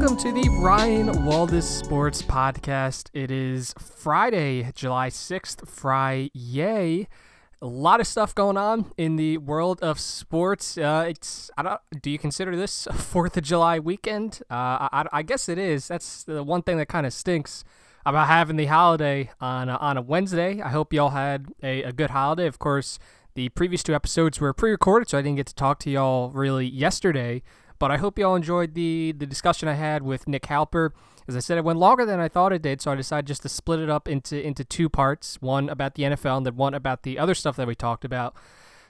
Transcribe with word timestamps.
welcome 0.00 0.16
to 0.16 0.32
the 0.32 0.48
Ryan 0.48 1.08
Waldis 1.08 1.62
Sports 1.62 2.22
Podcast. 2.22 3.10
It 3.12 3.30
is 3.30 3.74
Friday, 3.78 4.72
July 4.74 5.10
6th, 5.10 5.68
Fry 5.68 6.30
Yay. 6.32 7.06
A 7.60 7.66
lot 7.66 8.00
of 8.00 8.06
stuff 8.06 8.34
going 8.34 8.56
on 8.56 8.90
in 8.96 9.16
the 9.16 9.36
world 9.36 9.78
of 9.82 10.00
sports. 10.00 10.78
Uh, 10.78 11.04
it's 11.06 11.50
I 11.58 11.62
don't. 11.62 11.80
Do 12.00 12.10
you 12.10 12.18
consider 12.18 12.56
this 12.56 12.88
Fourth 12.94 13.36
of 13.36 13.42
July 13.42 13.78
weekend? 13.78 14.40
Uh, 14.50 14.88
I, 14.90 15.04
I 15.12 15.22
guess 15.22 15.50
it 15.50 15.58
is. 15.58 15.88
That's 15.88 16.24
the 16.24 16.42
one 16.42 16.62
thing 16.62 16.78
that 16.78 16.86
kind 16.86 17.04
of 17.04 17.12
stinks 17.12 17.62
about 18.06 18.26
having 18.26 18.56
the 18.56 18.66
holiday 18.66 19.30
on 19.38 19.68
a, 19.68 19.76
on 19.76 19.98
a 19.98 20.02
Wednesday. 20.02 20.62
I 20.62 20.70
hope 20.70 20.94
y'all 20.94 21.10
had 21.10 21.52
a, 21.62 21.82
a 21.82 21.92
good 21.92 22.08
holiday. 22.08 22.46
Of 22.46 22.58
course, 22.58 22.98
the 23.34 23.50
previous 23.50 23.82
two 23.82 23.94
episodes 23.94 24.40
were 24.40 24.54
pre-recorded, 24.54 25.10
so 25.10 25.18
I 25.18 25.20
didn't 25.20 25.36
get 25.36 25.46
to 25.48 25.54
talk 25.54 25.78
to 25.80 25.90
y'all 25.90 26.30
really 26.30 26.66
yesterday. 26.66 27.42
But 27.80 27.90
I 27.90 27.96
hope 27.96 28.18
y'all 28.18 28.36
enjoyed 28.36 28.74
the 28.74 29.12
the 29.16 29.26
discussion 29.26 29.66
I 29.66 29.72
had 29.72 30.02
with 30.02 30.28
Nick 30.28 30.44
Halper. 30.44 30.90
As 31.26 31.34
I 31.34 31.40
said, 31.40 31.56
it 31.56 31.64
went 31.64 31.78
longer 31.78 32.04
than 32.04 32.20
I 32.20 32.28
thought 32.28 32.52
it 32.52 32.62
did, 32.62 32.80
so 32.80 32.92
I 32.92 32.94
decided 32.94 33.26
just 33.26 33.42
to 33.42 33.48
split 33.48 33.80
it 33.80 33.88
up 33.88 34.06
into 34.06 34.38
into 34.40 34.64
two 34.64 34.90
parts: 34.90 35.38
one 35.40 35.70
about 35.70 35.94
the 35.94 36.04
NFL 36.04 36.36
and 36.36 36.46
then 36.46 36.56
one 36.56 36.74
about 36.74 37.02
the 37.02 37.18
other 37.18 37.34
stuff 37.34 37.56
that 37.56 37.66
we 37.66 37.74
talked 37.74 38.04
about. 38.04 38.36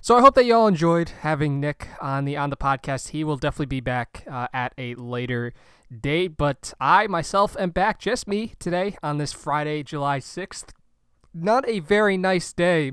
So 0.00 0.16
I 0.16 0.20
hope 0.22 0.34
that 0.34 0.44
y'all 0.44 0.66
enjoyed 0.66 1.10
having 1.20 1.60
Nick 1.60 1.88
on 2.02 2.24
the 2.24 2.36
on 2.36 2.50
the 2.50 2.56
podcast. 2.56 3.10
He 3.10 3.22
will 3.22 3.36
definitely 3.36 3.66
be 3.66 3.80
back 3.80 4.24
uh, 4.28 4.48
at 4.52 4.74
a 4.76 4.96
later 4.96 5.52
date, 5.96 6.36
but 6.36 6.74
I 6.80 7.06
myself 7.06 7.56
am 7.60 7.70
back, 7.70 8.00
just 8.00 8.26
me 8.26 8.54
today 8.58 8.96
on 9.04 9.18
this 9.18 9.32
Friday, 9.32 9.84
July 9.84 10.18
sixth. 10.18 10.72
Not 11.32 11.68
a 11.68 11.78
very 11.78 12.16
nice 12.16 12.52
day 12.52 12.92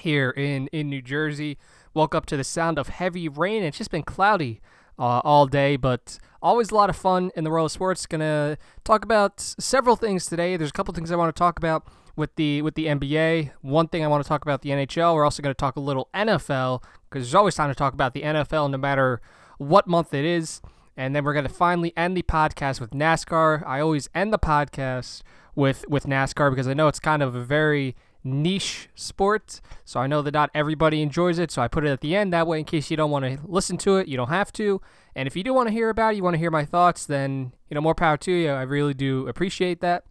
here 0.00 0.30
in 0.30 0.66
in 0.72 0.88
New 0.88 1.02
Jersey. 1.02 1.58
Woke 1.94 2.12
up 2.12 2.26
to 2.26 2.36
the 2.36 2.44
sound 2.44 2.76
of 2.76 2.88
heavy 2.88 3.28
rain. 3.28 3.62
It's 3.62 3.78
just 3.78 3.92
been 3.92 4.02
cloudy 4.02 4.60
uh, 4.98 5.20
all 5.24 5.46
day, 5.46 5.76
but 5.76 6.18
always 6.42 6.70
a 6.70 6.74
lot 6.74 6.90
of 6.90 6.96
fun 6.96 7.30
in 7.36 7.44
the 7.44 7.50
world 7.50 7.66
of 7.66 7.72
sports. 7.72 8.06
Gonna 8.06 8.58
talk 8.84 9.04
about 9.04 9.40
several 9.40 9.96
things 9.96 10.26
today. 10.26 10.56
There's 10.56 10.70
a 10.70 10.74
couple 10.74 10.94
things 10.94 11.10
I 11.10 11.16
want 11.16 11.34
to 11.34 11.38
talk 11.38 11.58
about 11.58 11.86
with 12.16 12.34
the 12.36 12.62
with 12.62 12.74
the 12.74 12.86
NBA. 12.86 13.52
One 13.60 13.88
thing 13.88 14.04
I 14.04 14.08
want 14.08 14.22
to 14.22 14.28
talk 14.28 14.42
about 14.42 14.62
the 14.62 14.70
NHL. 14.70 15.14
We're 15.14 15.24
also 15.24 15.42
going 15.42 15.54
to 15.54 15.58
talk 15.58 15.76
a 15.76 15.80
little 15.80 16.08
NFL 16.14 16.82
because 17.08 17.26
there's 17.26 17.34
always 17.34 17.54
time 17.54 17.70
to 17.70 17.74
talk 17.74 17.94
about 17.94 18.14
the 18.14 18.22
NFL, 18.22 18.70
no 18.70 18.78
matter 18.78 19.20
what 19.58 19.86
month 19.86 20.14
it 20.14 20.24
is. 20.24 20.60
And 20.96 21.16
then 21.16 21.24
we're 21.24 21.32
going 21.32 21.46
to 21.46 21.52
finally 21.52 21.92
end 21.96 22.16
the 22.16 22.22
podcast 22.22 22.80
with 22.80 22.90
NASCAR. 22.90 23.66
I 23.66 23.80
always 23.80 24.10
end 24.14 24.32
the 24.32 24.38
podcast 24.38 25.22
with 25.54 25.84
with 25.88 26.04
NASCAR 26.04 26.50
because 26.50 26.68
I 26.68 26.74
know 26.74 26.88
it's 26.88 27.00
kind 27.00 27.22
of 27.22 27.34
a 27.34 27.42
very 27.42 27.96
niche 28.24 28.88
sport. 28.94 29.60
So 29.84 30.00
I 30.00 30.06
know 30.06 30.22
that 30.22 30.34
not 30.34 30.50
everybody 30.54 31.02
enjoys 31.02 31.38
it. 31.38 31.50
So 31.50 31.62
I 31.62 31.68
put 31.68 31.84
it 31.84 31.90
at 31.90 32.00
the 32.00 32.14
end 32.14 32.32
that 32.32 32.46
way 32.46 32.58
in 32.58 32.64
case 32.64 32.90
you 32.90 32.96
don't 32.96 33.10
want 33.10 33.24
to 33.24 33.38
listen 33.44 33.76
to 33.78 33.96
it, 33.96 34.08
you 34.08 34.16
don't 34.16 34.28
have 34.28 34.52
to. 34.54 34.80
And 35.14 35.26
if 35.26 35.36
you 35.36 35.42
do 35.42 35.52
want 35.52 35.68
to 35.68 35.72
hear 35.72 35.90
about 35.90 36.14
it, 36.14 36.16
you 36.16 36.22
want 36.22 36.34
to 36.34 36.38
hear 36.38 36.50
my 36.50 36.64
thoughts, 36.64 37.04
then 37.06 37.52
you 37.68 37.74
know 37.74 37.80
more 37.80 37.94
power 37.94 38.16
to 38.18 38.32
you. 38.32 38.50
I 38.50 38.62
really 38.62 38.94
do 38.94 39.28
appreciate 39.28 39.80
that. 39.80 40.04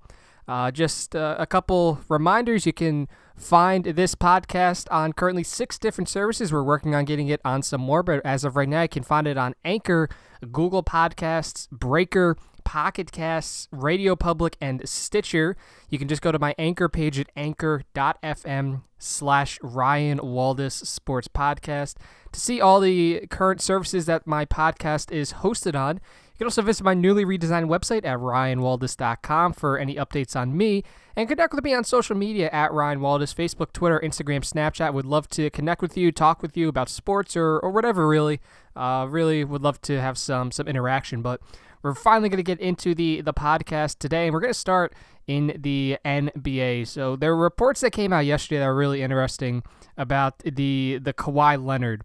Uh, 0.47 0.69
just 0.71 1.15
uh, 1.15 1.35
a 1.39 1.45
couple 1.45 2.01
reminders. 2.09 2.65
You 2.65 2.73
can 2.73 3.07
find 3.35 3.85
this 3.85 4.15
podcast 4.15 4.87
on 4.91 5.13
currently 5.13 5.43
six 5.43 5.79
different 5.79 6.09
services. 6.09 6.51
We're 6.51 6.63
working 6.63 6.93
on 6.93 7.05
getting 7.05 7.27
it 7.29 7.41
on 7.45 7.61
some 7.63 7.81
more, 7.81 8.03
but 8.03 8.21
as 8.25 8.43
of 8.43 8.55
right 8.55 8.69
now, 8.69 8.83
you 8.83 8.89
can 8.89 9.03
find 9.03 9.27
it 9.27 9.37
on 9.37 9.55
Anchor, 9.63 10.09
Google 10.51 10.83
Podcasts, 10.83 11.69
Breaker, 11.69 12.37
Pocket 12.63 13.11
Casts, 13.11 13.67
Radio 13.71 14.15
Public, 14.15 14.57
and 14.61 14.81
Stitcher. 14.87 15.55
You 15.89 15.99
can 15.99 16.07
just 16.07 16.21
go 16.21 16.31
to 16.31 16.39
my 16.39 16.55
anchor 16.57 16.89
page 16.89 17.19
at 17.19 17.27
anchor.fm 17.35 18.81
slash 18.97 19.59
Ryan 19.61 20.19
Waldis 20.19 20.85
Sports 20.85 21.27
Podcast 21.27 21.95
to 22.31 22.39
see 22.39 22.61
all 22.61 22.79
the 22.79 23.25
current 23.29 23.61
services 23.61 24.05
that 24.05 24.27
my 24.27 24.45
podcast 24.45 25.11
is 25.11 25.33
hosted 25.33 25.75
on. 25.75 25.95
You 25.95 26.37
can 26.37 26.47
also 26.47 26.61
visit 26.61 26.83
my 26.83 26.93
newly 26.93 27.25
redesigned 27.25 27.67
website 27.67 28.05
at 28.05 28.17
ryanwaldis.com 28.19 29.53
for 29.53 29.77
any 29.77 29.95
updates 29.95 30.35
on 30.35 30.55
me 30.55 30.83
and 31.15 31.27
connect 31.27 31.53
with 31.53 31.63
me 31.63 31.73
on 31.73 31.83
social 31.83 32.15
media 32.15 32.49
at 32.51 32.71
Ryan 32.71 32.99
Waldis, 32.99 33.35
Facebook, 33.35 33.73
Twitter, 33.73 33.99
Instagram, 34.03 34.41
Snapchat. 34.41 34.93
Would 34.93 35.05
love 35.05 35.27
to 35.29 35.49
connect 35.49 35.81
with 35.81 35.97
you, 35.97 36.11
talk 36.11 36.41
with 36.41 36.55
you 36.55 36.69
about 36.69 36.89
sports 36.89 37.35
or, 37.35 37.59
or 37.59 37.69
whatever, 37.69 38.07
really. 38.07 38.39
Uh, 38.75 39.05
really 39.09 39.43
would 39.43 39.61
love 39.61 39.81
to 39.81 39.99
have 39.99 40.17
some 40.17 40.51
some 40.51 40.67
interaction. 40.67 41.21
But 41.21 41.41
we're 41.83 41.95
finally 41.95 42.29
going 42.29 42.37
to 42.37 42.43
get 42.43 42.59
into 42.59 42.93
the 42.95 43.21
the 43.21 43.33
podcast 43.33 43.99
today, 43.99 44.25
and 44.25 44.33
we're 44.33 44.39
going 44.39 44.53
to 44.53 44.59
start 44.59 44.93
in 45.27 45.57
the 45.57 45.97
NBA. 46.05 46.87
So 46.87 47.15
there 47.15 47.35
were 47.35 47.43
reports 47.43 47.81
that 47.81 47.91
came 47.91 48.11
out 48.13 48.25
yesterday 48.25 48.59
that 48.59 48.67
were 48.67 48.75
really 48.75 49.01
interesting 49.01 49.63
about 49.97 50.39
the 50.39 50.99
the 51.01 51.13
Kawhi 51.13 51.63
Leonard 51.63 52.03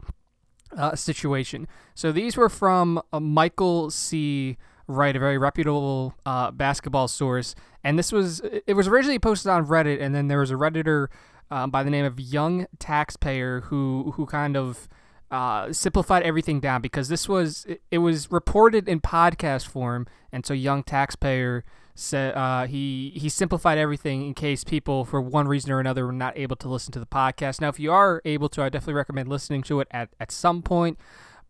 uh, 0.76 0.94
situation. 0.94 1.66
So 1.94 2.12
these 2.12 2.36
were 2.36 2.48
from 2.48 3.00
uh, 3.12 3.20
Michael 3.20 3.90
C. 3.90 4.56
Wright, 4.88 5.16
a 5.16 5.18
very 5.18 5.36
reputable 5.36 6.14
uh, 6.24 6.52
basketball 6.52 7.08
source, 7.08 7.56
and 7.82 7.98
this 7.98 8.12
was 8.12 8.40
it 8.66 8.74
was 8.74 8.86
originally 8.86 9.18
posted 9.18 9.50
on 9.50 9.66
Reddit, 9.66 10.00
and 10.00 10.14
then 10.14 10.28
there 10.28 10.38
was 10.38 10.52
a 10.52 10.54
redditor 10.54 11.08
uh, 11.50 11.66
by 11.66 11.82
the 11.82 11.90
name 11.90 12.04
of 12.04 12.20
Young 12.20 12.66
Taxpayer 12.78 13.62
who 13.62 14.12
who 14.14 14.26
kind 14.26 14.56
of 14.56 14.88
uh, 15.30 15.72
simplified 15.72 16.22
everything 16.22 16.60
down 16.60 16.80
because 16.80 17.08
this 17.08 17.28
was 17.28 17.64
it, 17.66 17.82
it, 17.90 17.98
was 17.98 18.30
reported 18.30 18.88
in 18.88 19.00
podcast 19.00 19.66
form, 19.66 20.06
and 20.32 20.46
so 20.46 20.54
young 20.54 20.82
taxpayer 20.82 21.64
said 21.94 22.34
uh, 22.34 22.66
he 22.66 23.12
he 23.16 23.28
simplified 23.28 23.78
everything 23.78 24.24
in 24.24 24.34
case 24.34 24.62
people 24.62 25.04
for 25.04 25.20
one 25.20 25.48
reason 25.48 25.72
or 25.72 25.80
another 25.80 26.06
were 26.06 26.12
not 26.12 26.36
able 26.38 26.56
to 26.56 26.68
listen 26.68 26.92
to 26.92 27.00
the 27.00 27.06
podcast. 27.06 27.60
Now, 27.60 27.68
if 27.68 27.80
you 27.80 27.90
are 27.90 28.22
able 28.24 28.48
to, 28.50 28.62
I 28.62 28.68
definitely 28.68 28.94
recommend 28.94 29.28
listening 29.28 29.62
to 29.62 29.80
it 29.80 29.88
at 29.90 30.10
at 30.20 30.30
some 30.30 30.62
point, 30.62 30.98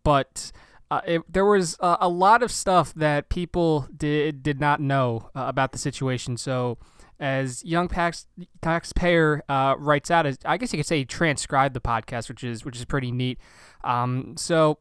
but. 0.03 0.53
Uh, 0.89 1.01
it, 1.05 1.23
there 1.29 1.45
was 1.45 1.77
a 1.81 2.09
lot 2.09 2.45
of 2.45 2.53
stuff 2.53 2.95
that 2.95 3.29
people 3.29 3.89
did 3.97 4.41
did 4.45 4.61
not 4.61 4.81
know 4.81 5.31
uh, 5.35 5.47
about 5.49 5.73
the 5.73 5.79
situation. 5.79 6.37
So, 6.37 6.79
as 7.19 7.65
young 7.65 7.89
tax 7.89 8.27
taxpayer 8.63 9.43
uh, 9.49 9.75
writes 9.79 10.11
out, 10.11 10.27
as 10.27 10.39
I 10.45 10.57
guess 10.57 10.73
you 10.73 10.79
could 10.79 10.87
say 10.87 10.99
he 10.99 11.05
transcribed 11.05 11.75
the 11.75 11.81
podcast, 11.81 12.29
which 12.29 12.45
is 12.45 12.65
which 12.65 12.77
is 12.77 12.85
pretty 12.85 13.11
neat. 13.11 13.39
Um, 13.85 14.35
so 14.37 14.79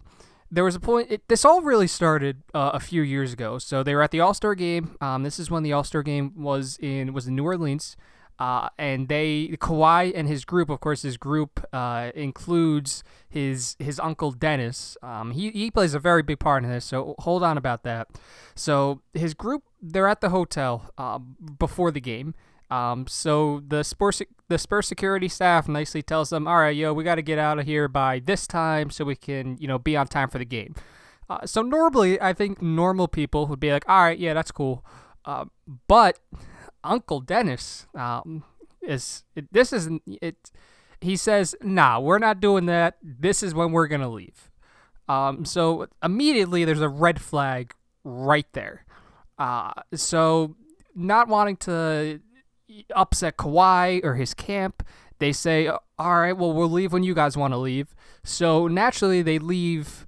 there 0.51 0.63
was 0.63 0.75
a 0.75 0.79
point. 0.79 1.11
It, 1.11 1.27
this 1.27 1.45
all 1.45 1.61
really 1.61 1.87
started 1.87 2.43
uh, 2.53 2.71
a 2.73 2.79
few 2.79 3.01
years 3.01 3.33
ago. 3.33 3.57
So 3.57 3.83
they 3.83 3.95
were 3.95 4.01
at 4.01 4.11
the 4.11 4.19
All 4.19 4.33
Star 4.33 4.55
game. 4.55 4.95
Um, 5.01 5.23
this 5.23 5.39
is 5.39 5.49
when 5.49 5.63
the 5.63 5.73
All 5.73 5.83
Star 5.83 6.03
game 6.03 6.33
was 6.35 6.77
in 6.81 7.13
was 7.13 7.27
in 7.27 7.35
New 7.35 7.43
Orleans. 7.43 7.95
Uh, 8.37 8.67
and 8.77 9.07
they 9.07 9.55
Kawhi 9.59 10.11
and 10.13 10.27
his 10.27 10.43
group, 10.43 10.69
of 10.69 10.81
course, 10.81 11.03
his 11.03 11.15
group 11.15 11.65
uh, 11.71 12.11
includes 12.15 13.03
his 13.29 13.77
his 13.79 13.99
uncle 13.99 14.31
Dennis. 14.31 14.97
Um, 15.01 15.31
he 15.31 15.51
he 15.51 15.71
plays 15.71 15.93
a 15.93 15.99
very 15.99 16.21
big 16.21 16.39
part 16.39 16.63
in 16.63 16.69
this, 16.69 16.83
so 16.83 17.15
hold 17.19 17.43
on 17.43 17.57
about 17.57 17.83
that. 17.83 18.09
So 18.53 19.01
his 19.13 19.33
group, 19.33 19.63
they're 19.81 20.07
at 20.07 20.19
the 20.19 20.29
hotel 20.29 20.91
uh, 20.97 21.19
before 21.19 21.91
the 21.91 22.01
game. 22.01 22.33
Um, 22.69 23.05
so 23.07 23.61
the 23.65 23.83
Spurs 23.83 24.21
the 24.49 24.57
Spurs 24.57 24.87
security 24.87 25.29
staff 25.29 25.69
nicely 25.69 26.01
tells 26.01 26.29
them, 26.29 26.45
"All 26.45 26.57
right, 26.57 26.75
yo, 26.75 26.93
we 26.93 27.05
got 27.05 27.15
to 27.15 27.21
get 27.21 27.39
out 27.39 27.57
of 27.57 27.65
here 27.65 27.87
by 27.87 28.19
this 28.19 28.47
time 28.47 28.89
so 28.89 29.05
we 29.05 29.15
can, 29.15 29.55
you 29.61 29.67
know, 29.67 29.79
be 29.79 29.95
on 29.95 30.07
time 30.07 30.29
for 30.29 30.39
the 30.39 30.45
game." 30.45 30.75
Uh, 31.29 31.45
so 31.45 31.61
normally, 31.61 32.19
I 32.19 32.33
think 32.33 32.61
normal 32.61 33.07
people 33.07 33.47
would 33.47 33.61
be 33.61 33.71
like, 33.71 33.87
"All 33.87 34.03
right, 34.03 34.19
yeah, 34.19 34.33
that's 34.33 34.51
cool," 34.51 34.83
uh, 35.23 35.45
but 35.87 36.19
Uncle 36.85 37.19
Dennis 37.19 37.87
um, 37.95 38.43
is 38.81 39.23
it, 39.35 39.51
this 39.51 39.73
isn't 39.73 40.01
it. 40.21 40.51
He 41.01 41.17
says, 41.17 41.55
"Nah, 41.61 41.99
we're 41.99 42.19
not 42.19 42.39
doing 42.39 42.65
that. 42.67 42.97
This 43.01 43.43
is 43.43 43.53
when 43.53 43.71
we're 43.71 43.87
gonna 43.87 44.09
leave." 44.09 44.51
Um, 45.07 45.45
so 45.45 45.87
immediately 46.03 46.65
there's 46.65 46.81
a 46.81 46.89
red 46.89 47.21
flag 47.21 47.73
right 48.03 48.47
there. 48.53 48.85
Uh, 49.37 49.73
so 49.93 50.55
not 50.95 51.27
wanting 51.27 51.57
to 51.57 52.21
upset 52.95 53.37
Kawhi 53.37 54.03
or 54.03 54.15
his 54.15 54.33
camp, 54.33 54.83
they 55.19 55.31
say, 55.31 55.67
"All 55.67 56.19
right, 56.19 56.33
well, 56.33 56.53
we'll 56.53 56.69
leave 56.71 56.93
when 56.93 57.03
you 57.03 57.13
guys 57.13 57.35
want 57.35 57.53
to 57.53 57.57
leave." 57.57 57.93
So 58.23 58.67
naturally, 58.67 59.21
they 59.21 59.39
leave 59.39 60.05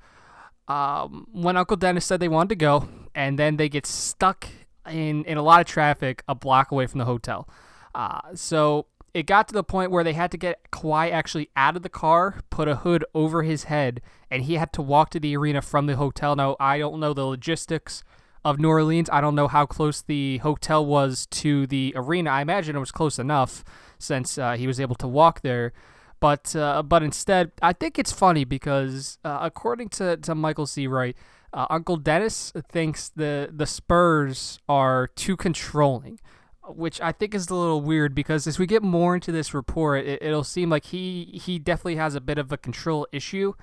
um, 0.67 1.27
when 1.31 1.57
Uncle 1.57 1.77
Dennis 1.77 2.05
said 2.05 2.19
they 2.19 2.27
wanted 2.27 2.49
to 2.49 2.55
go, 2.55 2.87
and 3.15 3.37
then 3.37 3.57
they 3.57 3.69
get 3.69 3.85
stuck 3.85 4.47
in 4.89 5.23
in 5.25 5.37
a 5.37 5.41
lot 5.41 5.61
of 5.61 5.67
traffic 5.67 6.23
a 6.27 6.35
block 6.35 6.71
away 6.71 6.87
from 6.87 6.99
the 6.99 7.05
hotel. 7.05 7.47
Uh, 7.95 8.19
so 8.35 8.87
it 9.13 9.25
got 9.25 9.47
to 9.47 9.53
the 9.53 9.63
point 9.63 9.91
where 9.91 10.03
they 10.03 10.13
had 10.13 10.31
to 10.31 10.37
get 10.37 10.69
Kawhi 10.71 11.11
actually 11.11 11.49
out 11.55 11.75
of 11.75 11.81
the 11.81 11.89
car, 11.89 12.41
put 12.49 12.67
a 12.67 12.77
hood 12.77 13.03
over 13.15 13.43
his 13.43 13.65
head, 13.65 14.01
and 14.29 14.43
he 14.43 14.55
had 14.55 14.71
to 14.73 14.81
walk 14.81 15.09
to 15.11 15.19
the 15.19 15.35
arena 15.35 15.61
from 15.61 15.87
the 15.87 15.95
hotel. 15.95 16.35
Now 16.35 16.55
I 16.59 16.77
don't 16.77 16.99
know 16.99 17.13
the 17.13 17.25
logistics 17.25 18.03
of 18.45 18.59
New 18.59 18.69
Orleans. 18.69 19.09
I 19.11 19.19
don't 19.21 19.35
know 19.35 19.47
how 19.47 19.65
close 19.65 20.01
the 20.01 20.37
hotel 20.37 20.85
was 20.85 21.25
to 21.27 21.67
the 21.67 21.93
arena. 21.95 22.29
I 22.29 22.41
imagine 22.41 22.75
it 22.75 22.79
was 22.79 22.91
close 22.91 23.19
enough 23.19 23.63
since 23.99 24.37
uh, 24.37 24.53
he 24.53 24.67
was 24.67 24.79
able 24.79 24.95
to 24.95 25.07
walk 25.07 25.41
there. 25.41 25.73
But 26.19 26.55
uh, 26.55 26.81
but 26.83 27.03
instead, 27.03 27.51
I 27.61 27.73
think 27.73 27.99
it's 27.99 28.11
funny 28.11 28.43
because 28.43 29.19
uh, 29.23 29.39
according 29.41 29.89
to, 29.89 30.17
to 30.17 30.33
Michael 30.33 30.65
C. 30.65 30.87
Wright, 30.87 31.15
uh, 31.53 31.65
Uncle 31.69 31.97
Dennis 31.97 32.51
thinks 32.69 33.09
the 33.09 33.49
the 33.51 33.65
Spurs 33.65 34.59
are 34.67 35.07
too 35.07 35.37
controlling, 35.37 36.19
which 36.67 36.99
I 37.01 37.11
think 37.11 37.33
is 37.33 37.49
a 37.49 37.55
little 37.55 37.81
weird 37.81 38.13
because 38.13 38.47
as 38.47 38.59
we 38.59 38.65
get 38.65 38.83
more 38.83 39.15
into 39.15 39.31
this 39.31 39.53
report, 39.53 40.05
it, 40.05 40.21
it'll 40.21 40.43
seem 40.43 40.69
like 40.69 40.85
he 40.85 41.39
he 41.43 41.59
definitely 41.59 41.95
has 41.95 42.15
a 42.15 42.21
bit 42.21 42.37
of 42.37 42.51
a 42.51 42.57
control 42.57 43.07
issue. 43.11 43.53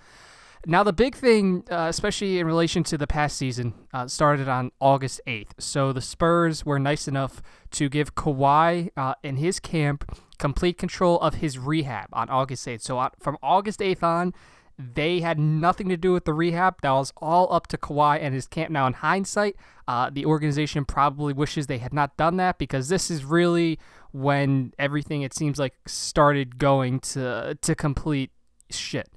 Now, 0.66 0.82
the 0.82 0.94
big 0.94 1.14
thing, 1.14 1.64
uh, 1.70 1.88
especially 1.90 2.38
in 2.38 2.46
relation 2.46 2.84
to 2.84 2.96
the 2.96 3.06
past 3.06 3.36
season, 3.36 3.75
uh, 3.92 4.08
started 4.08 4.48
on 4.48 4.72
August 4.81 5.20
8th. 5.26 5.50
So 5.58 5.92
the 5.92 6.00
Spurs 6.00 6.64
were 6.64 6.78
nice 6.78 7.06
enough 7.06 7.42
to 7.72 7.90
give 7.90 8.14
Kawhi 8.14 8.88
uh, 8.96 9.14
and 9.22 9.38
his 9.38 9.60
camp 9.60 10.19
complete 10.38 10.78
control 10.78 11.20
of 11.20 11.34
his 11.34 11.58
rehab 11.58 12.08
on 12.14 12.31
August 12.31 12.66
8th. 12.66 12.81
So 12.81 12.98
uh, 12.98 13.10
from 13.20 13.36
August 13.42 13.81
8th 13.81 14.02
on, 14.02 14.34
they 14.78 15.20
had 15.20 15.38
nothing 15.38 15.88
to 15.88 15.96
do 15.96 16.12
with 16.12 16.24
the 16.24 16.34
rehab. 16.34 16.80
That 16.82 16.90
was 16.90 17.12
all 17.16 17.52
up 17.52 17.66
to 17.68 17.78
Kawhi 17.78 18.18
and 18.20 18.34
his 18.34 18.46
camp. 18.46 18.70
Now, 18.70 18.86
in 18.86 18.94
hindsight, 18.94 19.56
uh, 19.86 20.10
the 20.10 20.26
organization 20.26 20.84
probably 20.84 21.32
wishes 21.32 21.66
they 21.66 21.78
had 21.78 21.92
not 21.92 22.16
done 22.16 22.36
that 22.38 22.58
because 22.58 22.88
this 22.88 23.10
is 23.10 23.24
really 23.24 23.78
when 24.12 24.72
everything 24.78 25.22
it 25.22 25.34
seems 25.34 25.58
like 25.58 25.74
started 25.86 26.58
going 26.58 27.00
to 27.00 27.56
to 27.60 27.74
complete 27.74 28.30
shit. 28.70 29.08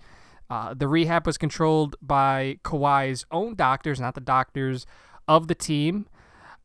Uh, 0.50 0.74
the 0.74 0.88
rehab 0.88 1.25
was 1.25 1.38
controlled 1.38 1.95
by 2.01 2.57
Kawhi's 2.63 3.25
own 3.31 3.56
doctors, 3.56 4.00
not 4.00 4.15
the 4.15 4.21
doctors 4.21 4.86
of 5.27 5.48
the 5.48 5.56
team. 5.56 6.07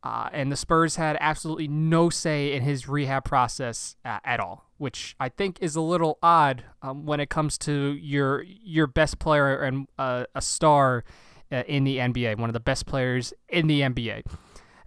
Uh, 0.05 0.29
and 0.33 0.51
the 0.51 0.57
Spurs 0.57 0.97
had 0.97 1.17
absolutely 1.21 1.69
no 1.69 2.11
say 2.11 2.53
in 2.53 2.63
his 2.63 2.89
rehab 2.89 3.25
process 3.25 3.97
uh, 4.05 4.19
at 4.25 4.41
all, 4.41 4.69
which 4.83 5.15
I 5.21 5.29
think 5.29 5.59
is 5.61 5.77
a 5.77 5.81
little 5.81 6.19
odd 6.25 6.65
um, 6.83 7.07
when 7.07 7.21
it 7.21 7.31
comes 7.31 7.57
to 7.59 7.93
your 7.93 8.43
your 8.43 8.89
best 8.89 9.21
player 9.21 9.63
and 9.63 9.87
uh, 9.97 10.25
a 10.35 10.43
star 10.43 11.05
uh, 11.53 11.63
in 11.69 11.85
the 11.85 11.99
NBA, 11.99 12.37
one 12.37 12.51
of 12.51 12.53
the 12.53 12.61
best 12.61 12.85
players 12.85 13.33
in 13.49 13.69
the 13.69 13.83
NBA. 13.83 14.25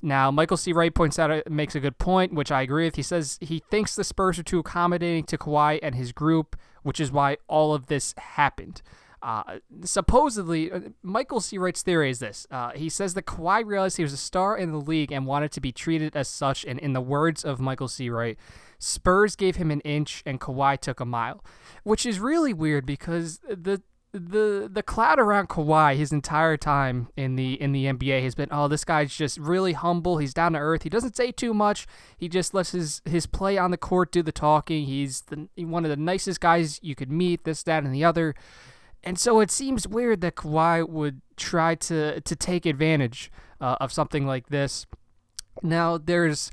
Now, 0.02 0.32
Michael 0.32 0.58
C. 0.58 0.74
Wright 0.74 0.94
points 0.94 1.18
out, 1.18 1.32
uh, 1.32 1.42
makes 1.50 1.76
a 1.76 1.80
good 1.80 1.98
point, 1.98 2.34
which 2.34 2.52
I 2.52 2.62
agree 2.62 2.84
with. 2.84 2.98
He 2.98 3.04
says 3.04 3.40
he 3.40 3.64
thinks 3.72 3.96
the 3.96 4.04
Spurs 4.04 4.38
are 4.38 4.44
too 4.44 4.60
accommodating 4.60 5.24
to 5.28 5.38
Kawhi 5.38 5.80
and 5.82 5.96
his 5.96 6.12
group, 6.12 6.58
which 6.84 7.00
is 7.00 7.10
why 7.10 7.38
all 7.48 7.74
of 7.74 7.88
this 7.88 8.14
happened. 8.18 8.82
Uh, 9.26 9.58
supposedly, 9.84 10.72
uh, 10.72 10.82
Michael 11.02 11.42
C. 11.42 11.58
Wright's 11.58 11.82
theory 11.82 12.12
is 12.12 12.20
this. 12.20 12.46
Uh, 12.52 12.70
he 12.76 12.90
says 12.90 13.16
that 13.16 13.26
Kawhi 13.26 13.66
realized 13.66 13.98
he 13.98 14.04
was 14.04 14.14
a 14.14 14.18
star 14.18 14.56
in 14.56 14.72
the 14.72 14.80
league 14.80 15.12
and 15.12 15.26
wanted 15.26 15.52
to 15.54 15.60
be 15.60 15.72
treated 15.72 16.16
as 16.16 16.28
such. 16.28 16.64
And 16.64 16.78
in 16.78 16.94
the 16.94 17.02
words 17.02 17.44
of 17.44 17.60
Michael 17.60 17.88
C. 17.88 18.08
Wright, 18.12 18.38
Spurs 18.78 19.36
gave 19.36 19.56
him 19.56 19.72
an 19.72 19.82
inch 19.82 20.22
and 20.28 20.40
Kawhi 20.40 20.80
took 20.80 21.00
a 21.00 21.06
mile, 21.06 21.44
which 21.82 22.06
is 22.06 22.20
really 22.20 22.54
weird 22.54 22.86
because 22.86 23.40
the 23.50 23.82
the 24.12 24.70
the 24.72 24.84
cloud 24.84 25.20
around 25.20 25.50
Kawhi 25.50 25.98
his 25.98 26.14
entire 26.14 26.56
time 26.56 27.10
in 27.18 27.36
the 27.36 27.60
in 27.60 27.74
the 27.74 27.86
NBA 27.86 28.22
has 28.24 28.34
been 28.34 28.48
oh 28.50 28.70
this 28.70 28.86
guy's 28.86 29.14
just 29.14 29.38
really 29.38 29.74
humble 29.74 30.20
he's 30.20 30.34
down 30.34 30.54
to 30.54 30.60
earth 30.60 30.84
he 30.84 30.90
doesn't 30.90 31.18
say 31.18 31.34
too 31.34 31.54
much 31.54 31.86
he 32.16 32.30
just 32.30 32.54
lets 32.54 32.72
his 32.72 33.02
his 33.04 33.26
play 33.26 33.58
on 33.58 33.72
the 33.72 33.78
court 33.78 34.14
do 34.14 34.24
the 34.24 34.32
talking 34.32 34.86
he's 34.86 35.24
the, 35.24 35.50
one 35.58 35.84
of 35.84 35.90
the 35.90 35.98
nicest 35.98 36.40
guys 36.40 36.80
you 36.82 36.96
could 36.96 37.12
meet 37.12 37.44
this 37.44 37.62
that 37.64 37.84
and 37.84 37.94
the 37.94 38.06
other 38.06 38.34
and 39.06 39.20
so 39.20 39.40
it 39.40 39.52
seems 39.52 39.88
weird 39.88 40.22
that 40.22 40.36
Kawhi 40.36 40.88
would 40.88 41.22
try 41.38 41.76
to 41.76 42.22
to 42.22 42.36
take 42.36 42.66
advantage 42.66 43.32
uh, 43.62 43.78
of 43.80 43.94
something 43.94 44.26
like 44.26 44.48
this. 44.48 44.86
Now, 45.62 45.98
there's 45.98 46.52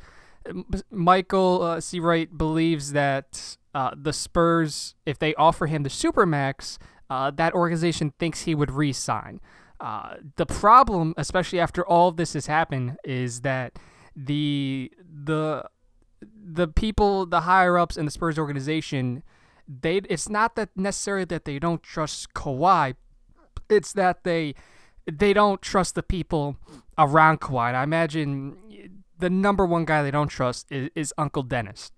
Michael 0.90 1.62
uh, 1.62 1.81
C. 1.81 1.99
Wright 2.00 2.37
believes 2.37 2.93
that 2.93 3.56
uh, 3.75 3.93
the 3.96 4.12
Spurs, 4.12 4.94
if 5.06 5.19
they 5.19 5.34
offer 5.34 5.66
him 5.66 5.82
the 5.82 5.88
supermax, 5.88 6.78
uh, 7.10 7.31
that 7.32 7.54
organization 7.54 8.12
thinks 8.19 8.43
he 8.43 8.54
would 8.54 8.70
re-sign. 8.70 9.40
Uh, 9.81 10.16
the 10.37 10.46
problem, 10.46 11.14
especially 11.16 11.58
after 11.58 11.84
all 11.87 12.12
this 12.12 12.34
has 12.34 12.46
happened, 12.46 12.96
is 13.04 13.40
that 13.40 13.78
the 14.14 14.93
the 15.25 15.64
the 16.44 16.69
people, 16.69 17.26
the 17.26 17.40
higher 17.40 17.78
ups 17.78 17.96
in 17.96 18.04
the 18.04 18.10
Spurs 18.10 18.38
organization 18.38 19.22
they 19.81 19.99
it's 20.09 20.29
not 20.29 20.57
that 20.57 20.71
necessarily 20.77 21.25
that 21.27 21.45
they 21.45 21.59
don't 21.59 21.83
trust 21.83 22.35
Kawhi, 22.35 22.95
it's 23.69 23.93
that 23.93 24.25
they 24.25 24.55
they 25.11 25.33
don't 25.33 25.63
trust 25.63 25.95
the 25.95 26.03
people 26.03 26.57
around 26.99 27.41
Kawhi. 27.41 27.69
And 27.69 27.77
I 27.77 27.83
imagine 27.83 28.57
the 29.19 29.31
number 29.31 29.65
one 29.65 29.85
guy 29.85 30.03
they 30.03 30.11
don't 30.11 30.29
trust 30.29 30.71
is, 30.71 30.91
is 30.95 31.15
Uncle 31.19 31.43
Dennis. 31.43 31.91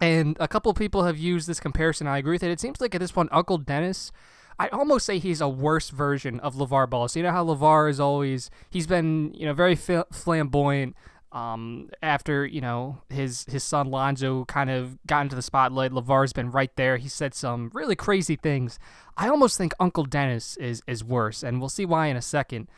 And 0.00 0.36
a 0.40 0.48
couple 0.48 0.72
people 0.72 1.04
have 1.04 1.18
used 1.18 1.46
this 1.46 1.60
comparison. 1.60 2.06
I 2.06 2.18
agree 2.18 2.32
with 2.32 2.42
it. 2.42 2.50
It 2.50 2.60
seems 2.60 2.80
like 2.80 2.94
at 2.94 3.00
this 3.00 3.12
point, 3.12 3.28
Uncle 3.32 3.58
Dennis, 3.58 4.10
I 4.58 4.68
almost 4.68 5.04
say 5.04 5.18
he's 5.18 5.40
a 5.40 5.48
worse 5.48 5.90
version 5.90 6.40
of 6.40 6.54
LaVar 6.54 6.88
Ball. 6.88 7.08
So 7.08 7.18
you 7.18 7.22
know 7.24 7.32
how 7.32 7.44
LaVar 7.44 7.90
is 7.90 8.00
always, 8.00 8.50
he's 8.70 8.86
been, 8.86 9.34
you 9.34 9.44
know, 9.44 9.52
very 9.52 9.76
flamboyant, 9.76 10.96
um, 11.32 11.90
after 12.02 12.44
you 12.44 12.60
know 12.60 12.98
his 13.08 13.44
his 13.44 13.62
son 13.62 13.90
Lonzo 13.90 14.44
kind 14.46 14.70
of 14.70 14.98
got 15.06 15.22
into 15.22 15.36
the 15.36 15.42
spotlight, 15.42 15.92
LaVar's 15.92 16.32
been 16.32 16.50
right 16.50 16.74
there. 16.76 16.96
He 16.96 17.08
said 17.08 17.34
some 17.34 17.70
really 17.72 17.96
crazy 17.96 18.36
things. 18.36 18.78
I 19.16 19.28
almost 19.28 19.56
think 19.56 19.72
Uncle 19.78 20.04
Dennis 20.04 20.56
is 20.56 20.82
is 20.86 21.04
worse, 21.04 21.42
and 21.42 21.60
we'll 21.60 21.68
see 21.68 21.86
why 21.86 22.06
in 22.06 22.16
a 22.16 22.22
second. 22.22 22.68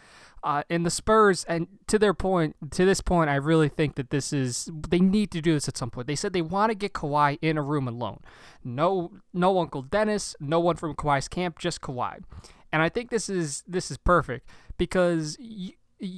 Uh, 0.45 0.65
and 0.69 0.85
the 0.85 0.91
Spurs, 0.91 1.45
and 1.45 1.69
to 1.87 2.01
their 2.01 2.13
point, 2.13 2.57
to 2.73 2.85
this 2.85 3.01
point, 3.01 3.31
I 3.31 3.37
really 3.37 3.69
think 3.69 3.95
that 3.95 4.11
this 4.11 4.33
is 4.33 4.69
they 4.89 4.99
need 4.99 5.31
to 5.31 5.41
do 5.41 5.55
this 5.55 5.69
at 5.69 5.77
some 5.77 5.91
point. 5.91 6.09
They 6.09 6.17
said 6.17 6.33
they 6.33 6.43
want 6.43 6.71
to 6.71 6.75
get 6.75 6.93
Kawhi 6.93 7.39
in 7.41 7.57
a 7.57 7.63
room 7.63 7.87
alone. 7.87 8.19
No, 8.65 9.13
no 9.33 9.61
Uncle 9.61 9.83
Dennis, 9.83 10.35
no 10.41 10.59
one 10.59 10.75
from 10.75 10.97
Kawhi's 10.97 11.29
camp, 11.29 11.61
just 11.61 11.81
Kawhi. 11.81 12.25
And 12.73 12.83
I 12.83 12.89
think 12.89 13.11
this 13.11 13.29
is 13.29 13.63
this 13.69 13.91
is 13.91 13.99
perfect 13.99 14.49
because 14.79 15.37
you 15.39 15.73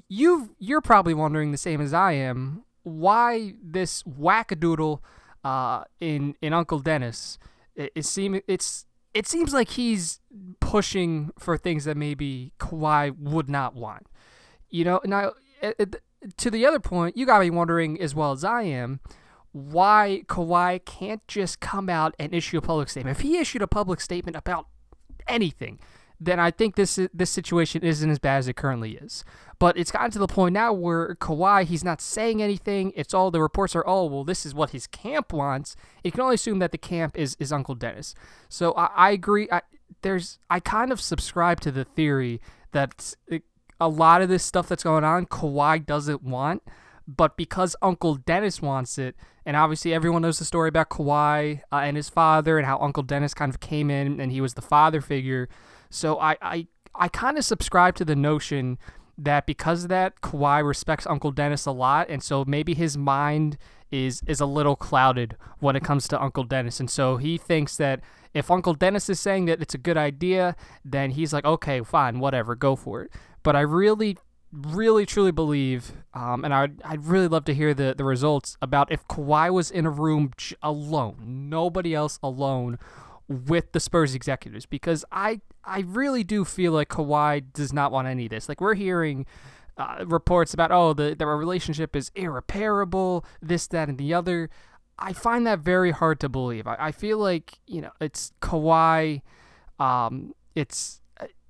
you're 0.08 0.80
probably 0.80 1.14
wondering 1.14 1.52
the 1.52 1.58
same 1.58 1.80
as 1.80 1.92
I 1.92 2.12
am 2.12 2.64
why 2.82 3.54
this 3.62 4.02
wackadoodle 4.04 5.00
uh, 5.42 5.84
in 6.00 6.34
in 6.40 6.52
Uncle 6.52 6.78
Dennis. 6.78 7.38
It, 7.74 7.92
it 7.94 8.04
seem 8.04 8.40
it's 8.46 8.86
it 9.12 9.26
seems 9.26 9.52
like 9.52 9.70
he's 9.70 10.20
pushing 10.60 11.30
for 11.38 11.56
things 11.56 11.84
that 11.84 11.96
maybe 11.96 12.52
Kawhi 12.58 13.16
would 13.18 13.48
not 13.48 13.74
want. 13.74 14.06
You 14.70 14.84
know, 14.84 15.00
now 15.04 15.32
it, 15.62 15.76
it, 15.78 16.02
to 16.36 16.50
the 16.50 16.66
other 16.66 16.80
point, 16.80 17.16
you 17.16 17.26
got 17.26 17.40
me 17.40 17.50
wondering 17.50 18.00
as 18.00 18.14
well 18.14 18.32
as 18.32 18.44
I 18.44 18.62
am 18.62 19.00
why 19.52 20.24
Kawhi 20.26 20.84
can't 20.84 21.26
just 21.28 21.60
come 21.60 21.88
out 21.88 22.14
and 22.18 22.34
issue 22.34 22.58
a 22.58 22.60
public 22.60 22.88
statement. 22.88 23.16
If 23.16 23.22
he 23.22 23.38
issued 23.38 23.62
a 23.62 23.68
public 23.68 24.00
statement 24.00 24.36
about 24.36 24.66
anything, 25.28 25.78
then 26.20 26.38
I 26.40 26.50
think 26.50 26.76
this 26.76 26.98
this 27.12 27.30
situation 27.30 27.82
isn't 27.82 28.08
as 28.08 28.18
bad 28.18 28.38
as 28.38 28.48
it 28.48 28.56
currently 28.56 28.92
is. 28.92 29.24
But 29.58 29.76
it's 29.78 29.90
gotten 29.90 30.10
to 30.12 30.18
the 30.18 30.26
point 30.26 30.52
now 30.52 30.72
where 30.72 31.14
Kawhi, 31.16 31.64
he's 31.64 31.84
not 31.84 32.00
saying 32.00 32.42
anything. 32.42 32.92
It's 32.96 33.14
all 33.14 33.30
the 33.30 33.40
reports 33.40 33.76
are, 33.76 33.84
oh, 33.86 34.06
well, 34.06 34.24
this 34.24 34.44
is 34.44 34.54
what 34.54 34.70
his 34.70 34.86
camp 34.86 35.32
wants. 35.32 35.76
You 36.02 36.10
can 36.10 36.20
only 36.20 36.34
assume 36.34 36.58
that 36.58 36.72
the 36.72 36.78
camp 36.78 37.16
is, 37.16 37.36
is 37.38 37.52
Uncle 37.52 37.74
Dennis. 37.74 38.14
So 38.48 38.72
I, 38.72 38.86
I 38.94 39.10
agree. 39.12 39.48
I, 39.50 39.62
there's 40.02 40.38
I 40.50 40.60
kind 40.60 40.92
of 40.92 41.00
subscribe 41.00 41.60
to 41.60 41.70
the 41.70 41.84
theory 41.84 42.40
that 42.72 43.14
a 43.80 43.88
lot 43.88 44.22
of 44.22 44.28
this 44.28 44.44
stuff 44.44 44.68
that's 44.68 44.82
going 44.82 45.04
on, 45.04 45.26
Kawhi 45.26 45.84
doesn't 45.84 46.22
want. 46.22 46.62
But 47.06 47.36
because 47.36 47.76
Uncle 47.82 48.16
Dennis 48.16 48.62
wants 48.62 48.98
it, 48.98 49.14
and 49.46 49.56
obviously 49.56 49.92
everyone 49.92 50.22
knows 50.22 50.38
the 50.38 50.44
story 50.44 50.68
about 50.68 50.88
Kawhi 50.88 51.60
uh, 51.70 51.76
and 51.76 51.96
his 51.96 52.08
father 52.08 52.56
and 52.56 52.66
how 52.66 52.78
Uncle 52.78 53.02
Dennis 53.02 53.34
kind 53.34 53.50
of 53.50 53.60
came 53.60 53.90
in 53.90 54.20
and 54.20 54.32
he 54.32 54.40
was 54.40 54.54
the 54.54 54.62
father 54.62 55.00
figure. 55.00 55.48
So 55.94 56.18
I 56.18 56.36
I, 56.42 56.66
I 56.94 57.08
kind 57.08 57.38
of 57.38 57.44
subscribe 57.44 57.94
to 57.96 58.04
the 58.04 58.16
notion 58.16 58.78
that 59.16 59.46
because 59.46 59.84
of 59.84 59.88
that, 59.90 60.20
Kawhi 60.20 60.66
respects 60.66 61.06
Uncle 61.06 61.30
Dennis 61.30 61.66
a 61.66 61.70
lot, 61.70 62.08
and 62.08 62.22
so 62.22 62.44
maybe 62.44 62.74
his 62.74 62.98
mind 62.98 63.56
is 63.90 64.22
is 64.26 64.40
a 64.40 64.46
little 64.46 64.74
clouded 64.74 65.36
when 65.60 65.76
it 65.76 65.84
comes 65.84 66.08
to 66.08 66.20
Uncle 66.20 66.44
Dennis, 66.44 66.80
and 66.80 66.90
so 66.90 67.16
he 67.16 67.38
thinks 67.38 67.76
that 67.76 68.00
if 68.32 68.50
Uncle 68.50 68.74
Dennis 68.74 69.08
is 69.08 69.20
saying 69.20 69.44
that 69.44 69.62
it's 69.62 69.74
a 69.74 69.78
good 69.78 69.96
idea, 69.96 70.56
then 70.84 71.12
he's 71.12 71.32
like, 71.32 71.44
okay, 71.44 71.80
fine, 71.82 72.18
whatever, 72.18 72.56
go 72.56 72.74
for 72.74 73.02
it. 73.02 73.12
But 73.44 73.54
I 73.54 73.60
really, 73.60 74.18
really, 74.50 75.06
truly 75.06 75.30
believe, 75.30 75.92
um, 76.12 76.44
and 76.44 76.52
I'd 76.52 76.82
I'd 76.82 77.04
really 77.04 77.28
love 77.28 77.44
to 77.44 77.54
hear 77.54 77.72
the 77.72 77.94
the 77.96 78.04
results 78.04 78.56
about 78.60 78.90
if 78.90 79.06
Kawhi 79.06 79.52
was 79.52 79.70
in 79.70 79.86
a 79.86 79.90
room 79.90 80.32
alone, 80.60 81.48
nobody 81.48 81.94
else 81.94 82.18
alone 82.20 82.78
with 83.28 83.72
the 83.72 83.80
Spurs 83.80 84.14
executives 84.14 84.66
because 84.66 85.04
I 85.10 85.40
I 85.64 85.80
really 85.80 86.24
do 86.24 86.44
feel 86.44 86.72
like 86.72 86.88
Kawhi 86.88 87.44
does 87.52 87.72
not 87.72 87.92
want 87.92 88.08
any 88.08 88.26
of 88.26 88.30
this. 88.30 88.48
Like 88.48 88.60
we're 88.60 88.74
hearing 88.74 89.26
uh, 89.76 90.04
reports 90.06 90.54
about 90.54 90.70
oh 90.70 90.92
the 90.92 91.14
the 91.14 91.26
relationship 91.26 91.96
is 91.96 92.10
irreparable, 92.14 93.24
this 93.40 93.66
that 93.68 93.88
and 93.88 93.98
the 93.98 94.14
other. 94.14 94.50
I 94.98 95.12
find 95.12 95.46
that 95.46 95.58
very 95.58 95.90
hard 95.90 96.20
to 96.20 96.28
believe. 96.28 96.66
I, 96.66 96.76
I 96.78 96.92
feel 96.92 97.18
like 97.18 97.58
you 97.66 97.80
know 97.80 97.90
it's 98.00 98.32
Kawhi. 98.40 99.22
Um, 99.78 100.34
it's 100.54 101.00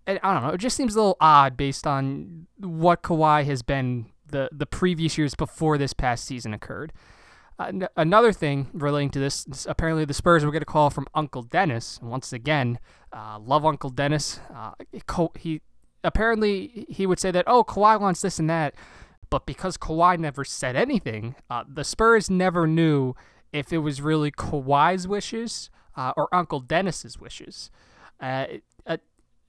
I 0.07 0.19
don't 0.23 0.43
know. 0.43 0.51
It 0.51 0.59
just 0.59 0.77
seems 0.77 0.95
a 0.95 0.99
little 0.99 1.17
odd 1.21 1.57
based 1.57 1.87
on 1.87 2.47
what 2.59 3.03
Kawhi 3.03 3.45
has 3.47 3.63
been 3.63 4.07
the 4.27 4.49
the 4.53 4.67
previous 4.67 5.17
years 5.19 5.35
before 5.35 5.79
this 5.79 5.93
past 5.93 6.25
season 6.25 6.53
occurred. 6.55 6.93
Another 7.57 8.33
thing 8.33 8.69
relating 8.73 9.11
to 9.11 9.21
this, 9.21 9.47
apparently 9.69 10.05
the 10.05 10.15
Spurs 10.15 10.45
were 10.45 10.51
get 10.51 10.63
a 10.63 10.67
call 10.67 10.91
from 10.91 11.07
Uncle 11.15 11.43
Dennis. 11.43 12.01
Once 12.03 12.33
again, 12.33 12.81
uh, 13.13 13.39
love 13.39 13.65
Uncle 13.65 13.91
Dennis. 13.91 14.41
Uh, 14.53 14.73
he 15.39 15.63
apparently 16.03 16.85
he 16.89 17.07
would 17.07 17.21
say 17.21 17.31
that 17.31 17.45
oh 17.47 17.63
Kawhi 17.63 18.01
wants 18.01 18.23
this 18.23 18.41
and 18.41 18.51
that, 18.51 18.75
but 19.31 19.47
because 19.47 19.77
Kawhi 19.77 20.19
never 20.19 20.45
said 20.45 20.75
anything, 20.75 21.37
uh, 21.49 21.63
the 21.69 21.85
Spurs 21.85 22.29
never 22.29 22.67
knew 22.67 23.15
if 23.53 23.73
it 23.73 23.79
was 23.79 24.03
really 24.03 24.33
Kawhi's 24.33 25.07
wishes 25.07 25.71
uh, 25.97 26.13
or 26.17 26.29
Uncle 26.35 26.59
Dennis's 26.59 27.21
wishes. 27.21 27.71
Uh, 28.21 28.47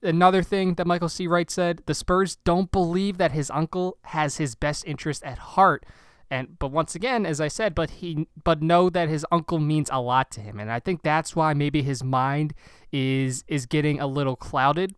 another 0.03 0.43
thing 0.43 0.75
that 0.75 0.85
Michael 0.85 1.09
C. 1.09 1.25
Wright 1.25 1.49
said: 1.49 1.81
the 1.87 1.95
Spurs 1.95 2.35
don't 2.35 2.71
believe 2.71 3.17
that 3.17 3.31
his 3.31 3.49
uncle 3.49 3.97
has 4.03 4.37
his 4.37 4.53
best 4.53 4.85
interest 4.85 5.23
at 5.23 5.39
heart. 5.39 5.85
And 6.31 6.57
but 6.57 6.71
once 6.71 6.95
again, 6.95 7.25
as 7.25 7.39
I 7.39 7.47
said, 7.47 7.75
but 7.75 7.89
he 7.91 8.27
but 8.43 8.61
know 8.61 8.89
that 8.89 9.09
his 9.09 9.25
uncle 9.31 9.59
means 9.59 9.89
a 9.91 10.01
lot 10.01 10.31
to 10.31 10.41
him, 10.41 10.59
and 10.59 10.71
I 10.71 10.79
think 10.79 11.03
that's 11.03 11.35
why 11.35 11.53
maybe 11.53 11.83
his 11.83 12.03
mind 12.03 12.53
is 12.91 13.43
is 13.47 13.65
getting 13.65 13.99
a 13.99 14.07
little 14.07 14.35
clouded. 14.35 14.95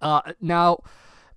Uh, 0.00 0.32
now 0.40 0.78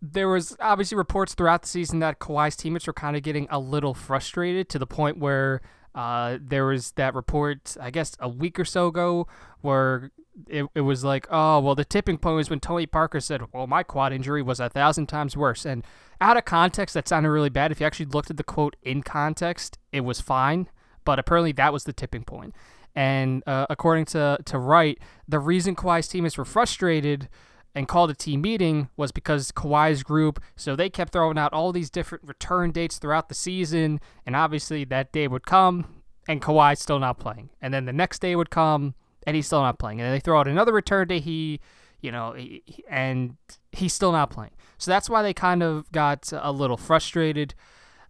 there 0.02 0.28
was 0.28 0.56
obviously 0.60 0.98
reports 0.98 1.34
throughout 1.34 1.64
the 1.64 1.68
season 1.68 2.00
that 2.00 2.20
Kawhi's 2.20 2.56
teammates 2.56 2.88
were 2.88 2.94
kind 2.94 3.16
of 3.16 3.24
getting 3.24 3.48
a 3.50 3.60
little 3.60 3.94
frustrated 3.94 4.70
to 4.70 4.80
the 4.80 4.88
point 4.88 5.18
where 5.18 5.62
uh, 5.94 6.38
there 6.42 6.66
was 6.66 6.92
that 6.92 7.14
report, 7.16 7.78
I 7.80 7.90
guess, 7.90 8.16
a 8.20 8.28
week 8.28 8.60
or 8.60 8.66
so 8.66 8.88
ago, 8.88 9.28
where 9.62 10.12
it, 10.48 10.68
it 10.76 10.82
was 10.82 11.04
like, 11.04 11.28
oh, 11.30 11.60
well, 11.60 11.76
the 11.76 11.86
tipping 11.86 12.18
point 12.18 12.38
was 12.38 12.50
when 12.50 12.60
Tony 12.60 12.86
Parker 12.86 13.20
said, 13.20 13.42
well, 13.54 13.68
my 13.68 13.84
quad 13.84 14.14
injury 14.14 14.42
was 14.42 14.60
a 14.60 14.70
thousand 14.70 15.08
times 15.08 15.36
worse. 15.38 15.66
And 15.66 15.84
out 16.22 16.38
of 16.38 16.46
context, 16.46 16.94
that 16.94 17.08
sounded 17.08 17.30
really 17.30 17.50
bad. 17.50 17.72
If 17.72 17.80
you 17.80 17.86
actually 17.86 18.08
looked 18.08 18.30
at 18.30 18.38
the 18.38 18.44
quote 18.44 18.76
in 18.82 19.04
context, 19.04 19.78
it 19.92 20.02
was 20.02 20.22
fine. 20.22 20.70
But 21.04 21.20
apparently, 21.20 21.52
that 21.54 21.72
was 21.72 21.84
the 21.84 21.94
tipping 21.94 22.24
point. 22.24 22.54
And 22.96 23.44
uh, 23.46 23.68
according 23.70 24.06
to, 24.06 24.38
to 24.46 24.58
Wright, 24.58 24.98
the 25.28 25.40
reason 25.40 25.76
Kawhi's 25.76 26.08
teammates 26.08 26.38
were 26.38 26.46
frustrated 26.46 27.30
and 27.76 27.90
called 27.90 28.10
a 28.10 28.16
team 28.16 28.42
meeting 28.42 28.90
was 28.96 29.12
because 29.12 29.52
Kawhi's 29.52 30.02
group, 30.02 30.42
so 30.56 30.76
they 30.76 30.90
kept 30.90 31.12
throwing 31.12 31.38
out 31.38 31.52
all 31.52 31.74
these 31.74 31.90
different 31.90 32.24
return 32.26 32.72
dates 32.72 32.98
throughout 32.98 33.28
the 33.28 33.36
season, 33.36 34.00
and 34.26 34.34
obviously 34.34 34.86
that 34.86 35.12
day 35.12 35.28
would 35.28 35.46
come 35.46 36.02
and 36.28 36.42
Kawhi's 36.42 36.80
still 36.80 37.00
not 37.00 37.20
playing. 37.20 37.50
And 37.62 37.74
then 37.74 37.86
the 37.86 37.94
next 37.94 38.20
day 38.20 38.36
would 38.36 38.50
come 38.50 38.96
and 39.26 39.36
he's 39.36 39.46
still 39.46 39.62
not 39.62 39.80
playing. 39.80 40.02
And 40.02 40.14
they 40.14 40.20
throw 40.20 40.40
out 40.40 40.48
another 40.48 40.74
return 40.74 41.08
day, 41.08 41.20
he, 41.20 41.60
you 42.02 42.12
know, 42.12 42.34
he, 42.34 42.64
and 42.90 43.38
he's 43.72 43.94
still 43.94 44.12
not 44.12 44.30
playing. 44.30 44.52
So 44.78 44.92
that's 44.92 45.10
why 45.10 45.22
they 45.22 45.34
kind 45.34 45.64
of 45.64 45.92
got 45.92 46.32
a 46.34 46.52
little 46.52 46.78
frustrated. 46.78 47.56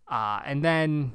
Uh, 0.08 0.42
and 0.46 0.64
then 0.64 1.14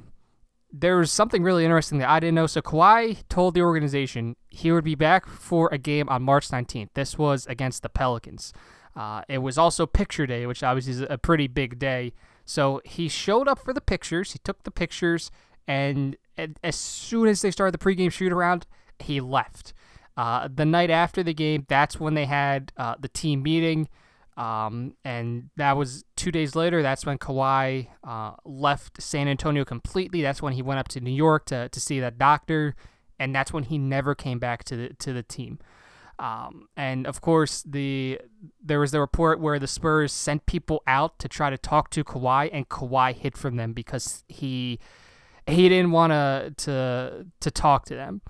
there 0.71 0.97
was 0.97 1.11
something 1.11 1.43
really 1.43 1.65
interesting 1.65 1.99
that 1.99 2.09
I 2.09 2.19
didn't 2.19 2.35
know. 2.35 2.47
So 2.47 2.61
Kawhi 2.61 3.23
told 3.29 3.53
the 3.53 3.61
organization 3.61 4.35
he 4.49 4.71
would 4.71 4.83
be 4.83 4.95
back 4.95 5.27
for 5.27 5.69
a 5.71 5.77
game 5.77 6.07
on 6.09 6.23
March 6.23 6.47
19th. 6.49 6.89
This 6.93 7.17
was 7.17 7.45
against 7.47 7.83
the 7.83 7.89
Pelicans. 7.89 8.53
Uh, 8.95 9.21
it 9.29 9.39
was 9.39 9.57
also 9.57 9.85
picture 9.85 10.25
day, 10.25 10.45
which 10.45 10.63
obviously 10.63 10.93
is 10.93 11.01
a 11.09 11.17
pretty 11.17 11.47
big 11.47 11.79
day. 11.79 12.13
So 12.45 12.81
he 12.83 13.07
showed 13.07 13.47
up 13.47 13.59
for 13.59 13.73
the 13.73 13.81
pictures. 13.81 14.33
He 14.33 14.39
took 14.39 14.63
the 14.63 14.71
pictures, 14.71 15.31
and, 15.67 16.17
and 16.37 16.59
as 16.63 16.75
soon 16.75 17.27
as 17.27 17.41
they 17.41 17.51
started 17.51 17.73
the 17.73 17.83
pregame 17.83 18.11
shoot 18.11 18.33
around, 18.33 18.65
he 18.99 19.21
left. 19.21 19.73
Uh, 20.17 20.47
the 20.53 20.65
night 20.65 20.89
after 20.89 21.23
the 21.23 21.33
game, 21.33 21.65
that's 21.69 21.99
when 21.99 22.13
they 22.13 22.25
had 22.25 22.71
uh, 22.77 22.95
the 22.99 23.07
team 23.07 23.43
meeting. 23.43 23.87
Um, 24.37 24.95
and 25.03 25.49
that 25.57 25.77
was 25.77 26.03
two 26.15 26.31
days 26.31 26.55
later. 26.55 26.81
That's 26.81 27.05
when 27.05 27.17
Kawhi 27.17 27.87
uh, 28.03 28.31
left 28.45 29.01
San 29.01 29.27
Antonio 29.27 29.65
completely. 29.65 30.21
That's 30.21 30.41
when 30.41 30.53
he 30.53 30.61
went 30.61 30.79
up 30.79 30.87
to 30.89 31.01
New 31.01 31.11
York 31.11 31.45
to, 31.47 31.69
to 31.69 31.79
see 31.79 31.99
that 31.99 32.17
doctor, 32.17 32.75
and 33.19 33.35
that's 33.35 33.53
when 33.53 33.63
he 33.63 33.77
never 33.77 34.15
came 34.15 34.39
back 34.39 34.63
to 34.65 34.75
the 34.75 34.89
to 34.95 35.13
the 35.13 35.23
team. 35.23 35.59
Um, 36.17 36.67
and 36.77 37.07
of 37.07 37.19
course, 37.19 37.63
the 37.63 38.19
there 38.63 38.79
was 38.79 38.91
the 38.91 38.99
report 38.99 39.39
where 39.39 39.59
the 39.59 39.67
Spurs 39.67 40.13
sent 40.13 40.45
people 40.45 40.81
out 40.87 41.19
to 41.19 41.27
try 41.27 41.49
to 41.49 41.57
talk 41.57 41.89
to 41.91 42.03
Kawhi, 42.03 42.49
and 42.53 42.69
Kawhi 42.69 43.13
hid 43.13 43.37
from 43.37 43.57
them 43.57 43.73
because 43.73 44.23
he 44.27 44.79
he 45.47 45.67
didn't 45.67 45.91
want 45.91 46.11
to 46.11 46.53
to 46.57 47.25
to 47.39 47.51
talk 47.51 47.85
to 47.85 47.95
them. 47.95 48.21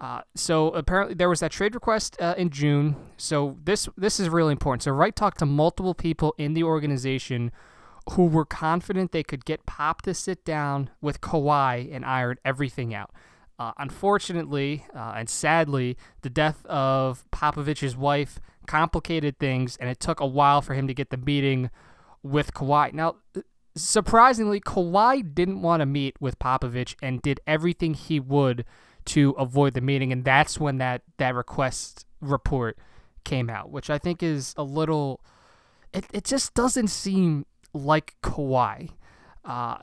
Uh, 0.00 0.22
so 0.34 0.68
apparently 0.68 1.14
there 1.14 1.28
was 1.28 1.40
that 1.40 1.50
trade 1.50 1.74
request 1.74 2.16
uh, 2.20 2.34
in 2.38 2.50
June. 2.50 2.96
So 3.16 3.58
this 3.62 3.88
this 3.96 4.18
is 4.18 4.28
really 4.28 4.52
important. 4.52 4.82
So 4.82 4.92
Wright 4.92 5.14
talked 5.14 5.38
to 5.40 5.46
multiple 5.46 5.94
people 5.94 6.34
in 6.38 6.54
the 6.54 6.62
organization 6.64 7.52
who 8.12 8.26
were 8.26 8.46
confident 8.46 9.12
they 9.12 9.22
could 9.22 9.44
get 9.44 9.66
Pop 9.66 10.02
to 10.02 10.14
sit 10.14 10.44
down 10.44 10.90
with 11.02 11.20
Kawhi 11.20 11.94
and 11.94 12.04
iron 12.04 12.38
everything 12.44 12.94
out. 12.94 13.10
Uh, 13.58 13.72
unfortunately 13.78 14.86
uh, 14.94 15.12
and 15.16 15.28
sadly, 15.28 15.98
the 16.22 16.30
death 16.30 16.64
of 16.64 17.30
Popovich's 17.30 17.94
wife 17.94 18.40
complicated 18.66 19.38
things, 19.38 19.76
and 19.76 19.90
it 19.90 20.00
took 20.00 20.20
a 20.20 20.26
while 20.26 20.62
for 20.62 20.74
him 20.74 20.86
to 20.86 20.94
get 20.94 21.10
the 21.10 21.16
meeting 21.16 21.70
with 22.22 22.54
Kawhi. 22.54 22.92
Now, 22.92 23.16
surprisingly, 23.74 24.60
Kawhi 24.60 25.34
didn't 25.34 25.60
want 25.60 25.80
to 25.80 25.86
meet 25.86 26.14
with 26.20 26.38
Popovich 26.38 26.94
and 27.02 27.20
did 27.20 27.40
everything 27.46 27.94
he 27.94 28.20
would 28.20 28.64
to 29.10 29.30
avoid 29.32 29.74
the 29.74 29.80
meeting, 29.80 30.12
and 30.12 30.24
that's 30.24 30.60
when 30.60 30.78
that 30.78 31.02
that 31.18 31.34
request 31.34 32.06
report 32.20 32.78
came 33.24 33.50
out, 33.50 33.70
which 33.70 33.90
I 33.90 33.98
think 33.98 34.22
is 34.22 34.54
a 34.56 34.62
little. 34.62 35.20
It 35.92 36.04
it 36.12 36.24
just 36.24 36.54
doesn't 36.54 36.88
seem 36.88 37.44
like 37.72 38.14
Kawhi. 38.22 38.90
Uh, 39.44 39.78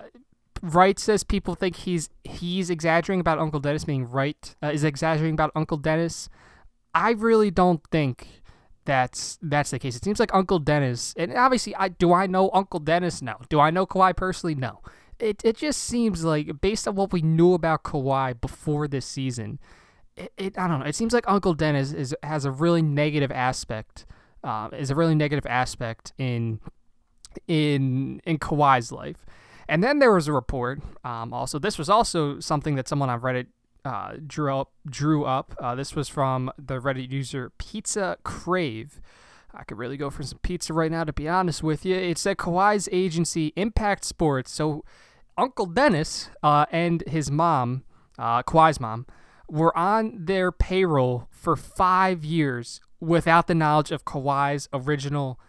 Wright 0.62 0.98
says 0.98 1.26
people 1.26 1.56
think 1.56 1.76
he's 1.76 2.10
he's 2.24 2.70
exaggerating 2.70 3.20
about 3.20 3.38
Uncle 3.38 3.60
Dennis 3.60 3.84
being 3.84 4.10
right. 4.10 4.56
Uh, 4.64 4.68
is 4.68 4.86
exaggerating 4.86 5.34
about 5.34 5.52
Uncle 5.56 5.78
Dennis. 5.78 6.30
I 6.96 7.12
really 7.12 7.52
don't 7.52 7.82
think 7.92 8.44
that's 8.86 9.38
that's 9.42 9.72
the 9.72 9.80
case. 9.80 9.98
It 9.98 10.06
seems 10.06 10.22
like 10.22 10.34
Uncle 10.34 10.60
Dennis, 10.60 11.14
and 11.18 11.36
obviously, 11.36 11.76
I 11.76 11.90
do 11.90 12.14
I 12.14 12.28
know 12.28 12.50
Uncle 12.54 12.80
Dennis? 12.80 13.22
No. 13.22 13.36
Do 13.50 13.60
I 13.60 13.72
know 13.72 13.86
Kawhi 13.86 14.16
personally? 14.16 14.56
No 14.56 14.80
it, 15.20 15.42
it 15.44 15.58
just 15.58 15.84
seems 15.84 16.24
like 16.24 16.62
based 16.62 16.88
on 16.88 16.96
what 16.96 17.12
we 17.12 17.22
knew 17.22 17.54
about 17.54 17.84
Kawhi 17.84 18.40
before 18.40 18.88
this 18.88 19.06
season, 19.06 19.60
it, 20.16 20.32
it 20.38 20.58
I 20.58 20.68
don't 20.68 20.80
know. 20.80 20.86
It 20.86 20.96
seems 20.96 21.14
like 21.14 21.26
Uncle 21.28 21.54
Dennis 21.54 21.90
is 21.90 22.12
is 22.12 22.16
has 22.24 22.46
a 22.46 22.52
really 22.52 22.82
negative 22.82 23.32
aspect. 23.32 24.06
Uh, 24.44 24.70
is 24.78 24.90
a 24.90 24.96
really 24.96 25.16
negative 25.16 25.46
aspect 25.46 26.14
in 26.18 26.60
in 27.48 28.22
in 28.26 28.38
Kawhi's 28.38 28.92
life. 28.92 29.26
And 29.68 29.84
then 29.84 30.00
there 30.00 30.14
was 30.14 30.28
a 30.28 30.34
report. 30.34 30.82
Um, 31.04 31.34
also, 31.34 31.60
this 31.60 31.78
was 31.78 31.90
also 31.90 32.40
something 32.40 32.76
that 32.76 32.88
someone 32.88 33.10
on 33.10 33.20
Reddit 33.20 33.48
uh, 33.84 34.14
drew 34.26 34.56
up. 34.56 34.72
Drew 34.90 35.26
up. 35.26 35.56
Uh, 35.60 35.76
this 35.76 35.96
was 35.96 36.08
from 36.08 36.52
the 36.58 36.80
Reddit 36.80 37.12
user 37.12 37.52
Pizza 37.58 38.18
Crave. 38.24 39.02
I 39.58 39.64
could 39.64 39.80
really 39.80 39.98
go 39.98 40.12
for 40.12 40.22
some 40.22 40.38
pizza 40.44 40.72
right 40.72 40.92
now, 40.92 41.04
to 41.04 41.12
be 41.12 41.28
honest 41.28 41.64
with 41.64 41.84
you. 41.84 41.96
It's 41.96 42.22
said 42.22 42.38
Kawhi's 42.38 42.88
agency, 42.92 43.54
Impact 43.56 44.06
Sports. 44.06 44.52
So 44.52 44.84
Uncle 45.36 45.66
Dennis 45.66 46.30
uh, 46.44 46.68
and 46.72 47.04
his 47.08 47.32
mom, 47.32 47.84
uh, 48.20 48.44
Kawhi's 48.44 48.80
mom, 48.80 49.08
were 49.50 49.76
on 49.76 50.26
their 50.26 50.52
payroll 50.52 51.28
for 51.32 51.56
five 51.56 52.24
years 52.24 52.82
without 53.00 53.48
the 53.48 53.56
knowledge 53.56 53.92
of 53.92 54.06
Kawhi's 54.06 54.70
original 54.72 55.40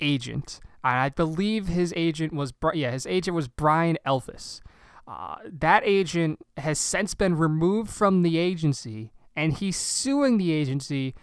agent. 0.00 0.60
I 0.84 1.08
believe 1.08 1.66
his 1.66 1.92
agent 1.96 2.32
was 2.32 2.52
yeah, 2.74 2.92
his 2.92 3.06
agent 3.06 3.34
was 3.34 3.48
Brian 3.48 3.98
Elfus. 4.06 4.60
Uh, 5.06 5.36
that 5.44 5.82
agent 5.84 6.38
has 6.58 6.78
since 6.78 7.14
been 7.14 7.36
removed 7.36 7.90
from 7.90 8.22
the 8.22 8.38
agency, 8.38 9.10
and 9.34 9.54
he's 9.54 9.76
suing 9.76 10.38
the 10.38 10.52
agency 10.52 11.14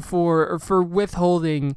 for 0.00 0.58
for 0.58 0.82
withholding 0.82 1.76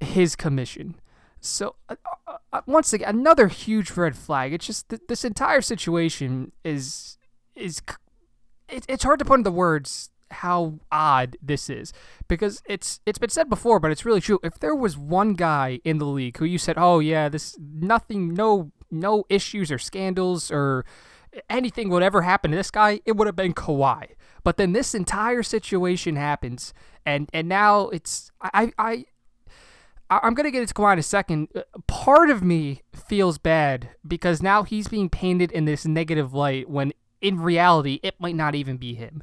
his 0.00 0.36
commission. 0.36 0.96
So 1.40 1.74
uh, 1.88 1.96
uh, 2.26 2.36
uh, 2.52 2.60
once 2.66 2.92
again, 2.92 3.08
another 3.08 3.48
huge 3.48 3.90
red 3.96 4.16
flag. 4.16 4.52
It's 4.52 4.66
just 4.66 4.88
th- 4.88 5.02
this 5.08 5.24
entire 5.24 5.60
situation 5.60 6.52
is 6.64 7.18
is 7.56 7.82
it, 8.68 8.84
it's 8.88 9.04
hard 9.04 9.18
to 9.18 9.24
put 9.24 9.40
into 9.40 9.50
words 9.50 10.10
how 10.30 10.78
odd 10.90 11.36
this 11.42 11.68
is 11.68 11.92
because 12.28 12.62
it's 12.66 13.00
it's 13.06 13.18
been 13.18 13.30
said 13.30 13.48
before, 13.48 13.78
but 13.80 13.90
it's 13.90 14.04
really 14.04 14.20
true. 14.20 14.38
If 14.42 14.58
there 14.58 14.74
was 14.74 14.96
one 14.96 15.34
guy 15.34 15.80
in 15.84 15.98
the 15.98 16.06
league 16.06 16.36
who 16.38 16.44
you 16.44 16.58
said, 16.58 16.76
"Oh 16.78 17.00
yeah, 17.00 17.28
this 17.28 17.56
nothing, 17.60 18.34
no 18.34 18.72
no 18.90 19.24
issues 19.28 19.70
or 19.70 19.78
scandals 19.78 20.50
or 20.50 20.84
anything 21.48 21.88
would 21.90 22.02
ever 22.02 22.22
happen 22.22 22.50
to 22.52 22.56
this 22.56 22.70
guy," 22.70 23.00
it 23.04 23.16
would 23.16 23.26
have 23.26 23.36
been 23.36 23.54
Kawhi. 23.54 24.14
But 24.44 24.56
then 24.56 24.72
this 24.72 24.94
entire 24.94 25.42
situation 25.42 26.16
happens, 26.16 26.74
and 27.06 27.28
and 27.32 27.48
now 27.48 27.88
it's 27.88 28.30
I 28.40 28.72
I 28.78 29.04
I'm 30.10 30.34
to 30.34 30.50
get 30.50 30.60
into 30.60 30.74
Kawhi 30.74 30.94
in 30.94 30.98
a 30.98 31.02
second. 31.02 31.48
Uh, 31.54 31.62
part 31.86 32.28
of 32.28 32.42
me 32.42 32.82
feels 32.94 33.38
bad 33.38 33.90
because 34.06 34.42
now 34.42 34.62
he's 34.62 34.88
being 34.88 35.08
painted 35.08 35.50
in 35.52 35.64
this 35.64 35.86
negative 35.86 36.34
light 36.34 36.68
when 36.68 36.92
in 37.20 37.40
reality 37.40 38.00
it 38.02 38.20
might 38.20 38.34
not 38.34 38.54
even 38.54 38.76
be 38.76 38.94
him. 38.94 39.22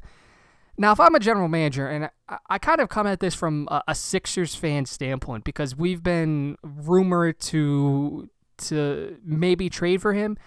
Now, 0.76 0.92
if 0.92 1.00
I'm 1.00 1.14
a 1.14 1.20
general 1.20 1.48
manager, 1.48 1.86
and 1.86 2.08
I, 2.48 2.58
kind 2.58 2.80
of 2.80 2.88
come 2.88 3.06
at 3.06 3.20
this 3.20 3.34
from 3.34 3.68
a, 3.86 3.94
Sixers 3.94 4.54
fan 4.54 4.86
standpoint 4.86 5.44
because 5.44 5.76
we've 5.76 6.02
been 6.02 6.56
rumored 6.62 7.38
to 7.40 8.30
to 8.58 9.18
maybe 9.22 9.68
trade 9.68 10.00
for 10.00 10.14
him, 10.14 10.38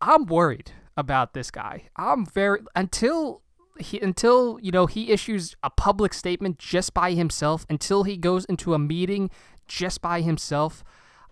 I'm 0.00 0.26
worried 0.26 0.70
about 0.96 1.34
this 1.34 1.50
guy. 1.50 1.88
I'm 1.96 2.24
very 2.24 2.60
until 2.76 3.42
he 3.78 4.00
until 4.00 4.58
you 4.62 4.70
know 4.70 4.86
he 4.86 5.10
issues 5.10 5.56
a 5.62 5.70
public 5.70 6.14
statement 6.14 6.58
just 6.58 6.94
by 6.94 7.12
himself 7.12 7.66
until 7.68 8.04
he 8.04 8.16
goes 8.16 8.44
into 8.44 8.74
a 8.74 8.78
meeting 8.78 9.30
just 9.66 10.00
by 10.00 10.20
himself. 10.20 10.84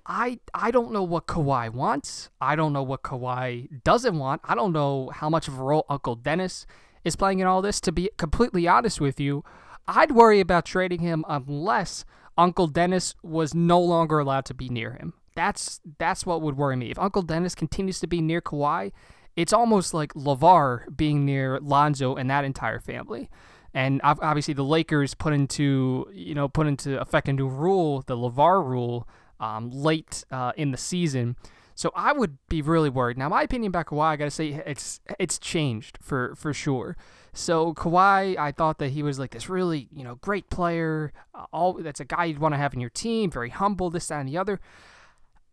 I 0.05 0.41
I 0.53 0.71
don't 0.71 0.93
know 0.93 1.03
what 1.03 1.27
Kawhi 1.27 1.71
wants. 1.71 2.31
I 2.41 2.57
don't 2.57 2.73
know 2.73 2.83
what 2.83 3.03
Kawhi 3.03 3.83
doesn't 3.85 4.19
want. 4.19 4.43
I 4.45 4.55
don't 4.55 4.73
know 4.73 5.11
how 5.15 5.31
much 5.31 5.47
of 5.49 5.59
a 5.59 5.63
role 5.63 5.87
Uncle 5.89 6.17
Dennis 6.17 6.67
is 7.05 7.17
playing 7.17 7.39
in 7.39 7.47
all 7.47 7.63
this. 7.63 7.81
To 7.83 7.93
be 7.93 8.11
completely 8.19 8.67
honest 8.67 9.01
with 9.01 9.21
you, 9.21 9.45
I'd 9.87 10.13
worry 10.13 10.41
about 10.41 10.65
trading 10.65 11.01
him 11.01 11.25
unless 11.29 12.05
Uncle 12.37 12.67
Dennis 12.67 13.15
was 13.23 13.55
no 13.55 13.81
longer 13.81 14.19
allowed 14.19 14.45
to 14.47 14.55
be 14.55 14.69
near 14.69 14.93
him. 14.93 15.15
That's 15.35 15.81
that's 15.99 16.27
what 16.27 16.43
would 16.43 16.57
worry 16.57 16.77
me. 16.77 16.91
If 16.91 16.99
Uncle 16.99 17.23
Dennis 17.23 17.55
continues 17.55 18.01
to 18.01 18.07
be 18.07 18.21
near 18.21 18.41
Kawhi, 18.41 18.93
it's 19.37 19.53
almost 19.53 19.95
like 19.95 20.13
LaVar 20.15 20.97
being 20.97 21.25
near 21.25 21.59
Lonzo 21.61 22.17
and 22.17 22.31
that 22.31 22.45
entire 22.45 22.81
family. 22.81 23.31
And 23.75 24.01
obviously, 24.05 24.53
the 24.53 24.65
Lakers 24.65 25.15
put 25.15 25.33
into 25.33 26.07
you 26.13 26.35
know 26.35 26.49
put 26.49 26.67
into 26.67 27.01
effect 27.01 27.29
a 27.29 27.33
new 27.33 27.49
rule, 27.49 28.03
the 28.07 28.17
LaVar 28.17 28.67
rule, 28.67 29.09
um, 29.41 29.71
late 29.71 30.25
uh, 30.31 30.53
in 30.57 30.73
the 30.73 30.77
season. 30.77 31.37
So 31.75 31.91
I 31.97 32.13
would 32.13 32.37
be 32.49 32.61
really 32.61 32.91
worried. 32.91 33.17
Now, 33.17 33.31
my 33.31 33.43
opinion 33.43 33.71
about 33.71 33.87
Kawhi, 33.87 34.05
I 34.05 34.17
gotta 34.17 34.31
say, 34.31 34.63
it's 34.67 35.01
it's 35.19 35.39
changed 35.39 35.99
for 36.03 36.35
for 36.37 36.53
sure. 36.53 36.97
So 37.33 37.73
Kawhi, 37.73 38.37
I 38.37 38.53
thought 38.53 38.79
that 38.79 38.91
he 38.91 39.03
was 39.03 39.19
like 39.19 39.31
this 39.31 39.49
really 39.49 39.89
you 39.91 40.05
know 40.05 40.17
great 40.17 40.51
player. 40.51 41.13
Uh, 41.35 41.47
all 41.53 41.73
that's 41.75 42.01
a 42.01 42.05
guy 42.05 42.27
you'd 42.27 42.39
want 42.39 42.53
to 42.53 42.59
have 42.59 42.75
in 42.75 42.81
your 42.81 42.91
team. 42.91 43.31
Very 43.31 43.51
humble, 43.51 43.89
this 43.89 44.09
that, 44.09 44.21
and 44.21 44.29
the 44.29 44.37
other. 44.37 44.61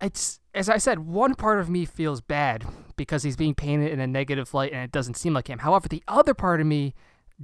It's 0.02 0.40
as 0.54 0.70
I 0.70 0.78
said, 0.78 1.00
one 1.00 1.36
part 1.36 1.60
of 1.60 1.70
me 1.70 1.86
feels 1.86 2.22
bad 2.22 2.66
because 2.96 3.24
he's 3.24 3.36
being 3.36 3.56
painted 3.56 3.92
in 3.92 4.00
a 4.00 4.08
negative 4.08 4.54
light 4.54 4.74
and 4.74 4.84
it 4.84 4.92
doesn't 4.92 5.16
seem 5.16 5.34
like 5.34 5.48
him. 5.48 5.60
However, 5.60 5.88
the 5.88 6.04
other 6.08 6.34
part 6.34 6.60
of 6.60 6.68
me 6.68 6.94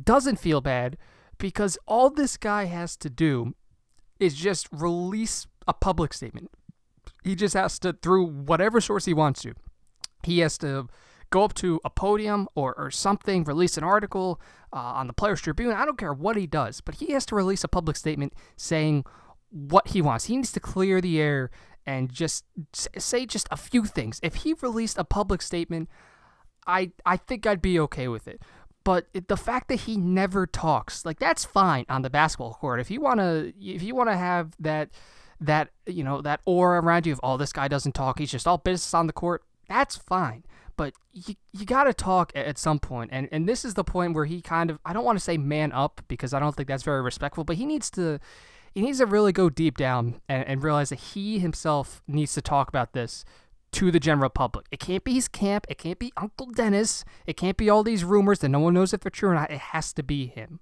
doesn't 0.02 0.40
feel 0.40 0.60
bad 0.62 0.98
because 1.38 1.78
all 1.88 2.10
this 2.10 2.38
guy 2.38 2.66
has 2.66 2.98
to 2.98 3.10
do 3.10 3.56
is 4.20 4.36
just 4.36 4.68
release 4.72 5.48
a 5.68 5.74
public 5.74 6.14
statement. 6.14 6.50
He 7.24 7.36
just 7.36 7.54
has 7.54 7.80
to, 7.80 7.94
through 7.94 8.26
whatever 8.26 8.82
source 8.82 9.06
he 9.06 9.14
wants 9.14 9.42
to, 9.44 9.54
he 10.24 10.40
has 10.40 10.58
to 10.60 10.88
go 11.30 11.44
up 11.44 11.54
to 11.56 11.80
a 11.84 11.90
podium 11.90 12.48
or, 12.56 12.74
or 12.78 12.92
something, 12.92 13.44
release 13.44 13.78
an 13.78 13.84
article 13.84 14.40
uh, 14.74 14.78
on 14.78 15.08
the 15.08 15.14
Players 15.14 15.42
Tribune. 15.42 15.72
I 15.72 15.86
don't 15.86 15.98
care 15.98 16.14
what 16.14 16.36
he 16.36 16.48
does, 16.48 16.82
but 16.82 16.96
he 16.96 17.12
has 17.14 17.26
to 17.28 17.36
release 17.36 17.64
a 17.64 17.68
public 17.68 17.98
statement 17.98 18.34
saying 18.58 19.06
what 19.50 19.90
he 19.90 20.02
wants. 20.02 20.26
He 20.26 20.36
needs 20.36 20.52
to 20.54 20.60
clear 20.60 21.02
the 21.02 21.20
air 21.20 21.50
and 21.86 22.12
just 22.12 22.46
say 22.74 23.25
just 23.25 23.48
a 23.51 23.58
few 23.58 23.86
things. 23.86 24.20
If 24.24 24.36
he 24.36 24.54
released 24.62 24.98
a 24.98 25.04
public 25.04 25.42
statement, 25.42 25.89
I 26.65 26.92
I 27.06 27.18
think 27.18 27.46
I'd 27.46 27.62
be 27.62 27.80
okay 27.80 28.08
with 28.08 28.27
it. 28.27 28.42
But 28.84 29.08
the 29.27 29.38
fact 29.38 29.68
that 29.70 29.82
he 29.82 29.98
never 29.98 30.46
talks, 30.46 31.06
like 31.06 31.20
that's 31.20 31.44
fine 31.44 31.86
on 31.89 32.04
the 32.04 32.10
basketball 32.10 32.54
court. 32.54 32.80
If 32.80 32.92
you 32.92 33.01
wanna, 33.01 33.51
if 33.60 33.82
you 33.82 33.96
wanna 33.96 34.15
have 34.15 34.54
that, 34.60 34.92
that 35.42 35.72
you 35.88 36.04
know 36.04 36.22
that 36.22 36.42
aura 36.46 36.82
around 36.82 37.06
you 37.06 37.13
of 37.13 37.20
oh 37.24 37.38
this 37.38 37.51
guy 37.51 37.68
doesn't 37.68 37.94
talk, 37.94 38.20
he's 38.20 38.32
just 38.32 38.48
all 38.48 38.60
business 38.60 38.94
on 38.94 39.08
the 39.08 39.13
court. 39.13 39.44
That's 39.68 39.96
fine. 39.96 40.44
But 40.77 40.94
you, 41.13 41.36
you 41.54 41.65
got 41.65 41.86
to 41.86 41.94
talk 41.94 42.34
at 42.36 42.58
some 42.58 42.80
point. 42.80 43.10
point, 43.10 43.12
and 43.12 43.30
and 43.32 43.50
this 43.50 43.65
is 43.65 43.74
the 43.74 43.84
point 43.84 44.13
where 44.13 44.25
he 44.25 44.42
kind 44.42 44.70
of 44.70 44.77
I 44.86 44.94
don't 44.94 45.06
want 45.06 45.18
to 45.18 45.24
say 45.24 45.38
man 45.38 45.72
up 45.72 46.01
because 46.08 46.34
I 46.34 46.39
don't 46.39 46.56
think 46.56 46.68
that's 46.68 46.84
very 46.84 47.01
respectful, 47.01 47.44
but 47.44 47.56
he 47.56 47.65
needs 47.65 47.89
to 47.92 48.20
he 48.75 48.82
needs 48.82 49.00
to 49.00 49.05
really 49.05 49.32
go 49.32 49.50
deep 49.50 49.77
down 49.77 50.22
and, 50.27 50.46
and 50.46 50.62
realize 50.62 50.89
that 50.89 51.00
he 51.00 51.39
himself 51.39 52.03
needs 52.08 52.34
to 52.34 52.41
talk 52.41 52.67
about 52.67 52.91
this 52.91 53.24
to 53.72 53.89
the 53.89 54.00
general 54.00 54.29
public. 54.29 54.65
It 54.70 54.82
can't 54.82 55.03
be 55.03 55.13
his 55.13 55.29
camp. 55.29 55.65
It 55.70 55.77
can't 55.77 55.98
be 55.98 56.12
Uncle 56.17 56.48
Dennis. 56.48 57.05
It 57.25 57.38
can't 57.38 57.55
be 57.55 57.70
all 57.70 57.84
these 57.84 58.03
rumors 58.03 58.39
that 58.39 58.50
no 58.50 58.60
one 58.60 58.74
knows 58.74 58.94
if 58.94 59.00
they're 59.00 59.10
true 59.10 59.29
or 59.29 59.34
not. 59.34 59.50
It 59.50 59.60
has 59.60 59.94
to 59.94 60.03
be 60.03 60.27
him. 60.27 60.60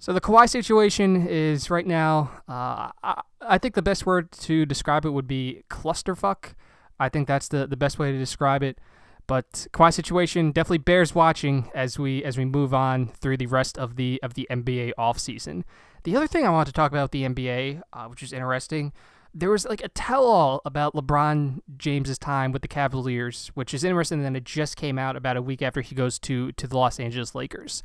So 0.00 0.12
the 0.12 0.20
Kawhi 0.20 0.48
situation 0.48 1.26
is 1.26 1.70
right 1.70 1.86
now. 1.86 2.30
Uh, 2.48 2.90
I, 3.02 3.22
I 3.40 3.58
think 3.58 3.74
the 3.74 3.82
best 3.82 4.04
word 4.06 4.32
to 4.32 4.66
describe 4.66 5.04
it 5.04 5.10
would 5.10 5.28
be 5.28 5.62
clusterfuck. 5.70 6.54
I 6.98 7.08
think 7.08 7.28
that's 7.28 7.48
the, 7.48 7.66
the 7.66 7.76
best 7.76 7.98
way 7.98 8.10
to 8.10 8.18
describe 8.18 8.62
it. 8.64 8.78
But 9.26 9.68
Kawhi 9.72 9.94
situation 9.94 10.50
definitely 10.50 10.78
bears 10.78 11.14
watching 11.14 11.70
as 11.74 11.98
we 11.98 12.22
as 12.24 12.36
we 12.36 12.44
move 12.44 12.74
on 12.74 13.06
through 13.06 13.38
the 13.38 13.46
rest 13.46 13.78
of 13.78 13.96
the 13.96 14.20
of 14.22 14.34
the 14.34 14.46
NBA 14.50 14.92
offseason. 14.98 15.62
The 16.04 16.16
other 16.16 16.26
thing 16.26 16.46
I 16.46 16.50
want 16.50 16.66
to 16.66 16.72
talk 16.72 16.92
about 16.92 17.12
the 17.12 17.22
NBA, 17.24 17.82
uh, 17.92 18.06
which 18.06 18.22
is 18.22 18.32
interesting, 18.32 18.92
there 19.32 19.50
was 19.50 19.64
like 19.64 19.82
a 19.82 19.88
tell-all 19.88 20.60
about 20.64 20.94
LeBron 20.94 21.60
James's 21.76 22.18
time 22.18 22.52
with 22.52 22.62
the 22.62 22.68
Cavaliers, 22.68 23.50
which 23.54 23.74
is 23.74 23.82
interesting 23.82 24.18
And 24.18 24.24
then 24.24 24.36
it 24.36 24.44
just 24.44 24.76
came 24.76 24.98
out 24.98 25.16
about 25.16 25.36
a 25.36 25.42
week 25.42 25.62
after 25.62 25.80
he 25.80 25.94
goes 25.94 26.18
to 26.20 26.52
to 26.52 26.66
the 26.66 26.76
Los 26.76 27.00
Angeles 27.00 27.34
Lakers. 27.34 27.82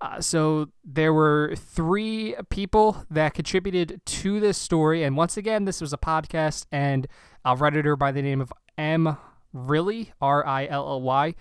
Uh, 0.00 0.20
so 0.20 0.68
there 0.84 1.14
were 1.14 1.54
three 1.56 2.34
people 2.50 3.06
that 3.08 3.34
contributed 3.34 4.00
to 4.04 4.40
this 4.40 4.58
story, 4.58 5.04
and 5.04 5.16
once 5.16 5.36
again, 5.36 5.64
this 5.64 5.80
was 5.80 5.92
a 5.92 5.96
podcast 5.96 6.66
and 6.72 7.06
a 7.44 7.54
redditor 7.54 7.96
by 7.96 8.10
the 8.10 8.20
name 8.20 8.40
of 8.40 8.52
M. 8.76 9.16
Really 9.52 10.12
R 10.20 10.44
I 10.44 10.66
L 10.66 10.88
L 10.88 11.02
Y 11.02 11.34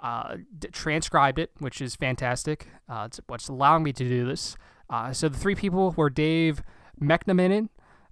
uh, 0.00 0.36
transcribed 0.72 1.38
it, 1.38 1.50
which 1.58 1.82
is 1.82 1.94
fantastic. 1.94 2.68
Uh, 2.88 3.04
it's 3.06 3.20
what's 3.26 3.48
allowing 3.48 3.82
me 3.82 3.92
to 3.92 4.08
do 4.08 4.24
this. 4.24 4.56
Uh, 4.88 5.12
so 5.12 5.28
the 5.28 5.38
three 5.38 5.54
people 5.54 5.92
were 5.96 6.10
Dave 6.10 6.62
McMenamin 7.00 7.68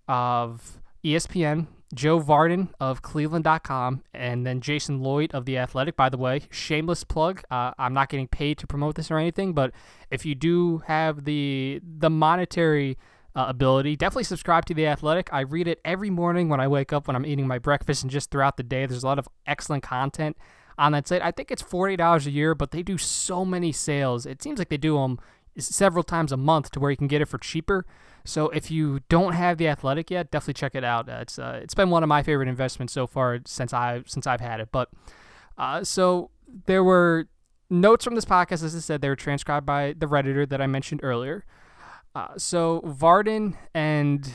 of 0.08 0.80
ESPN, 1.04 1.66
Joe 1.94 2.20
Vardon 2.20 2.70
of 2.80 3.02
Cleveland.com, 3.02 4.02
and 4.12 4.46
then 4.46 4.60
Jason 4.60 5.00
Lloyd 5.00 5.32
of 5.32 5.44
The 5.44 5.58
Athletic. 5.58 5.96
By 5.96 6.08
the 6.08 6.16
way, 6.16 6.42
shameless 6.50 7.04
plug. 7.04 7.42
Uh, 7.50 7.72
I'm 7.78 7.94
not 7.94 8.08
getting 8.08 8.28
paid 8.28 8.58
to 8.58 8.66
promote 8.66 8.96
this 8.96 9.10
or 9.10 9.18
anything, 9.18 9.52
but 9.52 9.72
if 10.10 10.26
you 10.26 10.34
do 10.34 10.78
have 10.86 11.24
the 11.24 11.80
the 11.82 12.10
monetary 12.10 12.98
uh, 13.36 13.46
ability, 13.48 13.96
definitely 13.96 14.24
subscribe 14.24 14.64
to 14.66 14.74
The 14.74 14.86
Athletic. 14.86 15.28
I 15.32 15.40
read 15.40 15.68
it 15.68 15.80
every 15.84 16.10
morning 16.10 16.48
when 16.48 16.60
I 16.60 16.68
wake 16.68 16.92
up, 16.92 17.06
when 17.06 17.16
I'm 17.16 17.26
eating 17.26 17.46
my 17.46 17.58
breakfast, 17.58 18.02
and 18.02 18.10
just 18.10 18.30
throughout 18.30 18.56
the 18.56 18.62
day. 18.62 18.86
There's 18.86 19.02
a 19.04 19.06
lot 19.06 19.18
of 19.18 19.28
excellent 19.46 19.82
content 19.82 20.36
on 20.78 20.92
that 20.92 21.06
site. 21.06 21.22
I 21.22 21.30
think 21.30 21.50
it's 21.50 21.62
forty 21.62 21.96
dollars 21.96 22.26
a 22.26 22.30
year, 22.30 22.54
but 22.54 22.72
they 22.72 22.82
do 22.82 22.98
so 22.98 23.44
many 23.44 23.72
sales. 23.72 24.26
It 24.26 24.42
seems 24.42 24.58
like 24.58 24.68
they 24.68 24.76
do 24.76 24.96
them 24.96 25.18
several 25.58 26.02
times 26.02 26.32
a 26.32 26.36
month 26.36 26.70
to 26.72 26.80
where 26.80 26.90
you 26.90 26.96
can 26.96 27.08
get 27.08 27.20
it 27.20 27.26
for 27.26 27.38
cheaper. 27.38 27.86
So 28.24 28.48
if 28.50 28.70
you 28.70 29.00
don't 29.08 29.34
have 29.34 29.58
the 29.58 29.68
Athletic 29.68 30.10
yet, 30.10 30.30
definitely 30.30 30.54
check 30.54 30.74
it 30.74 30.84
out. 30.84 31.08
Uh, 31.08 31.18
it's 31.20 31.38
uh, 31.38 31.60
it's 31.62 31.74
been 31.74 31.90
one 31.90 32.02
of 32.02 32.08
my 32.08 32.22
favorite 32.22 32.48
investments 32.48 32.92
so 32.92 33.06
far 33.06 33.40
since 33.46 33.72
I 33.72 34.02
since 34.06 34.26
I've 34.26 34.40
had 34.40 34.60
it. 34.60 34.68
But 34.72 34.88
uh, 35.58 35.84
so 35.84 36.30
there 36.66 36.82
were 36.82 37.28
notes 37.68 38.04
from 38.04 38.14
this 38.14 38.24
podcast, 38.24 38.64
as 38.64 38.74
I 38.74 38.80
said, 38.80 39.00
they 39.00 39.08
were 39.08 39.16
transcribed 39.16 39.66
by 39.66 39.94
the 39.96 40.06
redditor 40.06 40.48
that 40.48 40.60
I 40.60 40.66
mentioned 40.66 41.00
earlier. 41.02 41.44
Uh, 42.14 42.28
so 42.38 42.80
Vardon 42.82 43.56
and 43.74 44.32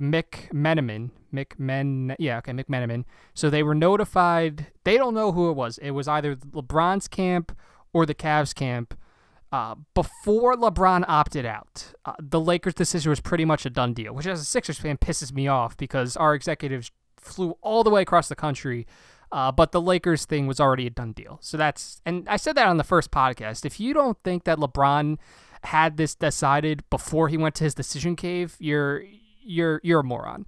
Mick 0.00 0.50
Meneman, 0.52 1.10
McMen, 1.32 2.14
yeah, 2.18 2.38
okay, 2.38 2.52
Mick 2.52 2.66
McMenamin. 2.66 3.04
So 3.32 3.50
they 3.50 3.62
were 3.62 3.74
notified. 3.74 4.66
They 4.84 4.96
don't 4.96 5.14
know 5.14 5.32
who 5.32 5.50
it 5.50 5.54
was. 5.54 5.78
It 5.78 5.92
was 5.92 6.06
either 6.06 6.36
LeBron's 6.36 7.08
camp 7.08 7.56
or 7.92 8.04
the 8.04 8.14
Cavs 8.14 8.54
camp 8.54 8.96
uh, 9.54 9.76
before 9.94 10.56
LeBron 10.56 11.04
opted 11.06 11.46
out, 11.46 11.92
uh, 12.04 12.14
the 12.18 12.40
Lakers' 12.40 12.74
decision 12.74 13.10
was 13.10 13.20
pretty 13.20 13.44
much 13.44 13.64
a 13.64 13.70
done 13.70 13.94
deal, 13.94 14.12
which 14.12 14.26
as 14.26 14.40
a 14.40 14.44
Sixers 14.44 14.80
fan 14.80 14.98
pisses 14.98 15.32
me 15.32 15.46
off 15.46 15.76
because 15.76 16.16
our 16.16 16.34
executives 16.34 16.90
flew 17.16 17.56
all 17.62 17.84
the 17.84 17.90
way 17.90 18.02
across 18.02 18.28
the 18.28 18.34
country, 18.34 18.84
uh, 19.30 19.52
but 19.52 19.70
the 19.70 19.80
Lakers 19.80 20.24
thing 20.24 20.48
was 20.48 20.58
already 20.58 20.88
a 20.88 20.90
done 20.90 21.12
deal. 21.12 21.38
So 21.40 21.56
that's, 21.56 22.02
and 22.04 22.28
I 22.28 22.36
said 22.36 22.56
that 22.56 22.66
on 22.66 22.78
the 22.78 22.82
first 22.82 23.12
podcast. 23.12 23.64
If 23.64 23.78
you 23.78 23.94
don't 23.94 24.18
think 24.24 24.42
that 24.42 24.58
LeBron 24.58 25.18
had 25.62 25.98
this 25.98 26.16
decided 26.16 26.82
before 26.90 27.28
he 27.28 27.36
went 27.36 27.54
to 27.54 27.62
his 27.62 27.76
decision 27.76 28.16
cave, 28.16 28.56
you're 28.58 29.04
you're 29.40 29.80
you're 29.84 30.00
a 30.00 30.04
moron. 30.04 30.46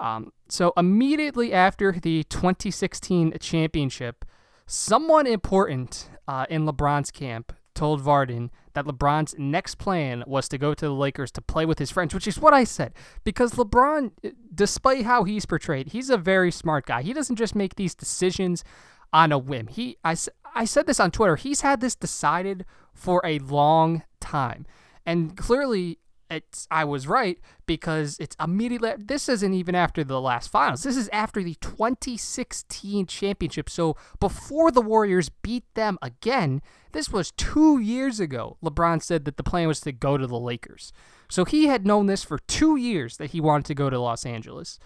Um, 0.00 0.32
so 0.48 0.72
immediately 0.74 1.52
after 1.52 1.92
the 1.92 2.24
2016 2.24 3.34
championship, 3.40 4.24
someone 4.66 5.26
important 5.26 6.08
uh, 6.26 6.46
in 6.48 6.64
LeBron's 6.64 7.10
camp 7.10 7.52
told 7.78 8.02
Vardon 8.02 8.50
that 8.74 8.86
LeBron's 8.86 9.36
next 9.38 9.76
plan 9.76 10.24
was 10.26 10.48
to 10.48 10.58
go 10.58 10.74
to 10.74 10.84
the 10.84 10.92
Lakers 10.92 11.30
to 11.30 11.40
play 11.40 11.64
with 11.64 11.78
his 11.78 11.92
friends, 11.92 12.12
which 12.12 12.26
is 12.26 12.40
what 12.40 12.52
I 12.52 12.64
said. 12.64 12.92
Because 13.22 13.52
LeBron, 13.52 14.10
despite 14.52 15.04
how 15.04 15.22
he's 15.22 15.46
portrayed, 15.46 15.88
he's 15.88 16.10
a 16.10 16.16
very 16.16 16.50
smart 16.50 16.86
guy. 16.86 17.02
He 17.02 17.12
doesn't 17.12 17.36
just 17.36 17.54
make 17.54 17.76
these 17.76 17.94
decisions 17.94 18.64
on 19.12 19.30
a 19.30 19.38
whim. 19.38 19.68
He, 19.68 19.96
I, 20.04 20.16
I 20.56 20.64
said 20.64 20.86
this 20.86 20.98
on 20.98 21.12
Twitter. 21.12 21.36
He's 21.36 21.60
had 21.60 21.80
this 21.80 21.94
decided 21.94 22.64
for 22.92 23.22
a 23.24 23.38
long 23.38 24.02
time, 24.18 24.66
and 25.06 25.36
clearly, 25.36 25.98
it's 26.30 26.66
I 26.70 26.84
was 26.84 27.06
right 27.06 27.38
because 27.66 28.16
it's 28.20 28.36
immediately 28.40 28.92
this 28.98 29.28
isn't 29.28 29.54
even 29.54 29.74
after 29.74 30.04
the 30.04 30.20
last 30.20 30.50
finals. 30.50 30.82
This 30.82 30.96
is 30.96 31.08
after 31.12 31.42
the 31.42 31.54
2016 31.60 33.06
championship. 33.06 33.70
So 33.70 33.96
before 34.20 34.70
the 34.70 34.82
Warriors 34.82 35.28
beat 35.28 35.64
them 35.74 35.98
again, 36.02 36.62
this 36.92 37.10
was 37.10 37.30
2 37.32 37.78
years 37.78 38.20
ago. 38.20 38.56
LeBron 38.62 39.02
said 39.02 39.24
that 39.24 39.36
the 39.36 39.42
plan 39.42 39.68
was 39.68 39.80
to 39.80 39.92
go 39.92 40.16
to 40.16 40.26
the 40.26 40.38
Lakers. 40.38 40.92
So 41.28 41.44
he 41.44 41.66
had 41.66 41.86
known 41.86 42.06
this 42.06 42.24
for 42.24 42.38
2 42.38 42.76
years 42.76 43.16
that 43.16 43.30
he 43.30 43.40
wanted 43.40 43.66
to 43.66 43.74
go 43.74 43.90
to 43.90 43.98
Los 43.98 44.26
Angeles. 44.26 44.78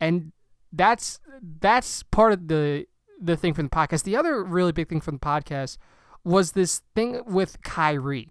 And 0.00 0.32
that's 0.72 1.20
that's 1.60 2.02
part 2.04 2.32
of 2.32 2.48
the 2.48 2.86
the 3.20 3.36
thing 3.36 3.54
from 3.54 3.66
the 3.66 3.70
podcast. 3.70 4.02
The 4.02 4.16
other 4.16 4.42
really 4.42 4.72
big 4.72 4.88
thing 4.88 5.00
from 5.00 5.16
the 5.16 5.20
podcast 5.20 5.78
was 6.24 6.52
this 6.52 6.82
thing 6.94 7.22
with 7.26 7.62
Kyrie. 7.62 8.28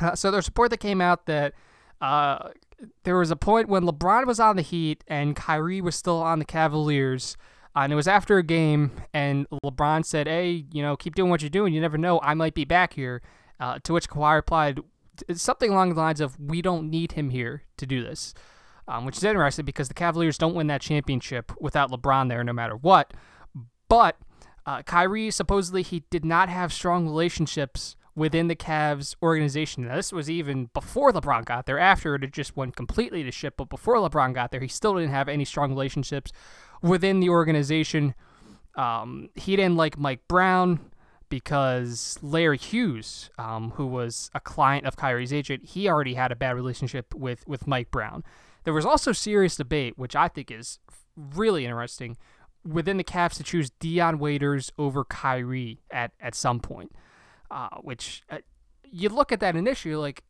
Uh, 0.00 0.14
so 0.14 0.30
there's 0.30 0.46
a 0.46 0.50
report 0.50 0.70
that 0.70 0.78
came 0.78 1.00
out 1.00 1.26
that 1.26 1.52
uh, 2.00 2.50
there 3.04 3.16
was 3.16 3.30
a 3.30 3.36
point 3.36 3.68
when 3.68 3.84
LeBron 3.84 4.26
was 4.26 4.40
on 4.40 4.56
the 4.56 4.62
Heat 4.62 5.04
and 5.06 5.36
Kyrie 5.36 5.80
was 5.80 5.96
still 5.96 6.22
on 6.22 6.38
the 6.38 6.44
Cavaliers. 6.44 7.36
Uh, 7.76 7.80
and 7.80 7.92
it 7.92 7.96
was 7.96 8.08
after 8.08 8.36
a 8.36 8.42
game, 8.42 8.90
and 9.14 9.46
LeBron 9.64 10.04
said, 10.04 10.26
"Hey, 10.26 10.64
you 10.72 10.82
know, 10.82 10.96
keep 10.96 11.14
doing 11.14 11.30
what 11.30 11.40
you're 11.40 11.50
doing. 11.50 11.72
You 11.72 11.80
never 11.80 11.98
know, 11.98 12.20
I 12.22 12.34
might 12.34 12.54
be 12.54 12.64
back 12.64 12.94
here." 12.94 13.22
Uh, 13.60 13.78
to 13.84 13.92
which 13.92 14.08
Kawhi 14.08 14.34
replied 14.34 14.80
something 15.34 15.70
along 15.70 15.94
the 15.94 16.00
lines 16.00 16.20
of, 16.20 16.40
"We 16.40 16.62
don't 16.62 16.90
need 16.90 17.12
him 17.12 17.30
here 17.30 17.62
to 17.76 17.86
do 17.86 18.02
this." 18.02 18.34
um, 18.90 19.04
which 19.04 19.16
is 19.16 19.24
interesting 19.24 19.64
because 19.64 19.88
the 19.88 19.94
Cavaliers 19.94 20.36
don't 20.36 20.54
win 20.54 20.66
that 20.66 20.80
championship 20.80 21.52
without 21.60 21.90
LeBron 21.90 22.28
there, 22.28 22.42
no 22.42 22.52
matter 22.52 22.76
what. 22.76 23.14
But 23.88 24.16
uh, 24.66 24.82
Kyrie 24.82 25.30
supposedly 25.30 25.82
he 25.82 26.02
did 26.10 26.24
not 26.24 26.48
have 26.48 26.72
strong 26.72 27.06
relationships 27.06 27.96
within 28.20 28.48
the 28.48 28.54
Cavs 28.54 29.14
organization. 29.22 29.86
Now, 29.88 29.96
this 29.96 30.12
was 30.12 30.28
even 30.28 30.68
before 30.74 31.10
LeBron 31.10 31.46
got 31.46 31.64
there. 31.64 31.78
After 31.78 32.14
it, 32.14 32.22
it 32.22 32.34
just 32.34 32.54
went 32.54 32.76
completely 32.76 33.22
to 33.22 33.32
shit. 33.32 33.56
But 33.56 33.70
before 33.70 33.94
LeBron 33.94 34.34
got 34.34 34.50
there, 34.50 34.60
he 34.60 34.68
still 34.68 34.94
didn't 34.94 35.08
have 35.10 35.26
any 35.26 35.46
strong 35.46 35.70
relationships 35.70 36.30
within 36.82 37.20
the 37.20 37.30
organization. 37.30 38.14
Um, 38.74 39.30
he 39.36 39.56
didn't 39.56 39.76
like 39.76 39.98
Mike 39.98 40.20
Brown 40.28 40.80
because 41.30 42.18
Larry 42.20 42.58
Hughes, 42.58 43.30
um, 43.38 43.70
who 43.76 43.86
was 43.86 44.30
a 44.34 44.40
client 44.40 44.84
of 44.84 44.96
Kyrie's 44.96 45.32
agent, 45.32 45.64
he 45.64 45.88
already 45.88 46.12
had 46.12 46.30
a 46.30 46.36
bad 46.36 46.56
relationship 46.56 47.14
with, 47.14 47.48
with 47.48 47.66
Mike 47.66 47.90
Brown. 47.90 48.22
There 48.64 48.74
was 48.74 48.84
also 48.84 49.12
serious 49.12 49.56
debate, 49.56 49.96
which 49.96 50.14
I 50.14 50.28
think 50.28 50.50
is 50.50 50.78
really 51.16 51.64
interesting, 51.64 52.18
within 52.66 52.98
the 52.98 53.04
Cavs 53.04 53.38
to 53.38 53.42
choose 53.42 53.70
Dion 53.80 54.18
Waiters 54.18 54.70
over 54.76 55.04
Kyrie 55.06 55.80
at, 55.90 56.12
at 56.20 56.34
some 56.34 56.60
point 56.60 56.92
uh, 57.50 57.68
which 57.80 58.22
uh, 58.30 58.38
you 58.90 59.08
look 59.08 59.32
at 59.32 59.40
that 59.40 59.56
initially 59.56 59.96
like, 59.96 60.22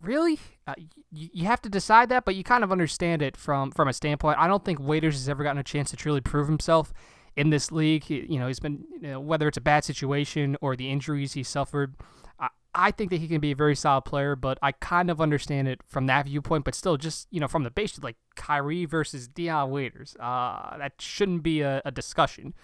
really? 0.00 0.38
Uh, 0.66 0.74
you, 1.10 1.28
you 1.32 1.44
have 1.46 1.62
to 1.62 1.68
decide 1.68 2.08
that, 2.08 2.24
but 2.24 2.34
you 2.34 2.44
kind 2.44 2.64
of 2.64 2.72
understand 2.72 3.22
it 3.22 3.36
from 3.36 3.70
from 3.70 3.88
a 3.88 3.92
standpoint. 3.92 4.38
I 4.38 4.46
don't 4.46 4.64
think 4.64 4.78
Waiters 4.80 5.14
has 5.14 5.28
ever 5.28 5.42
gotten 5.42 5.58
a 5.58 5.64
chance 5.64 5.90
to 5.90 5.96
truly 5.96 6.20
prove 6.20 6.48
himself 6.48 6.92
in 7.36 7.50
this 7.50 7.70
league. 7.72 8.04
He, 8.04 8.26
you 8.28 8.38
know, 8.38 8.46
he's 8.46 8.60
been 8.60 8.84
you 9.00 9.08
know, 9.08 9.20
whether 9.20 9.48
it's 9.48 9.56
a 9.56 9.62
bad 9.62 9.84
situation 9.84 10.56
or 10.60 10.76
the 10.76 10.90
injuries 10.90 11.34
he 11.34 11.42
suffered. 11.42 11.94
I, 12.38 12.48
I 12.74 12.90
think 12.90 13.10
that 13.10 13.20
he 13.20 13.28
can 13.28 13.40
be 13.40 13.52
a 13.52 13.56
very 13.56 13.76
solid 13.76 14.02
player, 14.02 14.36
but 14.36 14.58
I 14.62 14.72
kind 14.72 15.10
of 15.10 15.20
understand 15.20 15.68
it 15.68 15.80
from 15.86 16.06
that 16.06 16.26
viewpoint. 16.26 16.64
But 16.64 16.74
still, 16.74 16.96
just 16.96 17.28
you 17.30 17.40
know, 17.40 17.48
from 17.48 17.64
the 17.64 17.70
base, 17.70 17.98
like 18.02 18.16
Kyrie 18.36 18.84
versus 18.84 19.28
Dion 19.28 19.70
Waiters, 19.70 20.16
uh, 20.20 20.76
that 20.78 20.94
shouldn't 21.00 21.42
be 21.42 21.62
a, 21.62 21.82
a 21.84 21.90
discussion. 21.90 22.54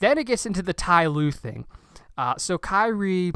Then 0.00 0.18
it 0.18 0.24
gets 0.24 0.44
into 0.44 0.62
the 0.62 0.74
Ty 0.74 1.06
Lue 1.06 1.30
thing. 1.30 1.66
Uh, 2.20 2.34
so 2.36 2.58
Kyrie 2.58 3.32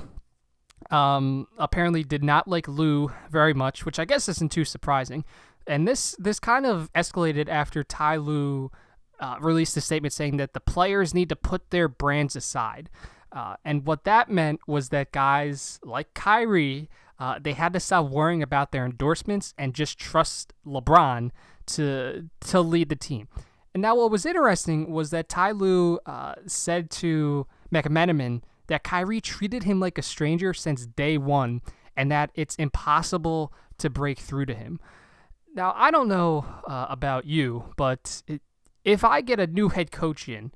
um, 0.90 1.46
apparently 1.56 2.04
did 2.04 2.22
not 2.22 2.46
like 2.46 2.68
Lue 2.68 3.10
very 3.30 3.54
much, 3.54 3.86
which 3.86 3.98
I 3.98 4.04
guess 4.04 4.28
isn't 4.28 4.52
too 4.52 4.66
surprising. 4.66 5.24
And 5.66 5.88
this 5.88 6.14
this 6.18 6.38
kind 6.38 6.66
of 6.66 6.92
escalated 6.92 7.48
after 7.48 7.82
Ty 7.82 8.16
Lue 8.16 8.70
uh, 9.20 9.36
released 9.40 9.74
a 9.78 9.80
statement 9.80 10.12
saying 10.12 10.36
that 10.36 10.52
the 10.52 10.60
players 10.60 11.14
need 11.14 11.30
to 11.30 11.36
put 11.36 11.70
their 11.70 11.88
brands 11.88 12.36
aside. 12.36 12.90
Uh, 13.32 13.56
and 13.64 13.86
what 13.86 14.04
that 14.04 14.30
meant 14.30 14.60
was 14.68 14.90
that 14.90 15.12
guys 15.12 15.80
like 15.82 16.12
Kyrie, 16.12 16.90
uh, 17.18 17.38
they 17.42 17.54
had 17.54 17.72
to 17.72 17.80
stop 17.80 18.10
worrying 18.10 18.42
about 18.42 18.70
their 18.70 18.84
endorsements 18.84 19.54
and 19.56 19.72
just 19.72 19.98
trust 19.98 20.52
LeBron 20.66 21.30
to 21.68 22.28
to 22.40 22.60
lead 22.60 22.90
the 22.90 22.96
team. 22.96 23.28
And 23.72 23.80
now, 23.80 23.96
what 23.96 24.10
was 24.10 24.26
interesting 24.26 24.90
was 24.90 25.08
that 25.08 25.30
Ty 25.30 25.52
Lue 25.52 26.00
uh, 26.04 26.34
said 26.46 26.90
to 26.90 27.46
McMenamin 27.72 28.42
that 28.66 28.84
Kyrie 28.84 29.20
treated 29.20 29.64
him 29.64 29.80
like 29.80 29.98
a 29.98 30.02
stranger 30.02 30.54
since 30.54 30.86
day 30.86 31.18
one 31.18 31.62
and 31.96 32.10
that 32.10 32.30
it's 32.34 32.56
impossible 32.56 33.52
to 33.78 33.90
break 33.90 34.18
through 34.18 34.46
to 34.46 34.54
him. 34.54 34.80
Now, 35.54 35.72
I 35.76 35.90
don't 35.90 36.08
know 36.08 36.44
uh, 36.66 36.86
about 36.88 37.26
you, 37.26 37.72
but 37.76 38.22
it, 38.26 38.42
if 38.84 39.04
I 39.04 39.20
get 39.20 39.38
a 39.38 39.46
new 39.46 39.68
head 39.68 39.92
coach 39.92 40.28
in, 40.28 40.52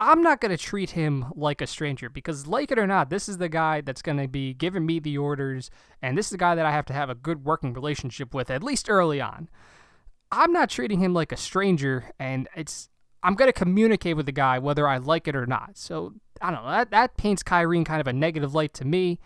I'm 0.00 0.20
not 0.20 0.40
going 0.40 0.50
to 0.50 0.58
treat 0.58 0.90
him 0.90 1.26
like 1.36 1.60
a 1.60 1.66
stranger 1.66 2.10
because, 2.10 2.48
like 2.48 2.72
it 2.72 2.78
or 2.78 2.88
not, 2.88 3.08
this 3.08 3.28
is 3.28 3.38
the 3.38 3.48
guy 3.48 3.82
that's 3.82 4.02
going 4.02 4.18
to 4.18 4.26
be 4.26 4.52
giving 4.52 4.84
me 4.84 4.98
the 4.98 5.16
orders, 5.16 5.70
and 6.02 6.18
this 6.18 6.26
is 6.26 6.30
the 6.32 6.38
guy 6.38 6.56
that 6.56 6.66
I 6.66 6.72
have 6.72 6.86
to 6.86 6.92
have 6.92 7.08
a 7.08 7.14
good 7.14 7.44
working 7.44 7.72
relationship 7.72 8.34
with, 8.34 8.50
at 8.50 8.64
least 8.64 8.90
early 8.90 9.20
on. 9.20 9.48
I'm 10.32 10.52
not 10.52 10.70
treating 10.70 10.98
him 10.98 11.14
like 11.14 11.30
a 11.30 11.36
stranger, 11.36 12.10
and 12.18 12.48
it's 12.56 12.88
I'm 13.22 13.34
going 13.36 13.48
to 13.48 13.52
communicate 13.52 14.16
with 14.16 14.26
the 14.26 14.32
guy 14.32 14.58
whether 14.58 14.88
I 14.88 14.96
like 14.96 15.28
it 15.28 15.36
or 15.36 15.46
not. 15.46 15.78
So 15.78 16.14
I 16.40 16.50
don't 16.50 16.64
know. 16.64 16.70
That, 16.70 16.90
that 16.90 17.16
paints 17.16 17.42
Kyrie 17.42 17.78
in 17.78 17.84
kind 17.84 18.00
of 18.00 18.06
a 18.06 18.12
negative 18.12 18.54
light 18.54 18.74
to 18.74 18.84
me. 18.84 19.20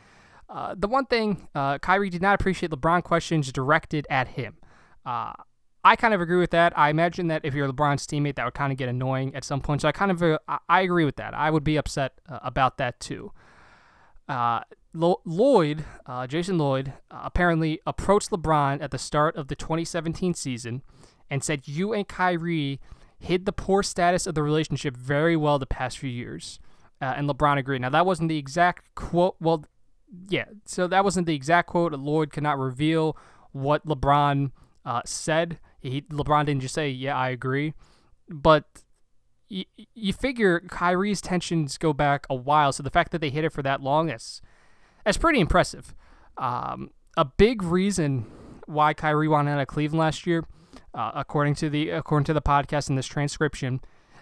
Uh, 0.49 0.75
the 0.77 0.89
one 0.89 1.07
thing, 1.07 1.49
uh, 1.55 1.79
Kyrie 1.79 2.11
did 2.11 2.23
not 2.23 2.35
appreciate 2.41 2.71
LeBron 2.71 3.03
questions 3.03 3.51
directed 3.51 4.07
at 4.09 4.29
him. 4.29 4.57
Uh, 5.05 5.33
I 5.85 5.97
kind 5.97 6.15
of 6.15 6.21
agree 6.21 6.39
with 6.39 6.51
that. 6.51 6.77
I 6.77 6.91
imagine 6.91 7.29
that 7.29 7.45
if 7.45 7.55
you're 7.55 7.71
LeBron's 7.71 8.07
teammate, 8.07 8.37
that 8.37 8.45
would 8.45 8.55
kind 8.55 8.73
of 8.73 8.79
get 8.79 8.89
annoying 8.89 9.35
at 9.35 9.45
some 9.45 9.61
point. 9.61 9.83
So 9.83 9.89
I 9.89 9.93
kind 9.93 10.11
of 10.11 10.23
uh, 10.23 10.39
I 10.69 10.81
agree 10.81 11.05
with 11.05 11.17
that. 11.17 11.35
I 11.35 11.51
would 11.51 11.63
be 11.63 11.77
upset 11.77 12.21
uh, 12.29 12.41
about 12.43 12.79
that 12.79 12.99
too. 12.99 13.33
Uh, 14.29 14.61
Lloyd, 14.93 15.85
Jason 16.27 16.59
Lloyd, 16.59 16.95
apparently 17.11 17.81
approached 17.87 18.31
LeBron 18.31 18.83
at 18.83 18.91
the 18.91 18.99
start 18.99 19.37
of 19.37 19.49
the 19.49 19.55
2017 19.55 20.35
season 20.35 20.83
and 21.31 21.45
said, 21.45 21.69
"You 21.69 21.93
and 21.93 22.09
Kyrie 22.09 22.81
hid 23.19 23.45
the 23.45 23.53
poor 23.53 23.83
status 23.83 24.27
of 24.27 24.35
the 24.35 24.43
relationship 24.43 24.97
very 24.97 25.37
well 25.37 25.59
the 25.59 25.67
past 25.67 25.99
few 25.99 26.11
years." 26.11 26.59
Uh, 27.01 27.15
and 27.17 27.29
LeBron 27.29 27.59
agreed. 27.59 27.83
Now, 27.83 27.91
that 27.91 28.07
wasn't 28.07 28.29
the 28.29 28.39
exact 28.39 28.95
quote. 28.95 29.37
Well, 29.41 29.67
yeah, 30.29 30.47
so 30.65 30.87
that 30.87 31.05
wasn't 31.05 31.27
the 31.27 31.35
exact 31.35 31.69
quote. 31.69 31.93
Lloyd 31.93 32.33
could 32.33 32.43
not 32.43 32.59
reveal 32.59 33.17
what 33.53 33.87
LeBron 33.87 34.51
uh, 34.85 35.03
said. 35.05 35.59
He, 35.81 36.03
LeBron 36.03 36.47
didn't 36.47 36.63
just 36.63 36.75
say, 36.75 36.89
yeah, 36.89 37.17
I 37.17 37.29
agree. 37.29 37.75
But 38.29 38.65
you, 39.49 39.65
you 39.95 40.13
figure 40.13 40.61
Kyrie's 40.61 41.21
tensions 41.21 41.77
go 41.79 41.93
back 41.93 42.27
a 42.31 42.35
while, 42.35 42.73
so 42.73 42.83
the 42.83 42.91
fact 42.91 43.13
that 43.13 43.21
they 43.21 43.31
hit 43.31 43.45
it 43.45 43.53
for 43.53 43.63
that 43.63 43.83
long, 43.83 44.07
that's, 44.07 44.41
that's 45.05 45.19
pretty 45.19 45.39
impressive. 45.39 45.95
Um, 46.39 46.91
a 47.17 47.25
big 47.25 47.63
reason 47.63 48.27
why 48.67 48.95
Kyrie 48.95 49.29
wanted 49.29 49.53
out 49.53 49.61
of 49.61 49.69
Cleveland 49.69 50.01
last 50.01 50.27
year, 50.27 50.45
uh, 50.95 51.13
according 51.15 51.55
to 51.57 51.71
the 51.71 51.91
according 51.91 52.25
to 52.25 52.35
the 52.35 52.43
podcast 52.43 52.91
in 52.91 52.97
this 52.97 53.07
transcription, 53.07 53.81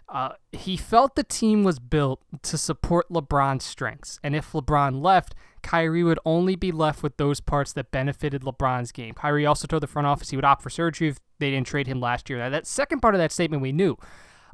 uh, 0.09 0.33
he 0.53 0.77
felt 0.77 1.17
the 1.17 1.25
team 1.25 1.65
was 1.65 1.79
built 1.79 2.23
to 2.43 2.59
support 2.59 3.09
LeBron's 3.09 3.65
strengths, 3.65 4.19
and 4.23 4.37
if 4.37 4.53
LeBron 4.53 5.03
left, 5.03 5.35
Kyrie 5.63 6.05
would 6.05 6.19
only 6.25 6.57
be 6.57 6.71
left 6.71 7.03
with 7.03 7.17
those 7.17 7.41
parts 7.41 7.73
that 7.73 7.91
benefited 7.91 8.43
LeBron's 8.43 8.93
game. 8.93 9.15
Kyrie 9.15 9.47
also 9.47 9.67
told 9.67 9.83
the 9.83 9.87
front 9.87 10.07
office 10.07 10.31
he 10.31 10.37
would 10.37 10.45
opt 10.45 10.63
for 10.63 10.71
surgery 10.71 11.09
if 11.09 11.19
they 11.39 11.51
didn't 11.51 11.67
trade 11.67 11.87
him 11.87 12.01
last 12.01 12.29
year. 12.29 12.39
Now, 12.39 12.51
that 12.51 12.67
second 12.67 13.01
part 13.01 13.15
of 13.15 13.19
that 13.19 13.33
statement 13.33 13.63
we 13.63 13.73
knew, 13.73 13.97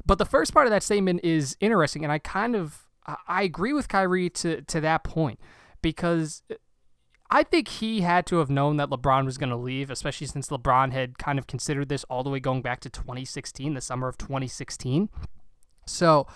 but 0.05 0.17
the 0.17 0.25
first 0.25 0.53
part 0.53 0.67
of 0.67 0.71
that 0.71 0.83
statement 0.83 1.21
is 1.23 1.57
interesting, 1.59 2.03
and 2.03 2.11
I 2.11 2.19
kind 2.19 2.55
of 2.55 2.87
I 3.27 3.43
agree 3.43 3.73
with 3.73 3.87
Kyrie 3.87 4.29
to 4.29 4.61
to 4.61 4.81
that 4.81 5.03
point 5.03 5.39
because 5.81 6.43
I 7.29 7.43
think 7.43 7.69
he 7.69 8.01
had 8.01 8.25
to 8.27 8.37
have 8.37 8.49
known 8.49 8.75
that 8.77 8.89
LeBron 8.89 9.25
was 9.25 9.37
going 9.37 9.49
to 9.51 9.55
leave, 9.55 9.89
especially 9.89 10.27
since 10.27 10.49
LeBron 10.49 10.91
had 10.91 11.17
kind 11.17 11.39
of 11.39 11.47
considered 11.47 11.87
this 11.87 12.03
all 12.05 12.23
the 12.23 12.29
way 12.29 12.41
going 12.41 12.61
back 12.61 12.81
to 12.81 12.89
2016, 12.89 13.73
the 13.73 13.81
summer 13.81 14.09
of 14.09 14.17
2016. 14.17 15.09
So 15.91 16.27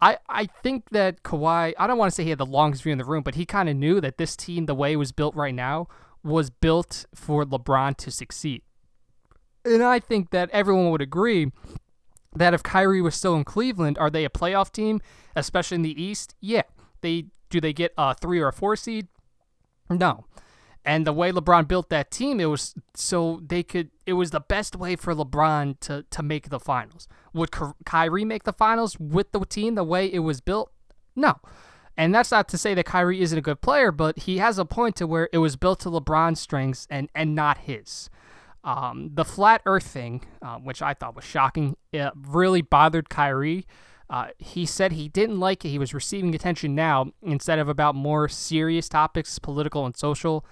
I 0.00 0.18
I 0.28 0.46
think 0.62 0.90
that 0.90 1.22
Kawhi, 1.22 1.74
I 1.78 1.86
don't 1.86 1.98
want 1.98 2.10
to 2.10 2.14
say 2.14 2.24
he 2.24 2.30
had 2.30 2.38
the 2.38 2.46
longest 2.46 2.82
view 2.82 2.92
in 2.92 2.98
the 2.98 3.04
room, 3.04 3.22
but 3.22 3.34
he 3.34 3.46
kind 3.46 3.68
of 3.68 3.76
knew 3.76 4.00
that 4.00 4.18
this 4.18 4.36
team, 4.36 4.66
the 4.66 4.74
way 4.74 4.92
it 4.92 4.96
was 4.96 5.12
built 5.12 5.34
right 5.34 5.54
now, 5.54 5.88
was 6.22 6.50
built 6.50 7.06
for 7.14 7.44
LeBron 7.44 7.96
to 7.98 8.10
succeed. 8.10 8.62
And 9.64 9.82
I 9.82 9.98
think 9.98 10.30
that 10.30 10.50
everyone 10.50 10.90
would 10.90 11.00
agree 11.02 11.50
that 12.34 12.54
if 12.54 12.62
Kyrie 12.62 13.00
was 13.00 13.14
still 13.14 13.34
in 13.34 13.44
Cleveland, 13.44 13.96
are 13.98 14.10
they 14.10 14.24
a 14.24 14.30
playoff 14.30 14.72
team, 14.72 15.00
especially 15.36 15.76
in 15.76 15.82
the 15.82 16.02
East? 16.02 16.34
Yeah. 16.40 16.62
They 17.00 17.26
do 17.50 17.60
they 17.60 17.72
get 17.72 17.92
a 17.96 18.14
3 18.14 18.40
or 18.40 18.48
a 18.48 18.52
4 18.52 18.76
seed? 18.76 19.08
No. 19.88 20.24
And 20.84 21.06
the 21.06 21.12
way 21.12 21.32
LeBron 21.32 21.66
built 21.66 21.88
that 21.88 22.10
team, 22.10 22.40
it 22.40 22.44
was 22.44 22.74
so 22.94 23.40
they 23.46 23.62
could. 23.62 23.90
It 24.04 24.14
was 24.14 24.30
the 24.32 24.40
best 24.40 24.76
way 24.76 24.96
for 24.96 25.14
LeBron 25.14 25.80
to 25.80 26.04
to 26.10 26.22
make 26.22 26.50
the 26.50 26.60
finals. 26.60 27.08
Would 27.32 27.50
Kyrie 27.84 28.24
make 28.24 28.44
the 28.44 28.52
finals 28.52 28.98
with 29.00 29.32
the 29.32 29.40
team 29.46 29.76
the 29.76 29.84
way 29.84 30.06
it 30.06 30.20
was 30.20 30.40
built? 30.40 30.72
No. 31.16 31.36
And 31.96 32.14
that's 32.14 32.32
not 32.32 32.48
to 32.48 32.58
say 32.58 32.74
that 32.74 32.86
Kyrie 32.86 33.22
isn't 33.22 33.38
a 33.38 33.42
good 33.42 33.60
player, 33.60 33.92
but 33.92 34.20
he 34.20 34.38
has 34.38 34.58
a 34.58 34.64
point 34.64 34.96
to 34.96 35.06
where 35.06 35.28
it 35.32 35.38
was 35.38 35.56
built 35.56 35.80
to 35.80 35.90
LeBron's 35.90 36.40
strengths 36.40 36.86
and 36.90 37.08
and 37.14 37.34
not 37.34 37.58
his. 37.58 38.10
Um, 38.62 39.10
the 39.14 39.24
flat 39.24 39.62
Earth 39.66 39.86
thing, 39.86 40.24
uh, 40.42 40.56
which 40.56 40.82
I 40.82 40.94
thought 40.94 41.14
was 41.14 41.24
shocking, 41.24 41.76
it 41.92 42.12
really 42.14 42.62
bothered 42.62 43.10
Kyrie. 43.10 43.66
Uh, 44.08 44.28
he 44.38 44.66
said 44.66 44.92
he 44.92 45.08
didn't 45.08 45.40
like 45.40 45.64
it. 45.64 45.70
He 45.70 45.78
was 45.78 45.94
receiving 45.94 46.34
attention 46.34 46.74
now 46.74 47.12
instead 47.22 47.58
of 47.58 47.68
about 47.68 47.94
more 47.94 48.28
serious 48.28 48.88
topics, 48.88 49.38
political 49.38 49.86
and 49.86 49.96
social 49.96 50.44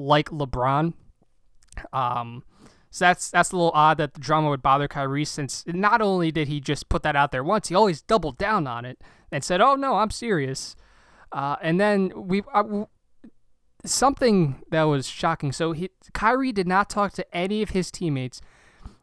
like 0.00 0.30
LeBron. 0.30 0.94
Um, 1.92 2.42
so 2.90 3.04
that's 3.04 3.30
that's 3.30 3.52
a 3.52 3.56
little 3.56 3.72
odd 3.74 3.98
that 3.98 4.14
the 4.14 4.20
drama 4.20 4.48
would 4.48 4.62
bother 4.62 4.88
Kyrie 4.88 5.24
since 5.24 5.64
not 5.66 6.02
only 6.02 6.32
did 6.32 6.48
he 6.48 6.60
just 6.60 6.88
put 6.88 7.02
that 7.04 7.14
out 7.14 7.30
there 7.30 7.44
once, 7.44 7.68
he 7.68 7.74
always 7.74 8.02
doubled 8.02 8.36
down 8.36 8.66
on 8.66 8.84
it 8.84 9.00
and 9.30 9.44
said, 9.44 9.60
"Oh 9.60 9.76
no, 9.76 9.96
I'm 9.96 10.10
serious." 10.10 10.74
Uh, 11.30 11.56
and 11.62 11.80
then 11.80 12.10
we 12.16 12.42
uh, 12.52 12.84
something 13.84 14.62
that 14.70 14.82
was 14.84 15.08
shocking. 15.08 15.52
So 15.52 15.72
he, 15.72 15.90
Kyrie 16.12 16.52
did 16.52 16.66
not 16.66 16.90
talk 16.90 17.12
to 17.12 17.36
any 17.36 17.62
of 17.62 17.70
his 17.70 17.90
teammates 17.92 18.40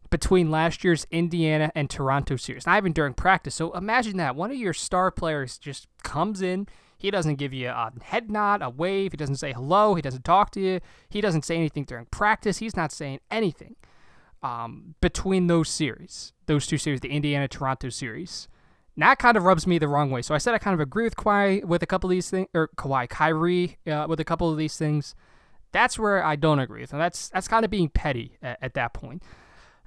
between 0.10 0.52
last 0.52 0.84
year's 0.84 1.06
Indiana 1.12 1.72
and 1.76 1.90
Toronto 1.90 2.36
series, 2.36 2.66
not 2.66 2.78
even 2.78 2.94
during 2.94 3.14
practice. 3.14 3.56
So 3.56 3.72
imagine 3.74 4.18
that 4.18 4.36
one 4.36 4.52
of 4.52 4.58
your 4.58 4.74
star 4.74 5.12
players 5.12 5.58
just 5.58 5.88
comes 6.04 6.42
in 6.42 6.68
he 6.98 7.12
doesn't 7.12 7.36
give 7.36 7.54
you 7.54 7.70
a 7.70 7.92
head 8.02 8.32
nod, 8.32 8.62
a 8.62 8.70
wave. 8.70 9.12
He 9.14 9.18
doesn't 9.18 9.36
say 9.38 9.54
hello. 9.54 9.96
He 9.96 10.02
doesn't 10.02 10.26
talk 10.26 10.52
to 10.52 10.60
you. 10.60 10.80
He 11.10 11.22
doesn't 11.22 11.46
say 11.46 11.56
anything 11.56 11.86
during 11.86 12.06
practice. 12.08 12.58
He's 12.58 12.76
not 12.76 12.92
saying 12.92 13.20
anything. 13.32 13.76
um, 14.44 14.96
between 15.02 15.48
those 15.48 15.70
series, 15.70 16.34
those 16.46 16.68
two 16.68 16.78
series, 16.78 17.02
the 17.02 17.10
Indiana 17.10 17.48
Toronto 17.48 17.90
series. 17.90 18.48
And 18.96 19.04
that 19.04 19.20
kind 19.20 19.38
of 19.38 19.44
rubs 19.44 19.68
me 19.68 19.78
the 19.78 19.88
wrong 19.88 20.10
way. 20.12 20.22
So 20.22 20.34
I 20.34 20.38
said 20.40 20.54
I 20.54 20.58
kind 20.58 20.74
of 20.74 20.80
agree 20.80 21.04
with 21.04 21.16
Kawhi 21.16 21.64
with 21.64 21.84
a 21.84 21.86
couple 21.86 22.10
of 22.10 22.12
these 22.12 22.30
things, 22.30 22.48
or 22.54 22.70
Kawhi, 22.78 23.08
Kyrie 23.10 23.78
uh, 23.88 24.06
with 24.10 24.20
a 24.20 24.26
couple 24.26 24.52
of 24.52 24.58
these 24.58 24.78
things. 24.78 25.16
That's 25.72 26.00
where 26.00 26.24
I 26.24 26.36
don't 26.36 26.60
agree 26.60 26.82
with 26.82 26.92
him. 26.92 27.00
That's 27.00 27.30
that's 27.30 27.48
kind 27.48 27.66
of 27.66 27.72
being 27.72 27.90
petty 27.90 28.38
at, 28.42 28.58
at 28.62 28.74
that 28.76 28.94
point. 28.94 29.22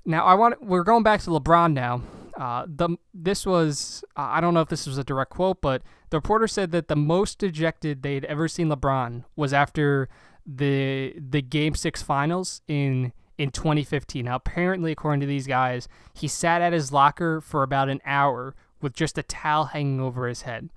Now 0.05 0.25
I 0.27 0.35
want 0.35 0.63
we're 0.63 0.85
going 0.85 1.03
back 1.03 1.21
to 1.23 1.31
LeBron 1.31 1.73
now. 1.73 2.03
Uh, 2.41 2.65
the 2.67 2.97
this 3.13 3.45
was 3.45 4.03
I 4.17 4.41
don't 4.41 4.55
know 4.55 4.63
if 4.63 4.71
this 4.71 4.87
was 4.87 4.97
a 4.97 5.05
direct 5.05 5.31
quote, 5.31 5.61
but 5.61 5.83
the 6.09 6.17
reporter 6.17 6.49
said 6.49 6.73
that 6.73 6.89
the 6.89 6.97
most 6.97 7.39
dejected 7.39 8.03
they'd 8.03 8.25
ever 8.25 8.49
seen 8.49 8.69
LeBron 8.69 9.25
was 9.37 9.53
after 9.53 10.09
the 10.47 11.15
the 11.19 11.43
Game 11.43 11.75
Six 11.75 12.03
Finals 12.03 12.63
in 12.67 13.13
in 13.37 13.51
2015. 13.51 14.25
Now 14.25 14.37
apparently, 14.37 14.91
according 14.91 15.21
to 15.21 15.27
these 15.27 15.47
guys, 15.47 15.87
he 16.15 16.27
sat 16.27 16.63
at 16.63 16.73
his 16.73 16.91
locker 16.91 17.43
for 17.43 17.63
about 17.63 17.91
an 17.91 18.01
hour 18.07 18.55
with 18.81 18.95
just 18.95 19.19
a 19.19 19.23
towel 19.23 19.67
hanging 19.67 20.01
over 20.01 20.27
his 20.27 20.43
head. 20.43 20.71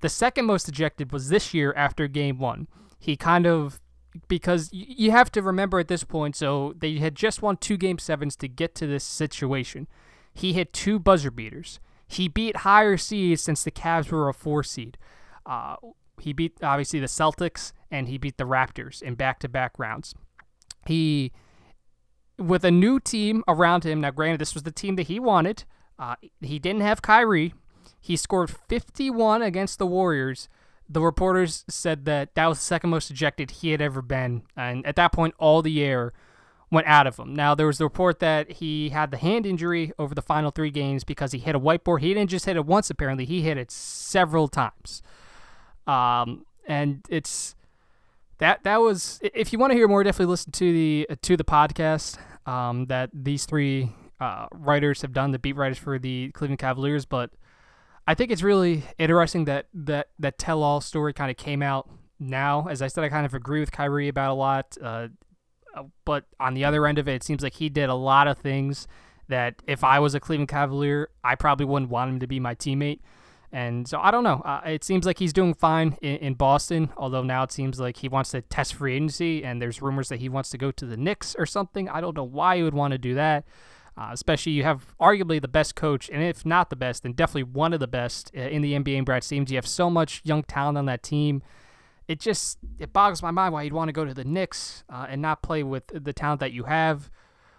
The 0.00 0.08
second 0.08 0.46
most 0.46 0.66
dejected 0.66 1.12
was 1.12 1.28
this 1.28 1.54
year 1.54 1.72
after 1.74 2.08
Game 2.08 2.40
One. 2.40 2.66
He 2.98 3.14
kind 3.14 3.46
of 3.46 3.80
because 4.26 4.70
you 4.72 5.12
have 5.12 5.30
to 5.30 5.40
remember 5.40 5.78
at 5.78 5.86
this 5.86 6.02
point, 6.02 6.34
so 6.34 6.74
they 6.76 6.96
had 6.96 7.14
just 7.14 7.42
won 7.42 7.58
two 7.58 7.76
game 7.76 8.00
sevens 8.00 8.34
to 8.36 8.48
get 8.48 8.74
to 8.74 8.88
this 8.88 9.04
situation. 9.04 9.86
He 10.36 10.52
hit 10.52 10.72
two 10.72 10.98
buzzer 10.98 11.30
beaters. 11.30 11.80
He 12.06 12.28
beat 12.28 12.58
higher 12.58 12.96
seeds 12.96 13.42
since 13.42 13.64
the 13.64 13.70
Cavs 13.70 14.10
were 14.10 14.28
a 14.28 14.34
four 14.34 14.62
seed. 14.62 14.98
Uh, 15.44 15.76
he 16.20 16.32
beat 16.32 16.58
obviously 16.62 17.00
the 17.00 17.06
Celtics 17.06 17.72
and 17.90 18.08
he 18.08 18.18
beat 18.18 18.36
the 18.36 18.44
Raptors 18.44 19.02
in 19.02 19.14
back 19.14 19.38
to 19.40 19.48
back 19.48 19.78
rounds. 19.78 20.14
He, 20.86 21.32
with 22.38 22.64
a 22.64 22.70
new 22.70 23.00
team 23.00 23.42
around 23.48 23.84
him, 23.84 24.00
now 24.00 24.10
granted, 24.10 24.40
this 24.40 24.54
was 24.54 24.62
the 24.62 24.70
team 24.70 24.96
that 24.96 25.08
he 25.08 25.18
wanted. 25.18 25.64
Uh, 25.98 26.16
he 26.40 26.58
didn't 26.58 26.82
have 26.82 27.02
Kyrie. 27.02 27.54
He 28.00 28.16
scored 28.16 28.50
51 28.68 29.42
against 29.42 29.78
the 29.78 29.86
Warriors, 29.86 30.48
the 30.88 31.00
reporters 31.00 31.64
said 31.68 32.04
that 32.04 32.34
that 32.34 32.46
was 32.46 32.58
the 32.58 32.64
second 32.64 32.90
most 32.90 33.10
ejected 33.10 33.50
he 33.50 33.70
had 33.70 33.80
ever 33.80 34.02
been, 34.02 34.42
and 34.56 34.86
at 34.86 34.96
that 34.96 35.12
point, 35.12 35.34
all 35.38 35.62
the 35.62 35.82
air 35.82 36.12
went 36.70 36.86
out 36.86 37.06
of 37.06 37.16
him. 37.16 37.34
Now, 37.34 37.54
there 37.54 37.66
was 37.66 37.78
the 37.78 37.84
report 37.84 38.18
that 38.20 38.52
he 38.52 38.90
had 38.90 39.10
the 39.10 39.16
hand 39.16 39.46
injury 39.46 39.92
over 39.98 40.14
the 40.14 40.22
final 40.22 40.50
three 40.50 40.70
games 40.70 41.04
because 41.04 41.32
he 41.32 41.38
hit 41.38 41.54
a 41.54 41.60
whiteboard. 41.60 42.00
He 42.00 42.12
didn't 42.12 42.30
just 42.30 42.44
hit 42.44 42.56
it 42.56 42.66
once, 42.66 42.90
apparently, 42.90 43.24
he 43.24 43.42
hit 43.42 43.56
it 43.56 43.70
several 43.70 44.48
times. 44.48 45.02
Um, 45.86 46.44
and 46.66 47.04
it's 47.08 47.54
that 48.38 48.64
that 48.64 48.80
was 48.80 49.20
if 49.22 49.52
you 49.52 49.58
want 49.58 49.70
to 49.70 49.76
hear 49.76 49.88
more, 49.88 50.02
definitely 50.02 50.30
listen 50.30 50.52
to 50.52 50.72
the 50.72 51.08
to 51.22 51.36
the 51.36 51.44
podcast 51.44 52.18
um, 52.46 52.86
that 52.86 53.10
these 53.12 53.46
three 53.46 53.92
uh, 54.20 54.46
writers 54.52 55.02
have 55.02 55.12
done, 55.12 55.30
the 55.30 55.38
beat 55.38 55.56
writers 55.56 55.78
for 55.78 55.98
the 55.98 56.30
Cleveland 56.32 56.58
Cavaliers, 56.58 57.04
but 57.04 57.30
I 58.06 58.14
think 58.14 58.30
it's 58.30 58.42
really 58.42 58.84
interesting 58.98 59.44
that 59.46 59.66
that 59.74 60.08
that 60.18 60.38
tell 60.38 60.62
all 60.62 60.80
story 60.80 61.12
kind 61.12 61.30
of 61.30 61.36
came 61.36 61.62
out 61.62 61.88
now. 62.18 62.66
As 62.68 62.82
I 62.82 62.88
said, 62.88 63.04
I 63.04 63.08
kind 63.08 63.26
of 63.26 63.34
agree 63.34 63.60
with 63.60 63.72
Kyrie 63.72 64.08
about 64.08 64.32
a 64.32 64.34
lot, 64.34 64.76
uh, 64.82 64.86
uh, 64.86 65.08
but 66.04 66.24
on 66.40 66.54
the 66.54 66.64
other 66.64 66.86
end 66.86 66.98
of 66.98 67.08
it, 67.08 67.14
it 67.14 67.22
seems 67.22 67.42
like 67.42 67.54
he 67.54 67.68
did 67.68 67.88
a 67.88 67.94
lot 67.94 68.28
of 68.28 68.38
things 68.38 68.86
that 69.28 69.56
if 69.66 69.82
I 69.82 69.98
was 69.98 70.14
a 70.14 70.20
Cleveland 70.20 70.48
Cavalier, 70.48 71.10
I 71.24 71.34
probably 71.34 71.66
wouldn't 71.66 71.90
want 71.90 72.10
him 72.10 72.20
to 72.20 72.26
be 72.26 72.40
my 72.40 72.54
teammate. 72.54 73.00
And 73.52 73.88
so 73.88 73.98
I 74.00 74.10
don't 74.10 74.24
know. 74.24 74.42
Uh, 74.44 74.60
it 74.66 74.84
seems 74.84 75.06
like 75.06 75.18
he's 75.18 75.32
doing 75.32 75.54
fine 75.54 75.96
in, 76.02 76.16
in, 76.16 76.34
Boston, 76.34 76.90
although 76.96 77.22
now 77.22 77.42
it 77.42 77.52
seems 77.52 77.78
like 77.78 77.98
he 77.98 78.08
wants 78.08 78.30
to 78.32 78.42
test 78.42 78.74
free 78.74 78.96
agency, 78.96 79.44
and 79.44 79.62
there's 79.62 79.80
rumors 79.80 80.08
that 80.08 80.20
he 80.20 80.28
wants 80.28 80.50
to 80.50 80.58
go 80.58 80.70
to 80.72 80.84
the 80.84 80.96
Knicks 80.96 81.34
or 81.38 81.46
something. 81.46 81.88
I 81.88 82.00
don't 82.00 82.16
know 82.16 82.24
why 82.24 82.56
he 82.56 82.62
would 82.62 82.74
want 82.74 82.92
to 82.92 82.98
do 82.98 83.14
that. 83.14 83.44
Uh, 83.98 84.10
especially 84.12 84.52
you 84.52 84.62
have 84.62 84.94
arguably 85.00 85.40
the 85.40 85.48
best 85.48 85.74
coach, 85.74 86.10
and 86.12 86.22
if 86.22 86.44
not 86.44 86.68
the 86.68 86.76
best, 86.76 87.02
then 87.02 87.12
definitely 87.12 87.44
one 87.44 87.72
of 87.72 87.80
the 87.80 87.86
best 87.86 88.30
uh, 88.36 88.40
in 88.40 88.60
the 88.60 88.74
NBA. 88.74 89.06
Brad 89.06 89.24
Stevens, 89.24 89.50
you 89.50 89.56
have 89.56 89.66
so 89.66 89.88
much 89.88 90.20
young 90.22 90.42
talent 90.42 90.76
on 90.76 90.84
that 90.84 91.02
team. 91.02 91.42
It 92.08 92.20
just 92.20 92.58
it 92.78 92.92
boggles 92.92 93.22
my 93.22 93.30
mind 93.30 93.52
why 93.52 93.62
you'd 93.62 93.72
want 93.72 93.88
to 93.88 93.92
go 93.92 94.04
to 94.04 94.14
the 94.14 94.24
Knicks 94.24 94.84
uh, 94.88 95.06
and 95.08 95.20
not 95.20 95.42
play 95.42 95.62
with 95.62 95.86
the 95.88 96.12
talent 96.12 96.40
that 96.40 96.52
you 96.52 96.64
have. 96.64 97.10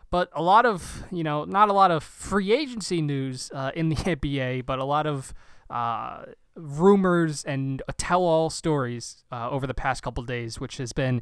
But 0.10 0.30
a 0.34 0.42
lot 0.42 0.66
of 0.66 1.04
you 1.12 1.24
know, 1.24 1.44
not 1.44 1.70
a 1.70 1.74
lot 1.74 1.92
of 1.92 2.04
free 2.04 2.54
agency 2.54 3.02
news 3.02 3.52
uh, 3.54 3.72
in 3.76 3.90
the 3.90 3.96
NBA, 3.96 4.66
but 4.66 4.80
a 4.80 4.86
lot 4.86 5.06
of 5.06 5.34
uh, 5.70 6.24
rumors 6.56 7.44
and 7.44 7.82
tell-all 7.98 8.50
stories 8.50 9.24
uh, 9.32 9.50
over 9.50 9.68
the 9.68 9.74
past 9.74 10.02
couple 10.02 10.24
days, 10.24 10.60
which 10.60 10.78
has 10.78 10.94
been 10.94 11.22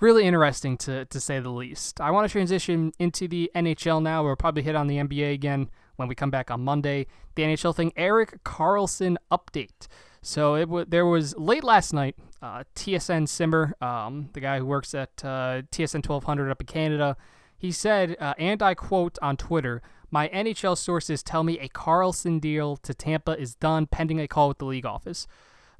really 0.00 0.24
interesting 0.24 0.76
to, 0.76 1.04
to 1.06 1.20
say 1.20 1.38
the 1.40 1.50
least. 1.50 2.00
I 2.00 2.10
want 2.10 2.26
to 2.26 2.32
transition 2.32 2.92
into 2.98 3.28
the 3.28 3.50
NHL 3.54 4.02
now. 4.02 4.24
We'll 4.24 4.34
probably 4.34 4.62
hit 4.62 4.74
on 4.74 4.88
the 4.88 4.96
NBA 4.96 5.32
again 5.32 5.70
when 5.96 6.08
we 6.08 6.14
come 6.14 6.30
back 6.30 6.50
on 6.50 6.60
Monday. 6.62 7.06
The 7.34 7.42
NHL 7.42 7.74
thing, 7.74 7.92
Erik 7.96 8.42
Karlsson 8.44 9.16
update. 9.30 9.88
So 10.22 10.54
it 10.54 10.66
w- 10.66 10.84
there 10.86 11.06
was 11.06 11.36
late 11.36 11.64
last 11.64 11.92
night, 11.92 12.16
uh, 12.40 12.64
TSN 12.74 13.28
Simmer, 13.28 13.74
um, 13.80 14.30
the 14.32 14.40
guy 14.40 14.58
who 14.58 14.66
works 14.66 14.94
at 14.94 15.10
uh, 15.24 15.62
TSN 15.72 16.06
1200 16.06 16.50
up 16.50 16.60
in 16.60 16.66
Canada, 16.66 17.16
he 17.58 17.72
said, 17.72 18.16
uh, 18.20 18.34
and 18.38 18.62
I 18.62 18.74
quote 18.74 19.18
on 19.22 19.36
Twitter, 19.36 19.82
my 20.10 20.28
NHL 20.28 20.76
sources 20.76 21.22
tell 21.22 21.42
me 21.42 21.58
a 21.58 21.68
Karlsson 21.68 22.40
deal 22.40 22.76
to 22.78 22.92
Tampa 22.92 23.38
is 23.38 23.54
done 23.54 23.86
pending 23.86 24.20
a 24.20 24.28
call 24.28 24.48
with 24.48 24.58
the 24.58 24.64
league 24.64 24.84
office. 24.86 25.26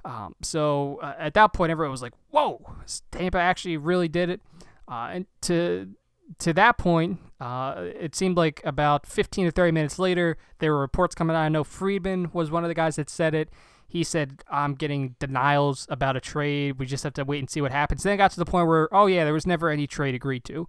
Um, 0.04 0.34
so 0.42 0.98
uh, 1.02 1.14
at 1.18 1.34
that 1.34 1.52
point, 1.52 1.70
everyone 1.70 1.92
was 1.92 2.02
like, 2.02 2.14
"Whoa, 2.30 2.76
Tampa 3.12 3.38
actually 3.38 3.76
really 3.76 4.08
did 4.08 4.30
it." 4.30 4.40
Uh, 4.88 5.10
and 5.12 5.26
to 5.42 5.90
to 6.38 6.52
that 6.52 6.78
point, 6.78 7.18
uh, 7.40 7.74
it 7.98 8.14
seemed 8.14 8.36
like 8.36 8.60
about 8.64 9.06
15 9.06 9.46
to 9.46 9.50
30 9.50 9.72
minutes 9.72 9.98
later, 9.98 10.36
there 10.58 10.72
were 10.72 10.80
reports 10.80 11.14
coming 11.14 11.36
out. 11.36 11.40
I 11.40 11.48
know 11.48 11.64
Friedman 11.64 12.30
was 12.32 12.50
one 12.50 12.64
of 12.64 12.68
the 12.68 12.74
guys 12.74 12.96
that 12.96 13.10
said 13.10 13.34
it. 13.34 13.50
He 13.88 14.04
said, 14.04 14.42
I'm 14.50 14.74
getting 14.74 15.16
denials 15.18 15.86
about 15.90 16.16
a 16.16 16.20
trade. 16.20 16.78
We 16.78 16.86
just 16.86 17.04
have 17.04 17.12
to 17.14 17.24
wait 17.24 17.40
and 17.40 17.50
see 17.50 17.60
what 17.60 17.72
happens. 17.72 18.02
Then 18.02 18.14
it 18.14 18.16
got 18.16 18.30
to 18.30 18.38
the 18.38 18.46
point 18.46 18.66
where, 18.66 18.88
oh, 18.94 19.06
yeah, 19.06 19.24
there 19.24 19.34
was 19.34 19.46
never 19.46 19.68
any 19.68 19.86
trade 19.86 20.14
agreed 20.14 20.44
to, 20.44 20.66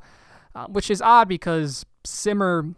uh, 0.55 0.65
which 0.65 0.91
is 0.91 1.01
odd 1.01 1.29
because 1.29 1.85
Simmer 2.03 2.73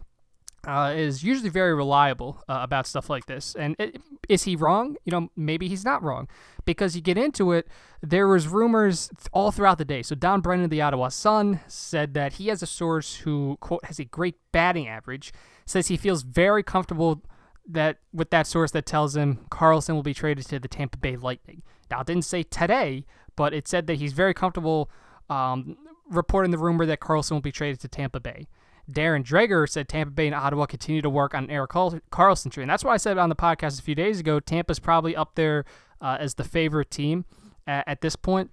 uh, 0.66 0.92
is 0.94 1.22
usually 1.22 1.48
very 1.48 1.74
reliable 1.74 2.42
uh, 2.48 2.58
about 2.60 2.86
stuff 2.86 3.08
like 3.08 3.26
this. 3.26 3.54
And 3.54 3.76
it, 3.78 4.00
is 4.28 4.42
he 4.42 4.56
wrong? 4.56 4.96
You 5.04 5.12
know, 5.12 5.30
maybe 5.36 5.68
he's 5.68 5.84
not 5.84 6.02
wrong 6.02 6.28
because 6.64 6.96
you 6.96 7.02
get 7.02 7.16
into 7.16 7.52
it. 7.52 7.68
There 8.02 8.26
was 8.26 8.48
rumors 8.48 9.08
all 9.32 9.52
throughout 9.52 9.78
the 9.78 9.84
day. 9.84 10.02
So 10.02 10.16
Don 10.16 10.40
Brennan 10.40 10.68
the 10.68 10.82
Ottawa 10.82 11.08
Sun 11.08 11.60
said 11.68 12.14
that 12.14 12.34
he 12.34 12.48
has 12.48 12.62
a 12.62 12.66
source 12.66 13.16
who 13.18 13.56
quote 13.60 13.84
has 13.84 14.00
a 14.00 14.04
great 14.04 14.36
batting 14.50 14.88
average. 14.88 15.32
Says 15.64 15.86
he 15.86 15.96
feels 15.96 16.22
very 16.22 16.62
comfortable 16.62 17.22
that 17.68 17.98
with 18.12 18.30
that 18.30 18.46
source 18.46 18.72
that 18.72 18.86
tells 18.86 19.16
him 19.16 19.46
Karlsson 19.50 19.94
will 19.94 20.02
be 20.02 20.14
traded 20.14 20.46
to 20.46 20.58
the 20.58 20.68
Tampa 20.68 20.98
Bay 20.98 21.16
Lightning. 21.16 21.62
Now 21.90 22.00
it 22.00 22.08
didn't 22.08 22.24
say 22.24 22.42
today, 22.42 23.04
but 23.36 23.54
it 23.54 23.68
said 23.68 23.86
that 23.86 23.96
he's 23.96 24.12
very 24.12 24.34
comfortable 24.34 24.90
um, 25.30 25.76
reporting 26.10 26.50
the 26.50 26.58
rumor 26.58 26.86
that 26.86 27.00
Karlsson 27.00 27.32
will 27.32 27.40
be 27.40 27.52
traded 27.52 27.80
to 27.80 27.88
Tampa 27.88 28.20
Bay. 28.20 28.46
Darren 28.90 29.24
Dreger 29.24 29.68
said 29.68 29.88
Tampa 29.88 30.12
Bay 30.12 30.26
and 30.26 30.34
Ottawa 30.34 30.66
continue 30.66 31.02
to 31.02 31.10
work 31.10 31.34
on 31.34 31.50
Erik 31.50 31.70
Karlsson 31.70 32.50
trade. 32.50 32.62
And 32.62 32.70
that's 32.70 32.84
why 32.84 32.94
I 32.94 32.98
said 32.98 33.18
on 33.18 33.28
the 33.28 33.36
podcast 33.36 33.80
a 33.80 33.82
few 33.82 33.94
days 33.94 34.20
ago, 34.20 34.38
Tampa's 34.40 34.78
probably 34.78 35.16
up 35.16 35.34
there 35.34 35.64
uh, 36.00 36.16
as 36.20 36.34
the 36.34 36.44
favorite 36.44 36.90
team 36.90 37.24
at, 37.66 37.86
at, 37.88 38.00
this 38.00 38.14
point. 38.14 38.50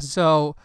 So 0.00 0.56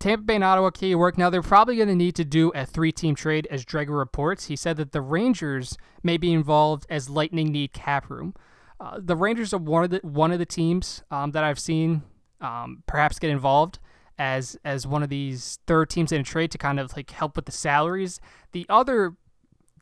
Tampa 0.00 0.24
Bay 0.24 0.34
and 0.36 0.44
Ottawa 0.44 0.70
to 0.70 0.94
work. 0.96 1.16
Now 1.16 1.30
they're 1.30 1.42
probably 1.42 1.76
going 1.76 1.88
to 1.88 1.94
need 1.94 2.16
to 2.16 2.24
do 2.24 2.50
a 2.50 2.66
three-team 2.66 3.14
trade, 3.14 3.46
as 3.50 3.64
Dreger 3.64 3.96
reports. 3.96 4.46
He 4.46 4.56
said 4.56 4.76
that 4.78 4.92
the 4.92 5.00
Rangers 5.00 5.76
may 6.02 6.16
be 6.16 6.32
involved 6.32 6.86
as 6.90 7.08
Lightning 7.08 7.52
need 7.52 7.72
cap 7.72 8.10
room. 8.10 8.34
Uh, 8.80 8.98
the 8.98 9.14
Rangers 9.14 9.52
are 9.52 9.58
one 9.58 9.84
of 9.84 9.90
the 9.90 10.00
one 10.02 10.32
of 10.32 10.38
the 10.38 10.46
teams 10.46 11.02
um, 11.10 11.32
that 11.32 11.44
I've 11.44 11.58
seen 11.58 12.02
um, 12.40 12.82
perhaps 12.86 13.18
get 13.18 13.28
involved 13.28 13.78
as 14.20 14.54
as 14.66 14.86
one 14.86 15.02
of 15.02 15.08
these 15.08 15.58
third 15.66 15.88
teams 15.88 16.12
in 16.12 16.20
a 16.20 16.24
trade 16.24 16.50
to 16.50 16.58
kind 16.58 16.78
of 16.78 16.94
like 16.94 17.10
help 17.10 17.34
with 17.36 17.46
the 17.46 17.52
salaries. 17.52 18.20
The 18.52 18.66
other 18.68 19.16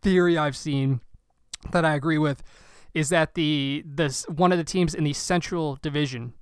theory 0.00 0.38
I've 0.38 0.56
seen 0.56 1.00
that 1.72 1.84
I 1.84 1.94
agree 1.96 2.18
with 2.18 2.44
is 2.94 3.08
that 3.08 3.34
the 3.34 3.82
this 3.84 4.24
one 4.28 4.52
of 4.52 4.58
the 4.58 4.64
teams 4.64 4.94
in 4.94 5.02
the 5.02 5.12
Central 5.12 5.76
Division 5.82 6.34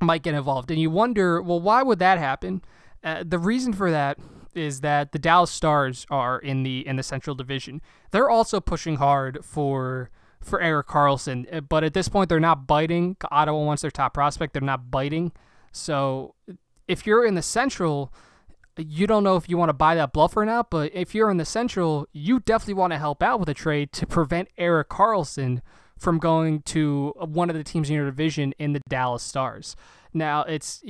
might 0.00 0.24
get 0.24 0.34
involved, 0.34 0.70
and 0.70 0.80
you 0.80 0.90
wonder, 0.90 1.40
well, 1.40 1.60
why 1.60 1.82
would 1.82 2.00
that 2.00 2.18
happen? 2.18 2.60
Uh, 3.04 3.22
the 3.24 3.38
reason 3.38 3.72
for 3.72 3.90
that 3.92 4.18
is 4.54 4.80
that 4.80 5.12
the 5.12 5.18
Dallas 5.18 5.52
Stars 5.52 6.06
are 6.10 6.40
in 6.40 6.64
the 6.64 6.84
in 6.86 6.96
the 6.96 7.04
Central 7.04 7.36
Division. 7.36 7.80
They're 8.10 8.28
also 8.28 8.60
pushing 8.60 8.96
hard 8.96 9.44
for 9.44 10.10
for 10.42 10.60
Erik 10.60 10.88
Karlsson, 10.88 11.46
uh, 11.54 11.60
but 11.60 11.84
at 11.84 11.94
this 11.94 12.08
point 12.08 12.30
they're 12.30 12.40
not 12.40 12.66
biting. 12.66 13.16
Ottawa 13.30 13.62
wants 13.62 13.82
their 13.82 13.92
top 13.92 14.12
prospect. 14.12 14.54
They're 14.54 14.62
not 14.62 14.90
biting. 14.90 15.30
So 15.70 16.34
if 16.88 17.06
you're 17.06 17.24
in 17.24 17.34
the 17.34 17.42
Central, 17.42 18.12
you 18.76 19.06
don't 19.06 19.22
know 19.22 19.36
if 19.36 19.48
you 19.48 19.56
want 19.56 19.68
to 19.68 19.74
buy 19.74 19.94
that 19.94 20.12
bluff 20.12 20.36
or 20.36 20.44
not, 20.44 20.70
but 20.70 20.90
if 20.94 21.14
you're 21.14 21.30
in 21.30 21.36
the 21.36 21.44
Central, 21.44 22.08
you 22.12 22.40
definitely 22.40 22.74
want 22.74 22.92
to 22.92 22.98
help 22.98 23.22
out 23.22 23.38
with 23.38 23.48
a 23.48 23.54
trade 23.54 23.92
to 23.92 24.06
prevent 24.06 24.48
Erik 24.56 24.88
Karlsson 24.88 25.60
from 25.98 26.18
going 26.18 26.62
to 26.62 27.12
one 27.18 27.50
of 27.50 27.56
the 27.56 27.64
teams 27.64 27.90
in 27.90 27.96
your 27.96 28.06
division 28.06 28.54
in 28.58 28.72
the 28.72 28.80
Dallas 28.88 29.22
Stars. 29.22 29.76
Now, 30.14 30.42
it's 30.42 30.82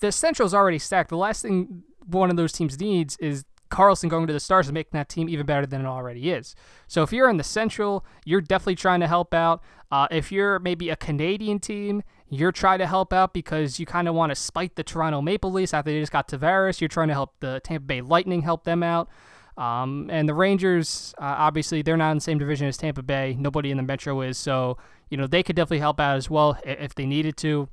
the 0.00 0.12
Central's 0.12 0.54
already 0.54 0.78
stacked. 0.78 1.10
The 1.10 1.16
last 1.16 1.42
thing 1.42 1.82
one 2.06 2.30
of 2.30 2.36
those 2.36 2.52
teams 2.52 2.80
needs 2.80 3.16
is 3.18 3.44
Karlsson 3.74 4.08
going 4.08 4.26
to 4.28 4.32
the 4.32 4.40
Stars 4.40 4.68
and 4.68 4.74
making 4.74 4.92
that 4.92 5.08
team 5.08 5.28
even 5.28 5.44
better 5.44 5.66
than 5.66 5.80
it 5.80 5.86
already 5.86 6.30
is. 6.30 6.54
So 6.86 7.02
if 7.02 7.12
you're 7.12 7.28
in 7.28 7.38
the 7.38 7.44
Central, 7.44 8.04
you're 8.24 8.40
definitely 8.40 8.76
trying 8.76 9.00
to 9.00 9.08
help 9.08 9.34
out. 9.34 9.62
Uh, 9.90 10.06
if 10.10 10.30
you're 10.30 10.60
maybe 10.60 10.90
a 10.90 10.96
Canadian 10.96 11.58
team, 11.58 12.02
you're 12.28 12.52
trying 12.52 12.78
to 12.78 12.86
help 12.86 13.12
out 13.12 13.34
because 13.34 13.80
you 13.80 13.86
kind 13.86 14.06
of 14.06 14.14
want 14.14 14.30
to 14.30 14.36
spite 14.36 14.76
the 14.76 14.84
Toronto 14.84 15.20
Maple 15.20 15.50
Leafs 15.50 15.74
after 15.74 15.90
they 15.90 15.98
just 15.98 16.12
got 16.12 16.28
Tavares. 16.28 16.80
You're 16.80 16.88
trying 16.88 17.08
to 17.08 17.14
help 17.14 17.34
the 17.40 17.60
Tampa 17.64 17.84
Bay 17.84 18.00
Lightning 18.00 18.42
help 18.42 18.64
them 18.64 18.82
out. 18.82 19.08
Um, 19.56 20.08
and 20.10 20.28
the 20.28 20.34
Rangers, 20.34 21.14
uh, 21.18 21.34
obviously, 21.38 21.82
they're 21.82 21.96
not 21.96 22.12
in 22.12 22.18
the 22.18 22.20
same 22.20 22.38
division 22.38 22.68
as 22.68 22.76
Tampa 22.76 23.02
Bay. 23.02 23.36
Nobody 23.38 23.70
in 23.70 23.76
the 23.76 23.82
Metro 23.82 24.20
is. 24.20 24.38
So, 24.38 24.78
you 25.10 25.16
know, 25.16 25.26
they 25.26 25.42
could 25.42 25.56
definitely 25.56 25.78
help 25.80 26.00
out 26.00 26.16
as 26.16 26.30
well 26.30 26.58
if 26.64 26.94
they 26.94 27.06
needed 27.06 27.36
to. 27.38 27.68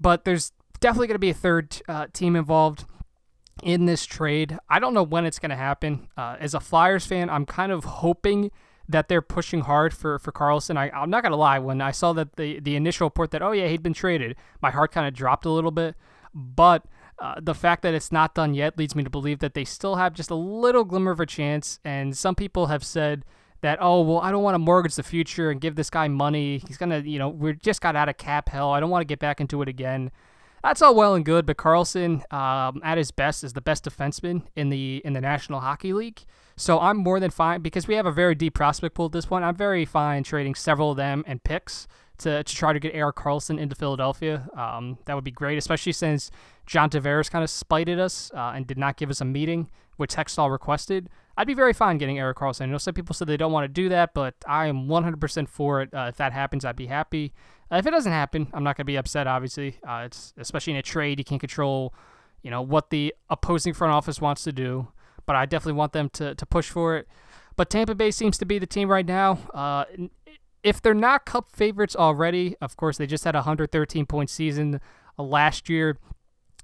But 0.00 0.24
there's 0.24 0.52
definitely 0.80 1.06
going 1.08 1.16
to 1.16 1.20
be 1.20 1.30
a 1.30 1.34
third 1.34 1.80
uh, 1.88 2.06
team 2.12 2.36
involved 2.36 2.84
in 3.62 3.86
this 3.86 4.04
trade. 4.04 4.58
I 4.68 4.78
don't 4.78 4.94
know 4.94 5.02
when 5.02 5.24
it's 5.24 5.38
going 5.38 5.50
to 5.50 5.56
happen. 5.56 6.08
Uh, 6.16 6.36
as 6.38 6.54
a 6.54 6.60
Flyers 6.60 7.06
fan, 7.06 7.30
I'm 7.30 7.46
kind 7.46 7.72
of 7.72 7.84
hoping 7.84 8.50
that 8.88 9.08
they're 9.08 9.22
pushing 9.22 9.60
hard 9.60 9.94
for 9.94 10.18
for 10.18 10.32
Karlsson. 10.32 10.76
I, 10.76 10.90
I'm 10.90 11.10
not 11.10 11.22
gonna 11.22 11.36
lie, 11.36 11.58
when 11.58 11.80
I 11.80 11.90
saw 11.90 12.12
that 12.14 12.36
the 12.36 12.60
the 12.60 12.76
initial 12.76 13.06
report 13.06 13.30
that 13.32 13.42
oh 13.42 13.52
yeah 13.52 13.68
he'd 13.68 13.82
been 13.82 13.94
traded, 13.94 14.36
my 14.60 14.70
heart 14.70 14.92
kind 14.92 15.06
of 15.06 15.14
dropped 15.14 15.46
a 15.46 15.50
little 15.50 15.70
bit. 15.70 15.96
But 16.34 16.84
uh, 17.18 17.34
the 17.40 17.54
fact 17.54 17.82
that 17.82 17.94
it's 17.94 18.10
not 18.10 18.34
done 18.34 18.54
yet 18.54 18.78
leads 18.78 18.94
me 18.94 19.04
to 19.04 19.10
believe 19.10 19.38
that 19.40 19.54
they 19.54 19.64
still 19.64 19.96
have 19.96 20.14
just 20.14 20.30
a 20.30 20.34
little 20.34 20.84
glimmer 20.84 21.10
of 21.10 21.20
a 21.20 21.26
chance. 21.26 21.78
And 21.84 22.16
some 22.16 22.34
people 22.34 22.66
have 22.66 22.84
said 22.84 23.24
that 23.60 23.78
oh 23.80 24.00
well 24.02 24.18
I 24.18 24.30
don't 24.30 24.42
want 24.42 24.54
to 24.54 24.58
mortgage 24.58 24.96
the 24.96 25.02
future 25.02 25.50
and 25.50 25.60
give 25.60 25.76
this 25.76 25.90
guy 25.90 26.08
money. 26.08 26.58
He's 26.66 26.78
gonna 26.78 27.00
you 27.00 27.18
know 27.18 27.28
we 27.28 27.54
just 27.54 27.80
got 27.80 27.96
out 27.96 28.08
of 28.08 28.16
cap 28.16 28.48
hell. 28.48 28.72
I 28.72 28.80
don't 28.80 28.90
want 28.90 29.02
to 29.02 29.06
get 29.06 29.18
back 29.18 29.40
into 29.40 29.62
it 29.62 29.68
again 29.68 30.10
that's 30.62 30.80
all 30.82 30.94
well 30.94 31.14
and 31.14 31.24
good, 31.24 31.46
but 31.46 31.56
Karlsson, 31.56 32.32
um, 32.32 32.80
at 32.84 32.98
his 32.98 33.10
best, 33.10 33.42
is 33.44 33.52
the 33.52 33.60
best 33.60 33.84
defenseman 33.84 34.44
in 34.54 34.68
the 34.68 35.02
in 35.04 35.12
the 35.12 35.20
National 35.20 35.60
Hockey 35.60 35.92
League. 35.92 36.24
So 36.56 36.78
I'm 36.78 36.98
more 36.98 37.18
than 37.18 37.30
fine 37.30 37.62
because 37.62 37.88
we 37.88 37.94
have 37.94 38.06
a 38.06 38.12
very 38.12 38.34
deep 38.34 38.54
prospect 38.54 38.94
pool 38.94 39.06
at 39.06 39.12
this 39.12 39.26
point. 39.26 39.44
I'm 39.44 39.56
very 39.56 39.84
fine 39.84 40.22
trading 40.22 40.54
several 40.54 40.92
of 40.92 40.96
them 40.96 41.24
and 41.26 41.42
picks 41.42 41.88
to, 42.18 42.44
to 42.44 42.54
try 42.54 42.72
to 42.72 42.78
get 42.78 42.94
Erik 42.94 43.16
Karlsson 43.16 43.58
into 43.58 43.74
Philadelphia. 43.74 44.48
Um, 44.56 44.98
that 45.06 45.14
would 45.14 45.24
be 45.24 45.30
great, 45.30 45.58
especially 45.58 45.92
since 45.92 46.30
John 46.66 46.90
Tavares 46.90 47.30
kind 47.30 47.42
of 47.42 47.50
spited 47.50 47.98
us 47.98 48.30
uh, 48.34 48.52
and 48.54 48.66
did 48.66 48.78
not 48.78 48.96
give 48.96 49.10
us 49.10 49.20
a 49.20 49.24
meeting, 49.24 49.70
which 49.96 50.14
Hextall 50.14 50.50
requested. 50.50 51.08
I'd 51.36 51.46
be 51.46 51.54
very 51.54 51.72
fine 51.72 51.98
getting 51.98 52.18
Erik 52.18 52.36
Karlsson. 52.36 52.62
I 52.62 52.66
know 52.66 52.78
some 52.78 52.94
people 52.94 53.14
said 53.14 53.26
they 53.26 53.38
don't 53.38 53.52
want 53.52 53.64
to 53.64 53.68
do 53.68 53.88
that, 53.88 54.12
but 54.14 54.34
I 54.46 54.66
am 54.66 54.86
100% 54.86 55.48
for 55.48 55.80
it. 55.82 55.92
Uh, 55.92 56.06
if 56.08 56.16
that 56.18 56.32
happens, 56.32 56.64
I'd 56.64 56.76
be 56.76 56.86
happy. 56.86 57.32
Uh, 57.72 57.76
if 57.76 57.86
it 57.86 57.90
doesn't 57.90 58.12
happen, 58.12 58.48
I'm 58.52 58.62
not 58.62 58.76
going 58.76 58.84
to 58.84 58.92
be 58.92 58.96
upset. 58.96 59.26
Obviously, 59.26 59.78
uh, 59.86 60.02
it's 60.04 60.34
especially 60.36 60.74
in 60.74 60.78
a 60.78 60.82
trade, 60.82 61.18
you 61.18 61.24
can't 61.24 61.40
control, 61.40 61.94
you 62.42 62.50
know, 62.50 62.60
what 62.60 62.90
the 62.90 63.14
opposing 63.30 63.72
front 63.72 63.94
office 63.94 64.20
wants 64.20 64.44
to 64.44 64.52
do. 64.52 64.88
But 65.24 65.36
I 65.36 65.46
definitely 65.46 65.78
want 65.78 65.92
them 65.92 66.10
to 66.10 66.34
to 66.34 66.46
push 66.46 66.68
for 66.68 66.96
it. 66.96 67.08
But 67.56 67.70
Tampa 67.70 67.94
Bay 67.94 68.10
seems 68.10 68.36
to 68.38 68.44
be 68.44 68.58
the 68.58 68.66
team 68.66 68.90
right 68.90 69.06
now. 69.06 69.38
Uh, 69.54 69.84
if 70.62 70.82
they're 70.82 70.94
not 70.94 71.24
Cup 71.24 71.48
favorites 71.48 71.96
already, 71.96 72.56
of 72.60 72.76
course 72.76 72.98
they 72.98 73.06
just 73.06 73.24
had 73.24 73.34
a 73.34 73.38
113 73.38 74.06
point 74.06 74.28
season 74.28 74.80
uh, 75.18 75.22
last 75.22 75.68
year. 75.70 75.98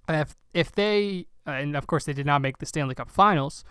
If 0.08 0.36
if 0.52 0.72
they 0.72 1.26
uh, 1.46 1.52
and 1.52 1.76
of 1.76 1.86
course 1.86 2.04
they 2.04 2.12
did 2.12 2.26
not 2.26 2.42
make 2.42 2.58
the 2.58 2.66
Stanley 2.66 2.94
Cup 2.94 3.10
Finals, 3.10 3.64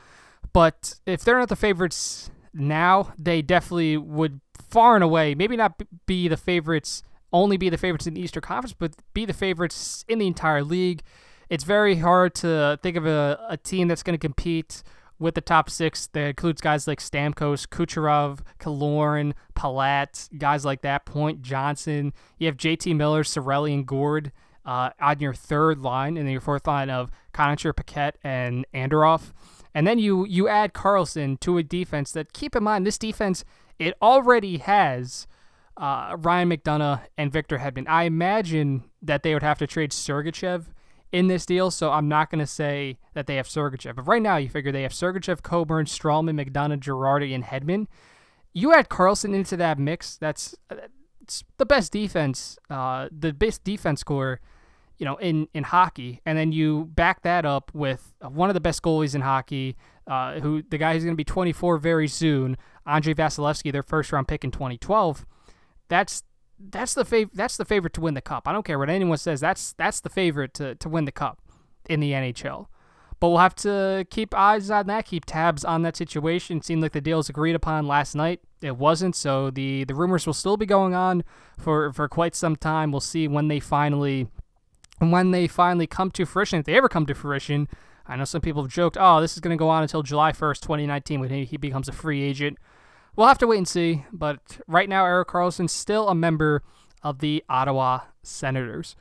but 0.53 0.95
if 1.05 1.23
they're 1.23 1.37
not 1.37 1.49
the 1.49 1.55
favorites 1.55 2.31
now, 2.53 3.13
they 3.17 3.43
definitely 3.43 3.97
would 3.97 4.41
far 4.69 4.95
and 4.95 5.03
away 5.03 5.35
maybe 5.35 5.55
not 5.55 5.81
be 6.07 6.27
the 6.27 6.37
favorites 6.37 7.03
only 7.33 7.57
be 7.57 7.69
the 7.69 7.77
favorites 7.77 8.07
in 8.07 8.13
the 8.13 8.21
Eastern 8.21 8.41
Conference, 8.41 8.73
but 8.77 8.95
be 9.13 9.25
the 9.25 9.33
favorites 9.33 10.05
in 10.07 10.19
the 10.19 10.27
entire 10.27 10.63
league. 10.63 11.01
It's 11.49 11.63
very 11.63 11.95
hard 11.95 12.35
to 12.35 12.79
think 12.81 12.97
of 12.97 13.05
a, 13.05 13.39
a 13.49 13.57
team 13.57 13.87
that's 13.87 14.03
going 14.03 14.17
to 14.17 14.21
compete 14.21 14.83
with 15.19 15.33
the 15.33 15.41
top 15.41 15.69
six 15.69 16.07
that 16.07 16.27
includes 16.27 16.61
guys 16.61 16.87
like 16.87 16.99
Stamkos, 16.99 17.67
Kucherov, 17.67 18.39
Killorn, 18.59 19.33
Palat, 19.55 20.29
guys 20.37 20.63
like 20.63 20.81
that, 20.81 21.05
Point, 21.05 21.41
Johnson. 21.41 22.13
You 22.37 22.47
have 22.47 22.57
JT 22.57 22.95
Miller, 22.95 23.23
Cirelli, 23.23 23.73
and 23.73 23.85
Gourde 23.87 24.31
uh, 24.65 24.91
on 24.99 25.19
your 25.19 25.33
third 25.33 25.79
line, 25.79 26.17
and 26.17 26.27
then 26.27 26.31
your 26.33 26.41
fourth 26.41 26.67
line 26.67 26.89
of 26.89 27.09
Conacher, 27.33 27.75
Paquette, 27.75 28.17
and 28.23 28.65
Andorov. 28.73 29.33
And 29.73 29.87
then 29.87 29.99
you 29.99 30.25
you 30.25 30.47
add 30.47 30.73
Karlsson 30.73 31.39
to 31.41 31.57
a 31.57 31.63
defense 31.63 32.11
that, 32.11 32.33
keep 32.33 32.55
in 32.55 32.63
mind, 32.63 32.85
this 32.85 32.97
defense, 32.97 33.43
it 33.79 33.95
already 34.01 34.57
has– 34.57 35.27
uh, 35.77 36.15
Ryan 36.17 36.49
McDonagh 36.49 37.01
and 37.17 37.31
Victor 37.31 37.59
Hedman. 37.59 37.87
I 37.87 38.03
imagine 38.03 38.85
that 39.01 39.23
they 39.23 39.33
would 39.33 39.43
have 39.43 39.59
to 39.59 39.67
trade 39.67 39.91
Sergachev 39.91 40.65
in 41.11 41.27
this 41.27 41.45
deal, 41.45 41.71
so 41.71 41.91
I'm 41.91 42.07
not 42.07 42.29
going 42.29 42.39
to 42.39 42.47
say 42.47 42.97
that 43.13 43.27
they 43.27 43.35
have 43.35 43.47
Sergachev. 43.47 43.95
But 43.95 44.07
right 44.07 44.21
now, 44.21 44.37
you 44.37 44.49
figure 44.49 44.71
they 44.71 44.83
have 44.83 44.91
Sergachev, 44.91 45.43
Coburn, 45.43 45.85
Stralman, 45.85 46.43
McDonough, 46.43 46.79
Girardi, 46.79 47.33
and 47.33 47.43
Hedman. 47.43 47.87
You 48.53 48.73
add 48.73 48.89
Karlsson 48.89 49.35
into 49.35 49.55
that 49.57 49.77
mix. 49.77 50.17
That's 50.17 50.55
the 51.57 51.65
best 51.65 51.91
defense, 51.91 52.57
uh, 52.69 53.09
the 53.11 53.31
best 53.31 53.63
defense 53.63 54.01
score, 54.01 54.39
you 54.97 55.05
know, 55.05 55.17
in 55.17 55.47
in 55.53 55.63
hockey. 55.63 56.21
And 56.25 56.37
then 56.37 56.51
you 56.51 56.85
back 56.85 57.21
that 57.21 57.45
up 57.45 57.71
with 57.73 58.15
one 58.21 58.49
of 58.49 58.55
the 58.55 58.59
best 58.59 58.81
goalies 58.81 59.13
in 59.13 59.21
hockey, 59.21 59.77
uh, 60.07 60.39
who 60.39 60.63
the 60.63 60.79
guy 60.79 60.93
who's 60.93 61.03
going 61.03 61.13
to 61.13 61.17
be 61.17 61.23
24 61.23 61.77
very 61.77 62.07
soon, 62.07 62.57
Andrei 62.87 63.13
Vasilevskiy, 63.13 63.71
their 63.71 63.83
first 63.83 64.11
round 64.11 64.27
pick 64.27 64.43
in 64.43 64.49
2012 64.49 65.25
that's 65.87 66.23
that's 66.59 66.93
the 66.93 67.05
fav- 67.05 67.31
that's 67.33 67.57
the 67.57 67.65
favorite 67.65 67.93
to 67.93 68.01
win 68.01 68.13
the 68.13 68.21
cup. 68.21 68.47
I 68.47 68.51
don't 68.51 68.65
care 68.65 68.79
what 68.79 68.89
anyone 68.89 69.17
says. 69.17 69.39
That's 69.39 69.73
that's 69.73 69.99
the 69.99 70.09
favorite 70.09 70.53
to, 70.55 70.75
to 70.75 70.89
win 70.89 71.05
the 71.05 71.11
cup 71.11 71.41
in 71.89 71.99
the 71.99 72.11
NHL. 72.11 72.67
But 73.19 73.29
we'll 73.29 73.39
have 73.39 73.55
to 73.55 74.05
keep 74.11 74.35
eyes 74.35 74.69
on 74.69 74.85
that, 74.87 75.05
keep 75.05 75.25
tabs 75.25 75.65
on 75.65 75.81
that 75.81 75.95
situation. 75.95 76.57
It 76.57 76.65
seemed 76.65 76.83
like 76.83 76.91
the 76.91 77.01
deal 77.01 77.17
was 77.17 77.29
agreed 77.29 77.55
upon 77.55 77.87
last 77.87 78.13
night. 78.13 78.41
It 78.61 78.77
wasn't, 78.77 79.15
so 79.15 79.49
the, 79.49 79.85
the 79.85 79.95
rumors 79.95 80.27
will 80.27 80.35
still 80.35 80.57
be 80.57 80.67
going 80.67 80.93
on 80.93 81.23
for, 81.57 81.91
for 81.93 82.07
quite 82.07 82.35
some 82.35 82.55
time. 82.55 82.91
We'll 82.91 83.01
see 83.01 83.27
when 83.27 83.47
they 83.47 83.59
finally 83.59 84.27
when 84.99 85.31
they 85.31 85.47
finally 85.47 85.85
come 85.87 86.09
to 86.11 86.25
fruition, 86.25 86.59
if 86.59 86.65
they 86.65 86.75
ever 86.75 86.89
come 86.89 87.05
to 87.05 87.13
fruition. 87.13 87.67
I 88.07 88.15
know 88.15 88.25
some 88.25 88.41
people 88.41 88.63
have 88.63 88.71
joked, 88.71 88.97
oh, 88.99 89.21
this 89.21 89.33
is 89.33 89.39
going 89.39 89.55
to 89.55 89.59
go 89.59 89.69
on 89.69 89.83
until 89.83 90.01
July 90.01 90.31
1st, 90.31 90.61
2019, 90.61 91.19
when 91.19 91.29
he, 91.29 91.45
he 91.45 91.57
becomes 91.57 91.87
a 91.87 91.91
free 91.91 92.23
agent. 92.23 92.57
We'll 93.17 93.25
have 93.25 93.39
to 93.39 93.47
wait 93.47 93.57
and 93.57 93.67
see, 93.67 94.05
but 94.13 94.59
right 94.67 94.87
now, 94.87 95.03
Erik 95.03 95.29
Karlsson's 95.29 95.71
still 95.71 96.07
a 96.07 96.13
member 96.13 96.61
of 97.01 97.17
the 97.17 97.43
Ottawa 97.49 98.01
Senators. 98.21 98.95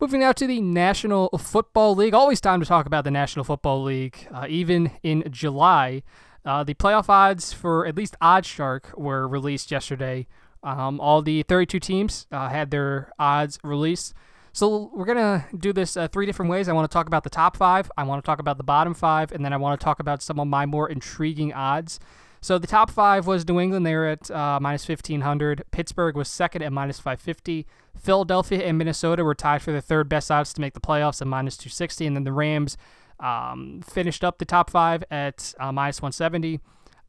Moving 0.00 0.18
now 0.18 0.32
to 0.32 0.48
the 0.48 0.60
National 0.60 1.28
Football 1.38 1.94
League. 1.94 2.12
Always 2.12 2.40
time 2.40 2.58
to 2.58 2.66
talk 2.66 2.86
about 2.86 3.04
the 3.04 3.12
National 3.12 3.44
Football 3.44 3.84
League. 3.84 4.26
Uh, 4.34 4.46
even 4.48 4.90
in 5.04 5.22
July, 5.30 6.02
uh, 6.44 6.64
the 6.64 6.74
playoff 6.74 7.08
odds 7.08 7.52
for 7.52 7.86
at 7.86 7.96
least 7.96 8.16
OddsShark 8.20 8.98
were 8.98 9.28
released 9.28 9.70
yesterday. 9.70 10.26
Um, 10.64 10.98
all 10.98 11.22
the 11.22 11.44
32 11.44 11.78
teams 11.78 12.26
uh, 12.32 12.48
had 12.48 12.72
their 12.72 13.12
odds 13.16 13.60
released. 13.62 14.12
So 14.52 14.90
we're 14.92 15.04
gonna 15.04 15.46
do 15.56 15.72
this 15.72 15.96
uh, 15.96 16.08
three 16.08 16.26
different 16.26 16.50
ways. 16.50 16.68
I 16.68 16.72
want 16.72 16.90
to 16.90 16.92
talk 16.92 17.06
about 17.06 17.22
the 17.22 17.30
top 17.30 17.56
five. 17.56 17.92
I 17.96 18.02
want 18.02 18.24
to 18.24 18.26
talk 18.26 18.40
about 18.40 18.56
the 18.56 18.64
bottom 18.64 18.92
five, 18.92 19.30
and 19.30 19.44
then 19.44 19.52
I 19.52 19.56
want 19.56 19.78
to 19.80 19.84
talk 19.84 20.00
about 20.00 20.20
some 20.20 20.40
of 20.40 20.48
my 20.48 20.66
more 20.66 20.88
intriguing 20.88 21.52
odds. 21.52 22.00
So 22.42 22.58
the 22.58 22.66
top 22.66 22.90
five 22.90 23.28
was 23.28 23.46
New 23.46 23.60
England. 23.60 23.86
They 23.86 23.94
were 23.94 24.08
at 24.08 24.28
uh, 24.28 24.58
minus 24.60 24.86
1500. 24.86 25.62
Pittsburgh 25.70 26.16
was 26.16 26.28
second 26.28 26.62
at 26.62 26.72
minus 26.72 26.98
550. 26.98 27.68
Philadelphia 27.96 28.64
and 28.64 28.76
Minnesota 28.76 29.22
were 29.22 29.36
tied 29.36 29.62
for 29.62 29.70
the 29.70 29.80
third 29.80 30.08
best 30.08 30.28
odds 30.28 30.52
to 30.54 30.60
make 30.60 30.74
the 30.74 30.80
playoffs 30.80 31.20
at 31.20 31.28
minus 31.28 31.56
260. 31.56 32.04
And 32.04 32.16
then 32.16 32.24
the 32.24 32.32
Rams 32.32 32.76
um, 33.20 33.80
finished 33.86 34.24
up 34.24 34.38
the 34.38 34.44
top 34.44 34.70
five 34.70 35.04
at 35.08 35.54
uh, 35.60 35.70
minus 35.70 36.02
170. 36.02 36.58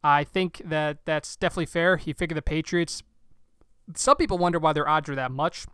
I 0.03 0.23
think 0.23 0.61
that 0.65 0.99
that's 1.05 1.35
definitely 1.35 1.65
fair. 1.65 1.99
You 2.05 2.13
figure 2.13 2.35
the 2.35 2.43
Patriots. 2.43 3.01
Some 3.95 4.17
people 4.17 4.37
wonder 4.37 4.59
why 4.59 4.73
their 4.73 4.87
odds 4.87 5.09
are 5.09 5.15
that 5.15 5.31
much. 5.31 5.65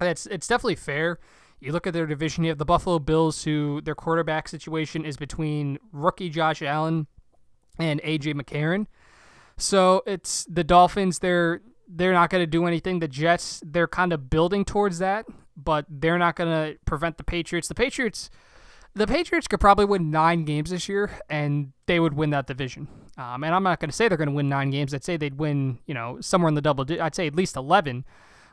It's 0.00 0.26
it's 0.26 0.48
definitely 0.48 0.74
fair. 0.74 1.20
You 1.60 1.70
look 1.70 1.86
at 1.86 1.92
their 1.92 2.06
division. 2.06 2.42
You 2.42 2.50
have 2.50 2.58
the 2.58 2.64
Buffalo 2.64 2.98
Bills, 2.98 3.44
who 3.44 3.80
their 3.80 3.94
quarterback 3.94 4.48
situation 4.48 5.04
is 5.04 5.16
between 5.16 5.78
rookie 5.92 6.30
Josh 6.30 6.62
Allen 6.62 7.06
and 7.78 8.00
AJ 8.02 8.34
McCarron. 8.34 8.86
So 9.56 10.02
it's 10.06 10.44
the 10.44 10.64
Dolphins. 10.64 11.18
They're 11.18 11.60
they're 11.88 12.12
not 12.12 12.30
going 12.30 12.42
to 12.42 12.46
do 12.46 12.66
anything. 12.66 13.00
The 13.00 13.08
Jets. 13.08 13.62
They're 13.64 13.88
kind 13.88 14.12
of 14.12 14.30
building 14.30 14.64
towards 14.64 14.98
that, 14.98 15.26
but 15.56 15.86
they're 15.88 16.18
not 16.18 16.36
going 16.36 16.50
to 16.50 16.78
prevent 16.84 17.16
the 17.16 17.24
Patriots. 17.24 17.68
The 17.68 17.74
Patriots. 17.74 18.30
The 18.94 19.06
Patriots 19.06 19.46
could 19.46 19.60
probably 19.60 19.84
win 19.84 20.10
nine 20.10 20.44
games 20.44 20.70
this 20.70 20.88
year, 20.88 21.10
and 21.28 21.72
they 21.86 22.00
would 22.00 22.14
win 22.14 22.30
that 22.30 22.46
division. 22.46 22.88
Um, 23.16 23.44
and 23.44 23.54
I'm 23.54 23.62
not 23.62 23.80
going 23.80 23.90
to 23.90 23.94
say 23.94 24.08
they're 24.08 24.16
going 24.18 24.30
to 24.30 24.34
win 24.34 24.48
nine 24.48 24.70
games. 24.70 24.94
I'd 24.94 25.04
say 25.04 25.16
they'd 25.16 25.38
win, 25.38 25.78
you 25.86 25.94
know, 25.94 26.20
somewhere 26.20 26.48
in 26.48 26.54
the 26.54 26.62
double. 26.62 26.86
I'd 27.00 27.14
say 27.14 27.26
at 27.26 27.34
least 27.34 27.56
eleven. 27.56 28.04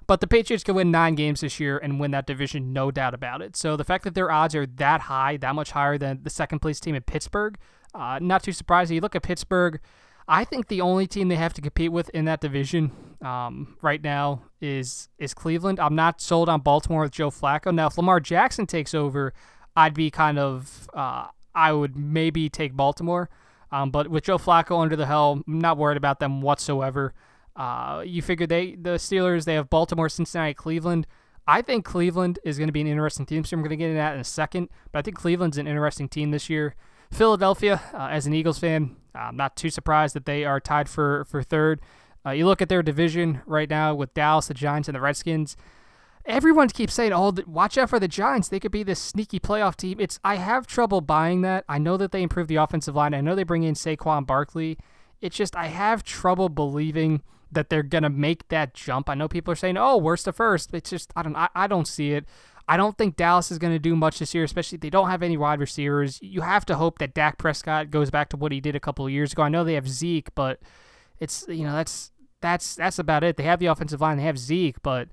But 0.08 0.22
the 0.22 0.28
Patriots 0.28 0.64
could 0.64 0.76
win 0.76 0.92
nine 0.92 1.16
games 1.16 1.42
this 1.42 1.60
year 1.60 1.78
and 1.80 2.00
win 2.00 2.12
that 2.12 2.28
division, 2.28 2.74
no 2.74 2.92
doubt 2.92 3.14
about 3.16 3.42
it. 3.42 3.56
So 3.56 3.76
the 3.76 3.84
fact 3.84 4.04
that 4.04 4.14
their 4.14 4.32
odds 4.32 4.54
are 4.54 4.66
that 4.66 5.02
high, 5.02 5.38
that 5.38 5.56
much 5.56 5.72
higher 5.72 5.98
than 5.98 6.22
the 6.22 6.30
second 6.30 6.60
place 6.60 6.80
team 6.80 6.94
in 6.94 7.02
Pittsburgh, 7.02 7.58
uh, 7.96 8.20
not 8.22 8.44
too 8.44 8.52
surprising. 8.52 8.96
You 8.96 9.02
look 9.02 9.16
at 9.16 9.24
Pittsburgh. 9.24 9.80
I 10.28 10.44
think 10.44 10.68
the 10.68 10.82
only 10.82 11.08
team 11.08 11.28
they 11.28 11.36
have 11.36 11.54
to 11.54 11.62
compete 11.62 11.92
with 11.92 12.10
in 12.10 12.26
that 12.26 12.42
division 12.42 12.92
um, 13.22 13.78
right 13.82 14.04
now 14.04 14.44
is 14.60 15.08
is 15.20 15.34
Cleveland. 15.34 15.80
I'm 15.80 15.96
not 15.96 16.20
sold 16.20 16.50
on 16.50 16.62
Baltimore 16.62 17.04
with 17.04 17.12
Joe 17.12 17.30
Flacco. 17.30 17.74
Now, 17.74 17.88
if 17.88 17.98
Lamar 17.98 18.20
Jackson 18.20 18.66
takes 18.66 18.94
over, 18.94 19.34
I'd 19.76 19.94
be 19.94 20.10
kind 20.10 20.40
of 20.40 20.90
uh, 20.94 21.28
I 21.54 21.72
would 21.74 21.96
maybe 21.96 22.50
take 22.50 22.74
Baltimore. 22.74 23.30
Um, 23.72 23.92
but 23.92 24.08
with 24.08 24.24
Joe 24.24 24.38
Flacco 24.38 24.82
under 24.82 24.96
the 24.96 25.06
helm, 25.06 25.44
I'm 25.48 25.60
not 25.60 25.78
worried 25.78 25.98
about 25.98 26.20
them 26.20 26.42
whatsoever. 26.42 27.14
Uh, 27.56 28.04
you 28.06 28.22
figure 28.22 28.48
they 28.48 28.76
the 28.76 28.92
Steelers 28.92 29.46
they 29.46 29.54
have 29.54 29.70
Baltimore, 29.70 30.10
Cincinnati, 30.10 30.54
Cleveland. 30.54 31.08
I 31.48 31.62
think 31.62 31.86
Cleveland 31.86 32.40
is 32.44 32.58
going 32.58 32.68
to 32.68 32.74
be 32.74 32.82
an 32.82 32.88
interesting 32.88 33.28
team, 33.28 33.44
so 33.44 33.56
I'm 33.56 33.62
going 33.62 33.70
to 33.70 33.76
get 33.76 33.86
into 33.86 33.98
that 33.98 34.16
in 34.16 34.20
a 34.20 34.24
second. 34.26 34.70
But 34.92 35.00
I 35.00 35.02
think 35.04 35.18
Cleveland's 35.18 35.60
an 35.60 35.68
interesting 35.68 36.10
team 36.10 36.32
this 36.32 36.50
year. 36.50 36.76
Philadelphia, 37.16 37.82
uh, 37.94 38.10
as 38.12 38.28
an 38.28 38.34
Eagles 38.34 38.60
fan, 38.60 38.98
I'm 39.14 39.38
not 39.38 39.56
too 39.56 39.70
surprised 39.70 40.16
that 40.16 40.26
they 40.26 40.44
are 40.44 40.60
tied 40.60 40.90
for 40.90 41.24
for 41.24 41.42
third. 41.42 41.80
Uh, 42.26 42.32
you 42.32 42.46
look 42.46 42.62
at 42.62 42.68
their 42.68 42.84
division 42.84 43.42
right 43.46 43.70
now 43.70 43.96
with 43.96 44.14
Dallas, 44.14 44.48
the 44.48 44.54
Giants, 44.54 44.90
and 44.90 44.96
the 44.96 45.00
Redskins. 45.00 45.56
Everyone 46.26 46.68
keeps 46.68 46.94
saying, 46.94 47.14
"Oh, 47.14 47.34
watch 47.48 47.78
out 47.78 47.90
for 47.90 48.02
the 48.02 48.10
Giants. 48.10 48.50
They 48.50 48.60
could 48.60 48.74
be 48.74 48.84
this 48.84 49.00
sneaky 49.00 49.40
playoff 49.40 49.78
team." 49.78 49.98
It's 50.02 50.20
I 50.26 50.36
have 50.36 50.68
trouble 50.68 51.00
buying 51.00 51.40
that. 51.42 51.64
I 51.70 51.78
know 51.78 51.96
that 51.96 52.12
they 52.12 52.22
improved 52.22 52.50
the 52.50 52.58
offensive 52.58 52.96
line. 52.96 53.14
I 53.14 53.22
know 53.22 53.34
they 53.34 53.44
bring 53.44 53.64
in 53.64 53.76
Saquon 53.76 54.28
Barkley. 54.28 54.78
It's 55.22 55.38
just 55.38 55.56
I 55.56 55.68
have 55.68 56.04
trouble 56.04 56.50
believing 56.50 57.22
that 57.50 57.70
they're 57.70 57.84
gonna 57.84 58.10
make 58.10 58.50
that 58.50 58.74
jump. 58.74 59.10
I 59.10 59.14
know 59.14 59.30
people 59.30 59.54
are 59.54 59.56
saying, 59.56 59.78
"Oh, 59.78 59.96
worst 59.96 60.26
to 60.26 60.34
first. 60.34 60.74
It's 60.74 60.90
just 60.90 61.14
I 61.16 61.24
don't 61.24 61.38
I, 61.38 61.48
I 61.56 61.68
don't 61.68 61.88
see 61.88 62.12
it. 62.12 62.26
I 62.68 62.78
don't 62.78 62.98
think 62.98 63.16
Dallas 63.16 63.52
is 63.52 63.60
going 63.60 63.74
to 63.74 63.80
do 63.80 63.96
much 63.96 64.20
this 64.20 64.34
year, 64.34 64.44
especially 64.44 64.78
if 64.78 64.82
they 64.82 64.90
don't 64.90 65.10
have 65.10 65.22
any 65.22 65.38
wide 65.38 65.60
receivers. 65.60 66.20
You 66.22 66.42
have 66.42 66.66
to 66.66 66.76
hope 66.76 66.98
that 67.00 67.14
Dak 67.14 67.38
Prescott 67.38 67.92
goes 67.92 68.10
back 68.10 68.30
to 68.30 68.38
what 68.38 68.52
he 68.52 68.60
did 68.60 68.76
a 68.76 68.80
couple 68.80 69.06
of 69.06 69.12
years 69.12 69.34
ago. 69.34 69.44
I 69.44 69.50
know 69.50 69.64
they 69.64 69.76
have 69.76 69.88
Zeke, 69.88 70.34
but 70.34 70.60
it's 71.20 71.46
you 71.48 71.64
know 71.64 71.74
that's 71.74 72.12
that's 72.42 72.76
that's 72.76 73.00
about 73.00 73.24
it. 73.24 73.38
They 73.38 73.44
have 73.44 73.60
the 73.60 73.68
offensive 73.68 74.02
line, 74.02 74.18
they 74.18 74.24
have 74.24 74.40
Zeke, 74.40 74.82
but 74.82 75.10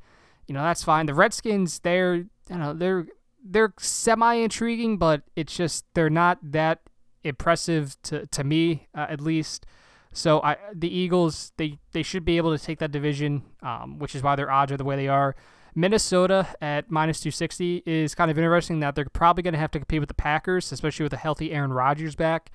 you 0.47 0.55
know 0.55 0.63
that's 0.63 0.83
fine. 0.83 1.07
The 1.07 1.15
Redskins, 1.15 1.81
they're 1.81 2.15
you 2.15 2.27
know 2.51 2.73
they're 2.73 3.07
they're 3.45 3.75
semi 3.79 4.35
intriguing, 4.35 4.97
but 4.97 5.23
it's 5.37 5.55
just 5.55 5.85
they're 5.95 6.11
not 6.11 6.39
that 6.43 6.81
impressive 7.23 7.97
to 8.05 8.27
to 8.29 8.45
me 8.45 8.89
uh, 8.95 9.07
at 9.09 9.21
least. 9.21 9.67
So 10.13 10.41
I 10.43 10.57
the 10.75 10.95
Eagles 10.95 11.53
they 11.57 11.79
they 11.93 12.03
should 12.03 12.25
be 12.25 12.37
able 12.37 12.57
to 12.57 12.63
take 12.63 12.79
that 12.79 12.93
division, 12.93 13.43
um, 13.63 13.99
which 13.99 14.15
is 14.15 14.23
why 14.23 14.37
their 14.37 14.51
odds 14.51 14.73
are 14.73 14.77
the 14.77 14.85
way 14.85 14.97
they 14.97 15.09
are. 15.09 15.35
Minnesota 15.75 16.47
at 16.61 16.91
minus 16.91 17.21
260 17.21 17.83
is 17.87 18.15
kind 18.15 18.31
of 18.31 18.39
interesting 18.39 18.81
that 18.81 18.95
they're 18.95 19.07
probably 19.07 19.43
going 19.43 19.55
to 19.55 19.59
have 19.61 19.71
to 19.71 19.79
compete 19.79 20.01
with 20.01 20.09
the 20.09 20.15
Packers, 20.15 20.71
especially 20.71 21.05
with 21.05 21.13
a 21.13 21.19
healthy 21.19 21.53
Aaron 21.53 21.73
Rodgers 21.73 22.15
back. 22.15 22.51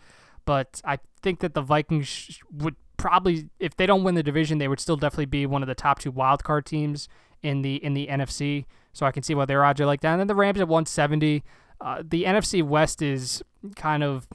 But 0.45 0.81
I 0.85 0.99
think 1.21 1.39
that 1.39 1.53
the 1.53 1.61
Vikings 1.61 2.39
would 2.51 2.75
probably, 2.97 3.49
if 3.59 3.75
they 3.75 3.85
don't 3.85 4.03
win 4.03 4.15
the 4.15 4.23
division, 4.23 4.59
they 4.59 4.67
would 4.67 4.79
still 4.79 4.95
definitely 4.95 5.25
be 5.25 5.45
one 5.45 5.63
of 5.63 5.67
the 5.67 5.75
top 5.75 5.99
two 5.99 6.11
wildcard 6.11 6.65
teams 6.65 7.09
in 7.41 7.61
the 7.61 7.83
in 7.83 7.93
the 7.93 8.07
NFC. 8.07 8.65
So 8.93 9.05
I 9.05 9.11
can 9.11 9.23
see 9.23 9.35
why 9.35 9.45
their 9.45 9.63
odds 9.63 9.81
are 9.81 9.85
like 9.85 10.01
that. 10.01 10.11
And 10.11 10.19
then 10.19 10.27
the 10.27 10.35
Rams 10.35 10.59
at 10.59 10.67
170. 10.67 11.43
Uh, 11.79 12.01
the 12.03 12.23
NFC 12.23 12.63
West 12.63 13.03
is 13.03 13.43
kind 13.75 14.03
of, 14.03 14.27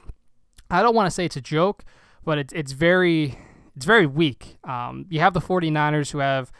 I 0.69 0.81
don't 0.81 0.95
want 0.95 1.07
to 1.07 1.11
say 1.11 1.25
it's 1.25 1.35
a 1.35 1.41
joke, 1.41 1.83
but 2.23 2.37
it's 2.37 2.53
it's 2.53 2.71
very 2.71 3.37
it's 3.75 3.85
very 3.85 4.05
weak. 4.05 4.57
Um, 4.63 5.05
you 5.09 5.19
have 5.19 5.33
the 5.33 5.41
49ers 5.41 6.11
who 6.11 6.19
have 6.19 6.51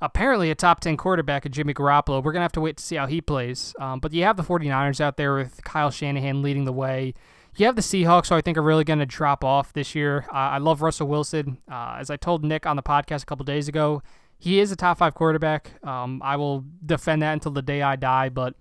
apparently 0.00 0.50
a 0.50 0.54
top 0.54 0.80
10 0.80 0.96
quarterback 0.96 1.46
in 1.46 1.52
Jimmy 1.52 1.74
Garoppolo. 1.74 2.22
We're 2.22 2.32
going 2.32 2.40
to 2.40 2.42
have 2.42 2.52
to 2.52 2.60
wait 2.60 2.76
to 2.76 2.84
see 2.84 2.96
how 2.96 3.06
he 3.06 3.20
plays. 3.20 3.74
Um, 3.80 4.00
but 4.00 4.12
you 4.12 4.24
have 4.24 4.36
the 4.36 4.42
49ers 4.42 5.00
out 5.00 5.16
there 5.16 5.34
with 5.34 5.62
Kyle 5.64 5.90
Shanahan 5.90 6.42
leading 6.42 6.64
the 6.64 6.72
way. 6.72 7.14
You 7.56 7.66
have 7.66 7.76
the 7.76 7.82
Seahawks, 7.82 8.28
who 8.28 8.36
I 8.36 8.40
think 8.40 8.56
are 8.56 8.62
really 8.62 8.84
going 8.84 9.00
to 9.00 9.06
drop 9.06 9.42
off 9.42 9.72
this 9.72 9.94
year. 9.94 10.26
Uh, 10.32 10.36
I 10.36 10.58
love 10.58 10.80
Russell 10.80 11.08
Wilson. 11.08 11.58
Uh, 11.70 11.96
as 11.98 12.08
I 12.08 12.16
told 12.16 12.44
Nick 12.44 12.66
on 12.66 12.76
the 12.76 12.82
podcast 12.82 13.22
a 13.22 13.26
couple 13.26 13.44
days 13.44 13.66
ago, 13.66 14.02
he 14.38 14.60
is 14.60 14.70
a 14.70 14.76
top 14.76 14.98
five 14.98 15.14
quarterback. 15.14 15.72
Um, 15.84 16.22
I 16.24 16.36
will 16.36 16.64
defend 16.84 17.22
that 17.22 17.32
until 17.32 17.50
the 17.50 17.62
day 17.62 17.82
I 17.82 17.96
die, 17.96 18.28
but 18.28 18.54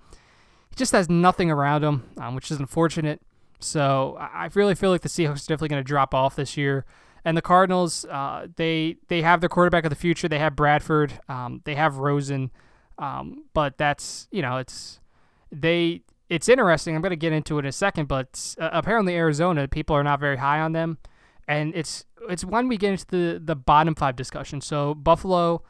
he 0.69 0.75
just 0.75 0.91
has 0.93 1.09
nothing 1.09 1.51
around 1.51 1.83
him, 1.83 2.09
um, 2.17 2.33
which 2.33 2.49
is 2.49 2.59
unfortunate. 2.59 3.21
So 3.59 4.17
I 4.19 4.49
really 4.53 4.75
feel 4.75 4.89
like 4.89 5.01
the 5.01 5.09
Seahawks 5.09 5.45
are 5.45 5.49
definitely 5.49 5.69
going 5.69 5.83
to 5.83 5.88
drop 5.88 6.15
off 6.15 6.35
this 6.35 6.57
year. 6.57 6.85
And 7.28 7.36
the 7.36 7.41
Cardinals, 7.41 8.05
uh, 8.05 8.47
they 8.55 8.95
they 9.09 9.21
have 9.21 9.41
their 9.41 9.49
quarterback 9.49 9.84
of 9.84 9.89
the 9.89 9.97
future. 9.97 10.30
They 10.30 10.39
have 10.39 10.55
Bradford. 10.55 11.19
Um, 11.28 11.59
they 11.65 11.75
have 11.75 11.97
Rosen. 11.97 12.51
Um, 12.97 13.43
but 13.53 13.78
that's 13.78 14.30
you 14.32 14.41
know 14.41 14.55
it's 14.55 15.01
they 15.51 16.03
it's 16.30 16.47
interesting. 16.47 16.95
I'm 16.95 17.01
going 17.01 17.09
to 17.09 17.17
get 17.17 17.34
into 17.34 17.57
it 17.57 17.63
in 17.63 17.65
a 17.65 17.73
second, 17.73 18.07
but 18.07 18.55
uh, 18.61 18.69
apparently 18.71 19.13
Arizona 19.13 19.67
people 19.67 19.93
are 19.93 20.05
not 20.05 20.21
very 20.21 20.38
high 20.38 20.61
on 20.61 20.71
them, 20.71 20.99
and 21.49 21.75
it's 21.75 22.05
it's 22.30 22.45
when 22.45 22.69
we 22.69 22.78
get 22.78 22.91
into 22.91 23.05
the 23.07 23.41
the 23.43 23.57
bottom 23.57 23.93
five 23.93 24.15
discussion. 24.15 24.61
So 24.61 24.93
Buffalo 24.93 25.63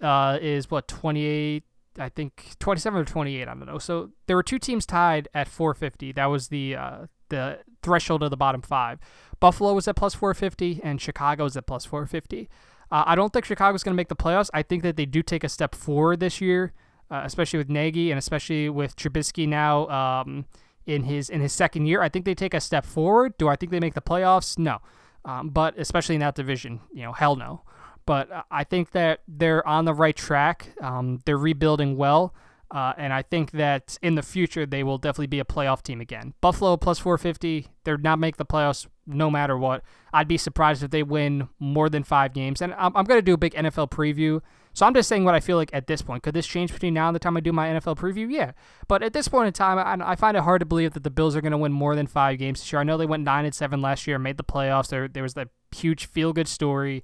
uh, 0.00 0.38
is 0.40 0.70
what 0.70 0.86
28. 0.86 1.64
I 1.98 2.08
think 2.08 2.54
27 2.60 3.00
or 3.00 3.04
28. 3.04 3.42
I 3.42 3.44
don't 3.46 3.66
know. 3.66 3.78
So 3.78 4.10
there 4.28 4.36
were 4.36 4.44
two 4.44 4.60
teams 4.60 4.86
tied 4.86 5.26
at 5.34 5.48
450. 5.48 6.12
That 6.12 6.26
was 6.26 6.50
the 6.50 6.76
uh, 6.76 7.06
the 7.30 7.58
threshold 7.82 8.22
of 8.22 8.30
the 8.30 8.36
bottom 8.36 8.62
five. 8.62 9.00
Buffalo 9.40 9.74
was 9.74 9.88
at 9.88 9.96
plus 9.96 10.14
450 10.14 10.80
and 10.84 11.00
Chicago 11.00 11.46
is 11.46 11.56
at 11.56 11.66
plus 11.66 11.84
450. 11.84 12.48
Uh, 12.90 13.04
I 13.06 13.14
don't 13.14 13.32
think 13.32 13.44
Chicago's 13.44 13.82
going 13.82 13.94
to 13.94 13.96
make 13.96 14.08
the 14.08 14.16
playoffs. 14.16 14.50
I 14.52 14.62
think 14.62 14.82
that 14.82 14.96
they 14.96 15.06
do 15.06 15.22
take 15.22 15.44
a 15.44 15.48
step 15.48 15.74
forward 15.74 16.20
this 16.20 16.40
year, 16.40 16.72
uh, 17.10 17.22
especially 17.24 17.58
with 17.58 17.68
Nagy 17.68 18.10
and 18.10 18.18
especially 18.18 18.68
with 18.68 18.96
Trubisky 18.96 19.48
now 19.48 19.88
um, 19.88 20.44
in 20.86 21.04
his 21.04 21.30
in 21.30 21.40
his 21.40 21.52
second 21.52 21.86
year. 21.86 22.02
I 22.02 22.08
think 22.08 22.24
they 22.24 22.34
take 22.34 22.54
a 22.54 22.60
step 22.60 22.84
forward. 22.84 23.38
Do 23.38 23.48
I 23.48 23.56
think 23.56 23.72
they 23.72 23.80
make 23.80 23.94
the 23.94 24.02
playoffs? 24.02 24.58
No, 24.58 24.80
um, 25.24 25.50
but 25.50 25.78
especially 25.78 26.16
in 26.16 26.20
that 26.20 26.34
division, 26.34 26.80
you 26.92 27.02
know, 27.02 27.12
hell 27.12 27.36
no. 27.36 27.62
But 28.06 28.30
uh, 28.30 28.42
I 28.50 28.64
think 28.64 28.90
that 28.90 29.20
they're 29.28 29.66
on 29.66 29.84
the 29.84 29.94
right 29.94 30.16
track. 30.16 30.70
Um, 30.80 31.20
they're 31.24 31.38
rebuilding 31.38 31.96
well. 31.96 32.34
Uh, 32.70 32.92
and 32.96 33.12
I 33.12 33.22
think 33.22 33.50
that 33.52 33.98
in 34.00 34.14
the 34.14 34.22
future 34.22 34.64
they 34.64 34.84
will 34.84 34.98
definitely 34.98 35.26
be 35.26 35.40
a 35.40 35.44
playoff 35.44 35.82
team 35.82 36.00
again. 36.00 36.34
Buffalo 36.40 36.76
plus 36.76 36.98
450, 37.00 37.66
they're 37.84 37.98
not 37.98 38.18
make 38.18 38.36
the 38.36 38.46
playoffs 38.46 38.86
no 39.06 39.30
matter 39.30 39.58
what. 39.58 39.82
I'd 40.12 40.28
be 40.28 40.38
surprised 40.38 40.82
if 40.82 40.90
they 40.90 41.02
win 41.02 41.48
more 41.58 41.88
than 41.88 42.04
five 42.04 42.32
games. 42.32 42.62
And 42.62 42.72
I'm, 42.74 42.96
I'm 42.96 43.04
going 43.04 43.18
to 43.18 43.22
do 43.22 43.34
a 43.34 43.38
big 43.38 43.54
NFL 43.54 43.90
preview. 43.90 44.40
So 44.72 44.86
I'm 44.86 44.94
just 44.94 45.08
saying 45.08 45.24
what 45.24 45.34
I 45.34 45.40
feel 45.40 45.56
like 45.56 45.70
at 45.72 45.88
this 45.88 46.00
point. 46.00 46.22
Could 46.22 46.34
this 46.34 46.46
change 46.46 46.72
between 46.72 46.94
now 46.94 47.08
and 47.08 47.14
the 47.14 47.18
time 47.18 47.36
I 47.36 47.40
do 47.40 47.52
my 47.52 47.68
NFL 47.68 47.98
preview? 47.98 48.30
Yeah. 48.30 48.52
But 48.86 49.02
at 49.02 49.12
this 49.12 49.26
point 49.26 49.48
in 49.48 49.52
time, 49.52 49.78
I, 49.78 50.12
I 50.12 50.14
find 50.14 50.36
it 50.36 50.44
hard 50.44 50.60
to 50.60 50.66
believe 50.66 50.92
that 50.92 51.02
the 51.02 51.10
Bills 51.10 51.34
are 51.34 51.40
going 51.40 51.50
to 51.50 51.58
win 51.58 51.72
more 51.72 51.96
than 51.96 52.06
five 52.06 52.38
games 52.38 52.60
this 52.60 52.72
year. 52.72 52.80
I 52.80 52.84
know 52.84 52.96
they 52.96 53.06
went 53.06 53.24
nine 53.24 53.44
and 53.44 53.54
seven 53.54 53.82
last 53.82 54.06
year, 54.06 54.18
made 54.18 54.36
the 54.36 54.44
playoffs. 54.44 54.88
There, 54.88 55.08
there 55.08 55.24
was 55.24 55.34
that 55.34 55.48
huge 55.74 56.06
feel 56.06 56.32
good 56.32 56.48
story. 56.48 57.02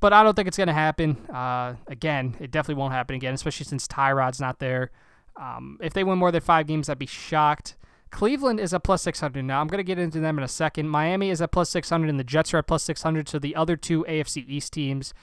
But 0.00 0.12
I 0.14 0.22
don't 0.22 0.34
think 0.34 0.48
it's 0.48 0.56
going 0.56 0.68
to 0.68 0.72
happen. 0.72 1.16
Uh, 1.28 1.76
again, 1.86 2.36
it 2.40 2.50
definitely 2.50 2.80
won't 2.80 2.94
happen 2.94 3.16
again, 3.16 3.34
especially 3.34 3.64
since 3.64 3.86
Tyrod's 3.86 4.40
not 4.40 4.58
there. 4.58 4.90
Um, 5.36 5.78
if 5.82 5.92
they 5.92 6.04
win 6.04 6.18
more 6.18 6.32
than 6.32 6.40
five 6.40 6.66
games, 6.66 6.88
I'd 6.88 6.98
be 6.98 7.06
shocked. 7.06 7.76
Cleveland 8.10 8.60
is 8.60 8.74
at 8.74 8.82
plus 8.82 9.02
600 9.02 9.44
now. 9.44 9.60
I'm 9.60 9.68
going 9.68 9.78
to 9.78 9.84
get 9.84 9.98
into 9.98 10.20
them 10.20 10.38
in 10.38 10.44
a 10.44 10.48
second. 10.48 10.88
Miami 10.88 11.30
is 11.30 11.40
at 11.40 11.52
plus 11.52 11.70
600, 11.70 12.08
and 12.08 12.18
the 12.18 12.24
Jets 12.24 12.52
are 12.52 12.58
at 12.58 12.66
plus 12.66 12.82
600. 12.82 13.28
So 13.28 13.38
the 13.38 13.54
other 13.54 13.76
two 13.76 14.04
AFC 14.08 14.44
East 14.48 14.72
teams, 14.72 15.14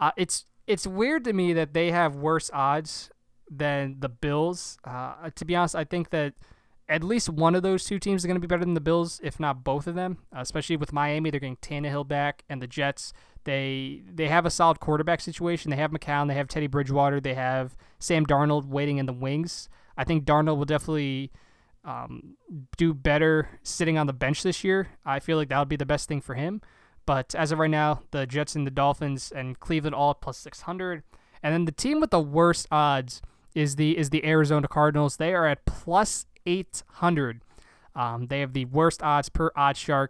uh, 0.00 0.10
it's 0.16 0.46
it's 0.66 0.86
weird 0.86 1.24
to 1.24 1.32
me 1.32 1.52
that 1.52 1.74
they 1.74 1.90
have 1.90 2.16
worse 2.16 2.50
odds 2.52 3.10
than 3.50 3.96
the 4.00 4.08
Bills. 4.08 4.78
Uh, 4.84 5.30
to 5.34 5.44
be 5.44 5.54
honest, 5.54 5.76
I 5.76 5.84
think 5.84 6.10
that 6.10 6.34
at 6.88 7.04
least 7.04 7.28
one 7.28 7.54
of 7.54 7.62
those 7.62 7.84
two 7.84 7.98
teams 7.98 8.22
is 8.22 8.26
going 8.26 8.36
to 8.36 8.40
be 8.40 8.46
better 8.46 8.64
than 8.64 8.74
the 8.74 8.80
Bills, 8.80 9.20
if 9.22 9.38
not 9.38 9.62
both 9.62 9.86
of 9.86 9.94
them. 9.94 10.18
Uh, 10.34 10.40
especially 10.40 10.76
with 10.76 10.92
Miami, 10.92 11.30
they're 11.30 11.40
getting 11.40 11.56
Tannehill 11.56 12.08
back, 12.08 12.44
and 12.48 12.60
the 12.60 12.66
Jets 12.66 13.12
they 13.44 14.02
they 14.12 14.28
have 14.28 14.46
a 14.46 14.50
solid 14.50 14.80
quarterback 14.80 15.20
situation. 15.20 15.70
They 15.70 15.76
have 15.76 15.90
McCown, 15.90 16.28
they 16.28 16.34
have 16.34 16.48
Teddy 16.48 16.66
Bridgewater, 16.66 17.20
they 17.20 17.34
have 17.34 17.76
Sam 17.98 18.26
Darnold 18.26 18.66
waiting 18.66 18.98
in 18.98 19.06
the 19.06 19.12
wings. 19.12 19.68
I 19.96 20.04
think 20.04 20.24
Darnold 20.24 20.56
will 20.56 20.64
definitely 20.64 21.30
um, 21.84 22.36
do 22.76 22.94
better 22.94 23.48
sitting 23.62 23.98
on 23.98 24.06
the 24.06 24.12
bench 24.12 24.42
this 24.42 24.64
year. 24.64 24.88
I 25.04 25.20
feel 25.20 25.36
like 25.36 25.48
that 25.50 25.58
would 25.58 25.68
be 25.68 25.76
the 25.76 25.86
best 25.86 26.08
thing 26.08 26.20
for 26.20 26.34
him. 26.34 26.62
But 27.06 27.34
as 27.34 27.52
of 27.52 27.58
right 27.58 27.70
now, 27.70 28.00
the 28.10 28.26
Jets 28.26 28.56
and 28.56 28.66
the 28.66 28.70
Dolphins 28.70 29.30
and 29.34 29.60
Cleveland 29.60 29.94
all 29.94 30.14
plus 30.14 30.38
600. 30.38 31.02
And 31.42 31.52
then 31.52 31.66
the 31.66 31.72
team 31.72 32.00
with 32.00 32.10
the 32.10 32.20
worst 32.20 32.66
odds 32.70 33.20
is 33.54 33.76
the 33.76 33.96
is 33.96 34.10
the 34.10 34.24
Arizona 34.24 34.66
Cardinals. 34.66 35.18
They 35.18 35.34
are 35.34 35.46
at 35.46 35.64
plus 35.66 36.26
800. 36.46 37.42
Um, 37.94 38.26
they 38.26 38.40
have 38.40 38.54
the 38.54 38.64
worst 38.64 39.02
odds 39.02 39.28
per 39.28 39.50
OddsShark 39.50 40.08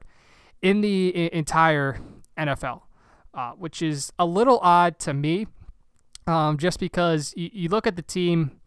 in 0.62 0.80
the 0.80 1.12
I- 1.14 1.37
entire 1.37 1.99
NFL 2.39 2.82
uh, 3.35 3.53
which 3.53 3.82
is 3.82 4.12
a 4.18 4.26
little 4.26 4.59
odd 4.62 4.99
to 5.01 5.14
me, 5.14 5.47
um, 6.26 6.57
just 6.59 6.78
because 6.78 7.35
you, 7.37 7.51
you 7.53 7.68
look 7.68 7.87
at 7.87 7.97
the 7.97 8.03
team. 8.03 8.61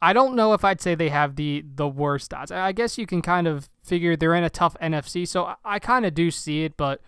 I 0.00 0.12
don't 0.12 0.36
know 0.36 0.52
if 0.52 0.64
I'd 0.64 0.82
say 0.82 0.94
they 0.94 1.08
have 1.08 1.36
the 1.36 1.64
the 1.74 1.88
worst 1.88 2.34
odds. 2.34 2.52
I 2.52 2.72
guess 2.72 2.98
you 2.98 3.06
can 3.06 3.22
kind 3.22 3.46
of 3.46 3.68
figure 3.82 4.16
they're 4.16 4.34
in 4.34 4.44
a 4.44 4.50
tough 4.50 4.76
NFC, 4.80 5.26
so 5.26 5.44
I, 5.44 5.54
I 5.64 5.78
kind 5.78 6.04
of 6.04 6.14
do 6.14 6.30
see 6.30 6.64
it, 6.64 6.76
but 6.76 7.00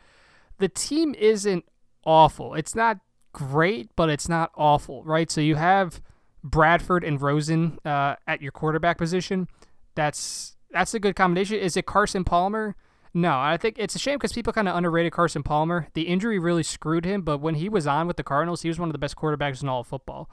the 0.58 0.68
team 0.68 1.14
isn't 1.18 1.64
awful. 2.04 2.54
It's 2.54 2.74
not 2.74 2.98
great, 3.32 3.90
but 3.96 4.08
it's 4.08 4.28
not 4.28 4.50
awful, 4.56 5.04
right? 5.04 5.30
So 5.30 5.42
you 5.42 5.56
have 5.56 6.00
Bradford 6.42 7.04
and 7.04 7.20
Rosen 7.20 7.78
uh, 7.84 8.16
at 8.26 8.40
your 8.40 8.52
quarterback 8.52 8.96
position. 8.96 9.48
That's 9.94 10.56
that's 10.70 10.94
a 10.94 10.98
good 10.98 11.16
combination. 11.16 11.58
Is 11.58 11.76
it 11.76 11.86
Carson 11.86 12.24
Palmer? 12.24 12.76
No, 13.16 13.38
I 13.38 13.56
think 13.56 13.76
it's 13.78 13.94
a 13.94 13.98
shame 13.98 14.18
because 14.18 14.34
people 14.34 14.52
kind 14.52 14.68
of 14.68 14.76
underrated 14.76 15.10
Carson 15.10 15.42
Palmer. 15.42 15.88
The 15.94 16.02
injury 16.02 16.38
really 16.38 16.62
screwed 16.62 17.06
him, 17.06 17.22
but 17.22 17.38
when 17.38 17.54
he 17.54 17.70
was 17.70 17.86
on 17.86 18.06
with 18.06 18.18
the 18.18 18.22
Cardinals, 18.22 18.60
he 18.60 18.68
was 18.68 18.78
one 18.78 18.90
of 18.90 18.92
the 18.92 18.98
best 18.98 19.16
quarterbacks 19.16 19.62
in 19.62 19.70
all 19.70 19.80
of 19.80 19.86
football. 19.86 20.28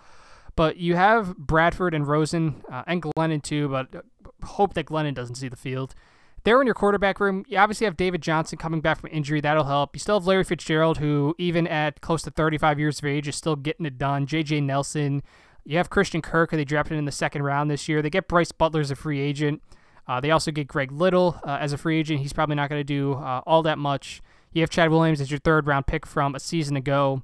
But 0.57 0.75
you 0.75 0.97
have 0.97 1.37
Bradford 1.37 1.93
and 1.93 2.05
Rosen 2.05 2.61
uh, 2.69 2.83
and 2.85 3.01
Glennon 3.01 3.41
too, 3.41 3.69
but 3.69 4.03
hope 4.43 4.73
that 4.73 4.87
Glennon 4.87 5.13
doesn't 5.13 5.35
see 5.35 5.47
the 5.47 5.55
field. 5.55 5.95
There 6.43 6.59
in 6.59 6.67
your 6.67 6.73
quarterback 6.73 7.21
room, 7.21 7.45
you 7.47 7.57
obviously 7.57 7.85
have 7.85 7.95
David 7.95 8.21
Johnson 8.21 8.57
coming 8.57 8.81
back 8.81 8.99
from 8.99 9.11
injury. 9.13 9.39
That'll 9.39 9.63
help. 9.63 9.95
You 9.95 10.01
still 10.01 10.19
have 10.19 10.27
Larry 10.27 10.43
Fitzgerald, 10.43 10.97
who, 10.97 11.35
even 11.37 11.65
at 11.67 12.01
close 12.01 12.21
to 12.23 12.31
35 12.31 12.79
years 12.79 12.99
of 12.99 13.05
age, 13.05 13.29
is 13.29 13.37
still 13.37 13.55
getting 13.55 13.85
it 13.85 13.97
done. 13.97 14.25
J.J. 14.25 14.59
Nelson. 14.59 15.23
You 15.63 15.77
have 15.77 15.89
Christian 15.89 16.21
Kirk, 16.21 16.51
who 16.51 16.57
they 16.57 16.65
drafted 16.65 16.97
in 16.97 17.05
the 17.05 17.13
second 17.13 17.43
round 17.43 17.71
this 17.71 17.87
year. 17.87 18.01
They 18.01 18.09
get 18.09 18.27
Brice 18.27 18.51
Butler 18.51 18.81
as 18.81 18.91
a 18.91 18.97
free 18.97 19.21
agent. 19.21 19.61
Uh, 20.07 20.19
they 20.19 20.31
also 20.31 20.51
get 20.51 20.67
Greg 20.67 20.91
Little 20.91 21.39
uh, 21.43 21.57
as 21.59 21.73
a 21.73 21.77
free 21.77 21.99
agent. 21.99 22.19
He's 22.19 22.33
probably 22.33 22.55
not 22.55 22.69
going 22.69 22.79
to 22.79 22.83
do 22.83 23.13
uh, 23.13 23.41
all 23.45 23.63
that 23.63 23.77
much. 23.77 24.21
You 24.51 24.61
have 24.61 24.69
Chad 24.69 24.91
Williams 24.91 25.21
as 25.21 25.31
your 25.31 25.39
third 25.39 25.67
round 25.67 25.87
pick 25.87 26.05
from 26.05 26.35
a 26.35 26.39
season 26.39 26.75
ago. 26.75 27.23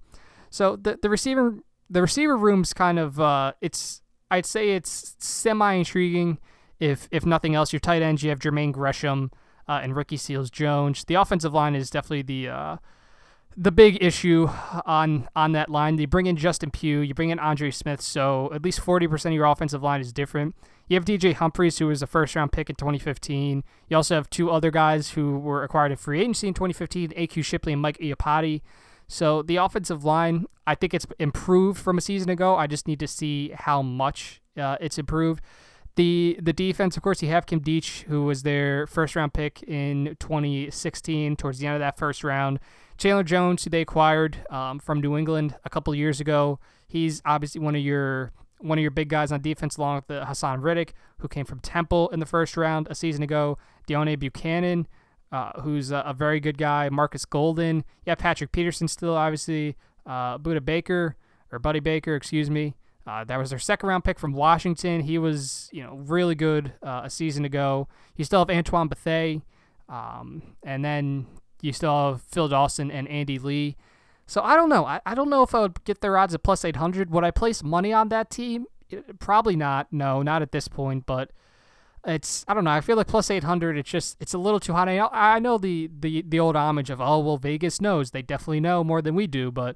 So 0.49 0.75
the 0.75 0.97
the 1.01 1.09
receiver 1.09 1.57
the 1.89 2.01
receiver 2.01 2.37
room's 2.37 2.73
kind 2.73 2.97
of 2.99 3.19
uh, 3.19 3.53
it's 3.61 4.01
I'd 4.31 4.45
say 4.45 4.71
it's 4.71 5.15
semi 5.19 5.73
intriguing. 5.73 6.39
If 6.79 7.07
if 7.11 7.25
nothing 7.25 7.55
else, 7.55 7.73
your 7.73 7.79
tight 7.79 8.01
ends 8.01 8.23
you 8.23 8.29
have 8.29 8.39
Jermaine 8.39 8.71
Gresham 8.71 9.31
uh, 9.67 9.79
and 9.83 9.95
Ricky 9.95 10.17
Seals 10.17 10.49
Jones. 10.49 11.03
The 11.03 11.15
offensive 11.15 11.53
line 11.53 11.75
is 11.75 11.89
definitely 11.89 12.23
the 12.23 12.49
uh, 12.49 12.77
the 13.55 13.71
big 13.71 14.01
issue 14.01 14.49
on 14.85 15.27
on 15.35 15.51
that 15.51 15.69
line. 15.69 15.97
You 15.97 16.07
bring 16.07 16.25
in 16.25 16.37
Justin 16.37 16.71
Pugh, 16.71 17.01
you 17.01 17.13
bring 17.13 17.29
in 17.29 17.39
Andre 17.39 17.71
Smith, 17.71 18.01
so 18.01 18.49
at 18.53 18.63
least 18.63 18.79
forty 18.79 19.07
percent 19.07 19.33
of 19.33 19.35
your 19.35 19.45
offensive 19.45 19.83
line 19.83 20.01
is 20.01 20.13
different. 20.13 20.55
You 20.89 20.95
have 20.95 21.05
DJ 21.05 21.35
Humphries, 21.35 21.77
who 21.77 21.85
was 21.85 22.01
a 22.01 22.07
first 22.07 22.35
round 22.35 22.51
pick 22.51 22.67
in 22.67 22.75
2015. 22.75 23.63
You 23.87 23.95
also 23.95 24.15
have 24.15 24.27
two 24.29 24.49
other 24.49 24.71
guys 24.71 25.11
who 25.11 25.37
were 25.37 25.63
acquired 25.63 25.91
in 25.91 25.97
free 25.97 26.19
agency 26.19 26.47
in 26.47 26.55
2015, 26.55 27.11
AQ 27.11 27.45
Shipley 27.45 27.73
and 27.73 27.81
Mike 27.81 27.99
Iupati. 27.99 28.61
So 29.07 29.43
the 29.43 29.57
offensive 29.57 30.03
line, 30.03 30.47
I 30.65 30.73
think 30.73 30.95
it's 30.95 31.05
improved 31.19 31.79
from 31.79 31.99
a 31.99 32.01
season 32.01 32.29
ago. 32.29 32.55
I 32.55 32.65
just 32.65 32.87
need 32.87 32.99
to 33.01 33.07
see 33.07 33.51
how 33.53 33.83
much 33.83 34.41
uh, 34.57 34.77
it's 34.81 34.97
improved. 34.97 35.43
The 35.95 36.39
the 36.41 36.53
defense, 36.53 36.97
of 36.97 37.03
course, 37.03 37.21
you 37.21 37.29
have 37.29 37.45
Nkemdiche, 37.45 38.03
who 38.03 38.23
was 38.25 38.41
their 38.41 38.87
first 38.87 39.15
round 39.15 39.33
pick 39.33 39.61
in 39.63 40.15
2016, 40.19 41.35
towards 41.35 41.59
the 41.59 41.67
end 41.67 41.75
of 41.75 41.81
that 41.81 41.99
first 41.99 42.23
round. 42.23 42.59
Chandler 42.97 43.23
Jones, 43.23 43.63
who 43.63 43.69
they 43.69 43.81
acquired 43.81 44.37
um, 44.49 44.79
from 44.79 45.01
New 45.01 45.15
England 45.15 45.55
a 45.63 45.69
couple 45.69 45.93
years 45.93 46.19
ago, 46.19 46.59
he's 46.87 47.21
obviously 47.25 47.61
one 47.61 47.75
of 47.75 47.81
your 47.81 48.31
one 48.59 48.77
of 48.77 48.81
your 48.81 48.91
big 48.91 49.09
guys 49.09 49.31
on 49.31 49.41
defense, 49.41 49.77
along 49.77 49.95
with 49.95 50.07
the 50.07 50.25
Haason 50.25 50.61
Reddick, 50.61 50.93
who 51.19 51.27
came 51.27 51.45
from 51.45 51.59
Temple 51.59 52.09
in 52.09 52.19
the 52.19 52.25
first 52.25 52.55
round 52.57 52.87
a 52.89 52.95
season 52.95 53.23
ago. 53.23 53.57
Deone 53.87 54.17
Bucannon, 54.17 54.85
uh, 55.31 55.61
who's 55.61 55.91
a, 55.91 55.99
a, 55.99 56.13
very 56.13 56.39
good 56.39 56.57
guy. 56.57 56.89
Marcus 56.89 57.25
Golden. 57.25 57.83
Yeah, 58.05 58.15
Patrick 58.15 58.51
Peterson 58.51 58.87
still, 58.87 59.15
obviously. 59.15 59.75
Uh, 60.05 60.37
Budda 60.37 60.63
Baker, 60.63 61.15
or 61.51 61.59
Buddy 61.59 61.79
Baker, 61.79 62.15
excuse 62.15 62.49
me. 62.49 62.75
Uh, 63.07 63.23
that 63.23 63.37
was 63.37 63.49
their 63.49 63.59
second 63.59 63.89
round 63.89 64.03
pick 64.03 64.19
from 64.19 64.33
Washington. 64.33 65.01
He 65.01 65.17
was, 65.17 65.69
you 65.71 65.83
know, 65.83 65.95
really 65.95 66.35
good 66.35 66.73
uh, 66.83 67.01
a 67.05 67.09
season 67.09 67.45
ago. 67.45 67.87
You 68.15 68.25
still 68.25 68.39
have 68.39 68.49
Antoine 68.49 68.87
Bethea. 68.87 69.41
Um, 69.87 70.43
and 70.63 70.85
then 70.85 71.25
you 71.61 71.73
still 71.73 72.11
have 72.11 72.21
Phil 72.21 72.47
Dawson 72.47 72.91
and 72.91 73.07
Andy 73.07 73.39
Lee. 73.39 73.75
So 74.29 74.43
I 74.43 74.55
don't 74.55 74.69
know. 74.69 74.85
I, 74.85 75.01
I 75.07 75.15
don't 75.15 75.31
know 75.31 75.41
if 75.41 75.55
I 75.55 75.61
would 75.61 75.83
get 75.85 76.01
their 76.01 76.15
odds 76.15 76.35
at 76.35 76.43
plus 76.43 76.63
800. 76.63 77.09
Would 77.09 77.23
I 77.23 77.31
place 77.31 77.63
money 77.63 77.91
on 77.91 78.09
that 78.09 78.29
team? 78.29 78.67
Eh, 78.91 79.01
probably 79.17 79.55
not. 79.55 79.87
No, 79.91 80.21
not 80.21 80.43
at 80.43 80.51
this 80.51 80.67
point. 80.67 81.07
But 81.07 81.31
it's 82.05 82.45
I 82.47 82.53
don't 82.53 82.63
know. 82.63 82.69
I 82.69 82.81
feel 82.81 82.95
like 82.95 83.07
plus 83.07 83.31
800. 83.31 83.75
It's 83.75 83.89
just 83.89 84.17
it's 84.21 84.35
a 84.35 84.37
little 84.37 84.59
too 84.59 84.73
hot. 84.73 84.87
I, 84.87 84.99
I 85.11 85.39
know 85.39 85.57
the, 85.57 85.89
the 85.99 86.21
the 86.21 86.39
old 86.39 86.55
homage 86.55 86.91
of 86.91 87.01
oh 87.01 87.17
well 87.19 87.37
Vegas 87.37 87.81
knows 87.81 88.11
they 88.11 88.21
definitely 88.21 88.59
know 88.59 88.83
more 88.83 89.01
than 89.01 89.15
we 89.15 89.25
do, 89.25 89.51
but 89.51 89.75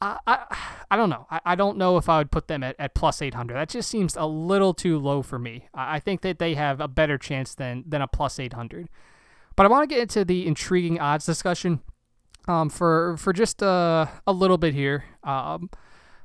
I 0.00 0.18
I, 0.26 0.56
I 0.90 0.96
don't 0.96 1.08
know. 1.08 1.28
I, 1.30 1.40
I 1.44 1.54
don't 1.54 1.78
know 1.78 1.96
if 1.96 2.08
I 2.08 2.18
would 2.18 2.32
put 2.32 2.48
them 2.48 2.64
at, 2.64 2.74
at 2.76 2.94
plus 2.94 3.22
800. 3.22 3.54
That 3.54 3.68
just 3.68 3.88
seems 3.88 4.16
a 4.16 4.26
little 4.26 4.74
too 4.74 4.98
low 4.98 5.22
for 5.22 5.38
me. 5.38 5.68
I, 5.72 5.96
I 5.96 6.00
think 6.00 6.22
that 6.22 6.40
they 6.40 6.54
have 6.54 6.80
a 6.80 6.88
better 6.88 7.18
chance 7.18 7.54
than 7.54 7.84
than 7.86 8.02
a 8.02 8.08
plus 8.08 8.40
800. 8.40 8.88
But 9.54 9.66
I 9.66 9.68
want 9.68 9.88
to 9.88 9.94
get 9.94 10.02
into 10.02 10.24
the 10.24 10.48
intriguing 10.48 10.98
odds 10.98 11.24
discussion 11.24 11.82
um, 12.48 12.68
for 12.70 13.16
for 13.16 13.32
just 13.32 13.62
uh, 13.62 14.06
a 14.26 14.32
little 14.32 14.58
bit 14.58 14.74
here. 14.74 15.04
Um, 15.24 15.70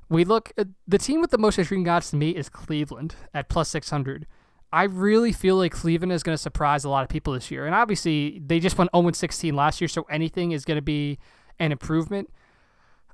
we 0.10 0.24
look 0.24 0.52
the 0.88 0.98
team 0.98 1.22
with 1.22 1.32
the 1.32 1.38
most 1.38 1.58
intriguing 1.58 1.88
odds 1.88 2.12
to 2.12 2.16
me 2.16 2.32
is 2.32 2.50
Cleveland 2.50 3.16
at 3.34 3.50
plus 3.50 3.70
600. 3.70 4.28
I 4.72 4.84
really 4.84 5.32
feel 5.32 5.58
like 5.58 5.72
Cleveland 5.72 6.12
is 6.12 6.22
going 6.22 6.34
to 6.34 6.42
surprise 6.42 6.84
a 6.84 6.90
lot 6.90 7.04
of 7.04 7.10
people 7.10 7.34
this 7.34 7.50
year. 7.50 7.66
And 7.66 7.74
obviously, 7.74 8.42
they 8.46 8.60
just 8.60 8.78
went 8.78 8.90
0 8.94 9.12
16 9.12 9.56
last 9.56 9.80
year, 9.80 9.88
so 9.88 10.04
anything 10.10 10.52
is 10.52 10.66
going 10.66 10.76
to 10.76 10.82
be 10.82 11.18
an 11.60 11.72
improvement. 11.72 12.30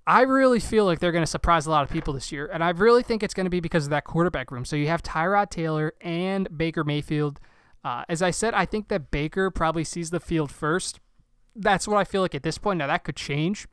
I 0.07 0.21
really 0.21 0.59
feel 0.59 0.85
like 0.85 0.99
they're 0.99 1.11
going 1.11 1.23
to 1.23 1.29
surprise 1.29 1.67
a 1.67 1.69
lot 1.69 1.83
of 1.83 1.89
people 1.89 2.13
this 2.13 2.31
year. 2.31 2.49
And 2.51 2.63
I 2.63 2.71
really 2.71 3.03
think 3.03 3.21
it's 3.21 3.35
going 3.35 3.45
to 3.45 3.51
be 3.51 3.59
because 3.59 3.83
of 3.83 3.91
that 3.91 4.05
quarterback 4.05 4.49
room. 4.51 4.65
So 4.65 4.75
you 4.75 4.87
have 4.87 5.03
Tyrod 5.03 5.51
Taylor 5.51 5.93
and 6.01 6.57
Baker 6.57 6.83
Mayfield. 6.83 7.39
Uh, 7.83 8.03
as 8.09 8.23
I 8.23 8.31
said, 8.31 8.55
I 8.55 8.65
think 8.65 8.87
that 8.87 9.11
Baker 9.11 9.51
probably 9.51 9.83
sees 9.83 10.09
the 10.09 10.19
field 10.19 10.51
first 10.51 10.99
that's 11.55 11.87
what 11.87 11.97
I 11.97 12.03
feel 12.03 12.21
like 12.21 12.35
at 12.35 12.43
this 12.43 12.57
point. 12.57 12.79
Now 12.79 12.87
that 12.87 13.03
could 13.03 13.15
change, 13.15 13.67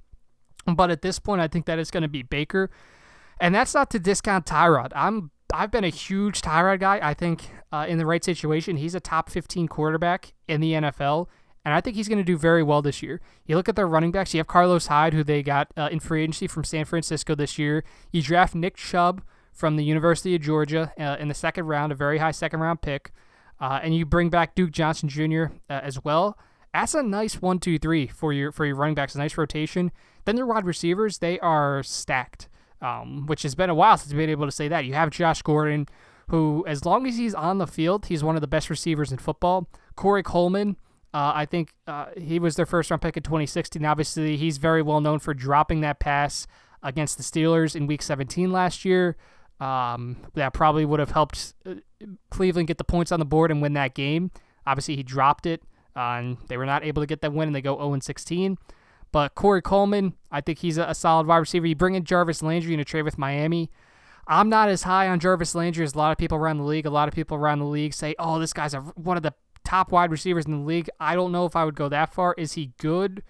but 0.67 0.91
at 0.91 1.03
this 1.03 1.19
point, 1.19 1.41
I 1.41 1.49
think 1.49 1.67
that 1.67 1.79
it's 1.79 1.91
going 1.91 2.03
to 2.03 2.09
be 2.09 2.23
Baker, 2.23 2.71
and 3.41 3.55
that's 3.55 3.75
not 3.75 3.91
to 3.91 3.99
discount 3.99 4.47
Tyrod. 4.47 4.93
I'm 4.95 5.31
I've 5.53 5.71
been 5.71 5.85
a 5.85 5.89
huge 5.89 6.43
Tyrod 6.43 6.81
guy. 6.81 7.01
I 7.03 7.15
think 7.15 7.51
uh, 7.73 7.87
in 7.89 7.99
the 7.99 8.07
right 8.07 8.23
situation, 8.23 8.77
he's 8.77 8.95
a 8.95 9.01
top 9.01 9.31
15 9.31 9.67
quarterback 9.69 10.35
in 10.47 10.61
the 10.61 10.73
NFL, 10.73 11.27
and 11.65 11.75
I 11.75 11.81
think 11.81 11.97
he's 11.97 12.09
going 12.09 12.19
to 12.19 12.25
do 12.25 12.37
very 12.37 12.63
well 12.63 12.83
this 12.83 13.03
year. 13.03 13.21
You 13.47 13.57
look 13.57 13.69
at 13.69 13.77
their 13.77 13.87
running 13.87 14.11
backs. 14.11 14.35
You 14.35 14.39
have 14.39 14.47
Carlos 14.47 14.89
Hyde, 14.89 15.15
who 15.15 15.25
they 15.25 15.43
got 15.43 15.73
uh, 15.77 15.89
in 15.91 16.01
free 16.01 16.23
agency 16.23 16.47
from 16.47 16.65
San 16.65 16.85
Francisco 16.85 17.35
this 17.35 17.59
year. 17.59 17.85
You 18.13 18.23
draft 18.23 18.55
Nick 18.55 18.77
Chubb 18.77 19.23
from 19.53 19.77
the 19.77 19.85
University 19.85 20.35
of 20.35 20.43
Georgia 20.43 20.93
uh, 20.99 21.17
in 21.19 21.29
the 21.29 21.35
second 21.35 21.67
round, 21.67 21.93
a 21.93 21.95
very 21.95 22.19
high 22.19 22.31
second 22.31 22.61
round 22.61 22.83
pick, 22.83 23.11
uh, 23.61 23.81
and 23.83 23.97
you 23.97 24.05
bring 24.05 24.29
back 24.29 24.55
Duke 24.55 24.71
Johnson 24.71 25.09
Jr. 25.09 25.47
Uh, 25.69 25.81
as 25.83 26.03
well. 26.05 26.39
That's 26.73 26.95
a 26.95 27.03
nice 27.03 27.41
one, 27.41 27.59
two, 27.59 27.79
three 27.79 28.07
for 28.07 28.33
your 28.33 28.53
for 28.53 28.67
your 28.67 28.77
running 28.77 28.95
backs. 28.95 29.15
A 29.15 29.19
nice 29.19 29.37
rotation. 29.37 29.91
Then 30.25 30.37
their 30.37 30.47
wide 30.47 30.67
receivers, 30.67 31.19
they 31.19 31.39
are 31.41 31.83
stacked, 31.83 32.49
um, 32.83 33.27
which 33.27 33.43
has 33.43 33.55
been 33.55 33.71
a 33.71 33.75
while 33.75 33.97
since 33.97 34.13
we've 34.13 34.19
been 34.19 34.31
able 34.31 34.47
to 34.47 34.53
say 34.53 34.69
that. 34.69 34.85
You 34.85 34.95
have 34.95 35.11
Josh 35.11 35.43
Gordon, 35.43 35.87
who, 36.29 36.65
as 36.69 36.85
long 36.85 37.07
as 37.07 37.17
he's 37.17 37.35
on 37.35 37.59
the 37.59 37.67
field, 37.67 38.07
he's 38.07 38.23
one 38.23 38.35
of 38.35 38.43
the 38.43 38.47
best 38.47 38.69
receivers 38.69 39.11
in 39.11 39.19
football. 39.19 39.69
Corey 39.97 40.23
Coleman, 40.23 40.77
uh, 41.15 41.33
I 41.35 41.47
think 41.47 41.73
uh, 41.87 42.07
he 42.17 42.39
was 42.39 42.57
their 42.57 42.67
first 42.67 42.91
round 42.91 43.03
pick 43.03 43.17
in 43.17 43.23
2016. 43.23 43.85
Obviously, 43.85 44.37
he's 44.37 44.59
very 44.59 44.83
well 44.83 45.01
known 45.01 45.19
for 45.19 45.33
dropping 45.33 45.81
that 45.81 45.99
pass 45.99 46.47
against 46.83 47.17
the 47.17 47.25
Steelers 47.25 47.75
in 47.75 47.87
Week 47.87 48.03
17 48.03 48.53
last 48.53 48.85
year. 48.85 49.17
Um, 49.61 50.19
that 50.35 50.53
probably 50.53 50.85
would 50.85 51.01
have 51.01 51.11
helped 51.11 51.55
uh, 51.67 51.75
Cleveland 52.31 52.69
get 52.69 52.79
the 52.79 52.85
points 52.85 53.11
on 53.11 53.19
the 53.19 53.27
board 53.27 53.51
and 53.51 53.61
win 53.61 53.73
that 53.73 53.95
game. 53.95 54.31
Obviously, 54.67 54.95
he 54.95 55.03
dropped 55.03 55.47
it. 55.47 55.63
And 55.99 56.39
they 56.47 56.57
were 56.57 56.65
not 56.65 56.85
able 56.85 57.03
to 57.03 57.07
get 57.07 57.23
that 57.23 57.33
win, 57.33 57.49
and 57.49 57.57
they 57.57 57.61
go 57.61 57.77
0 57.77 57.99
16. 58.01 58.57
But 59.11 59.35
Corey 59.35 59.63
Coleman, 59.63 60.15
I 60.31 60.41
think 60.41 60.61
he's 60.61 60.79
a, 60.79 60.85
a, 60.85 60.95
solid 60.95 61.27
wide 61.27 61.39
receiver. 61.39 61.67
You 61.67 61.75
bring 61.75 61.95
in 61.95 62.05
Jarvis 62.05 62.43
Landry 62.43 62.73
in 62.75 62.81
a 62.81 62.85
trade 62.85 63.03
with 63.03 63.19
Miami. 63.19 63.71
I'm 64.27 64.49
not 64.49 64.69
as 64.69 64.83
high 64.83 65.09
on 65.09 65.19
Jarvis 65.19 65.55
Landry 65.55 65.85
as 65.85 65.95
a 65.95 65.99
lot 65.99 66.13
of 66.13 66.19
people 66.19 66.39
around 66.39 66.59
the 66.59 66.65
league. 66.65 66.87
A 66.87 66.91
lot 66.91 67.09
of 67.09 67.15
people 67.15 67.37
around 67.37 67.59
the 67.59 67.65
league 67.65 67.95
say, 67.95 68.15
oh, 68.19 68.39
this 68.39 68.53
guy's 68.53 68.75
a, 68.75 68.81
one 68.81 69.17
of 69.17 69.23
the 69.23 69.33
top 69.65 69.91
wide 69.91 70.11
receivers 70.11 70.45
in 70.45 70.53
the 70.53 70.67
league. 70.67 70.89
I 71.01 71.15
don't 71.15 71.33
know 71.33 71.47
if 71.47 71.57
I 71.57 71.65
would 71.65 71.75
go 71.75 71.89
that 71.89 72.13
far. 72.13 72.35
Is 72.37 72.53
he 72.53 72.73
good? 72.79 73.23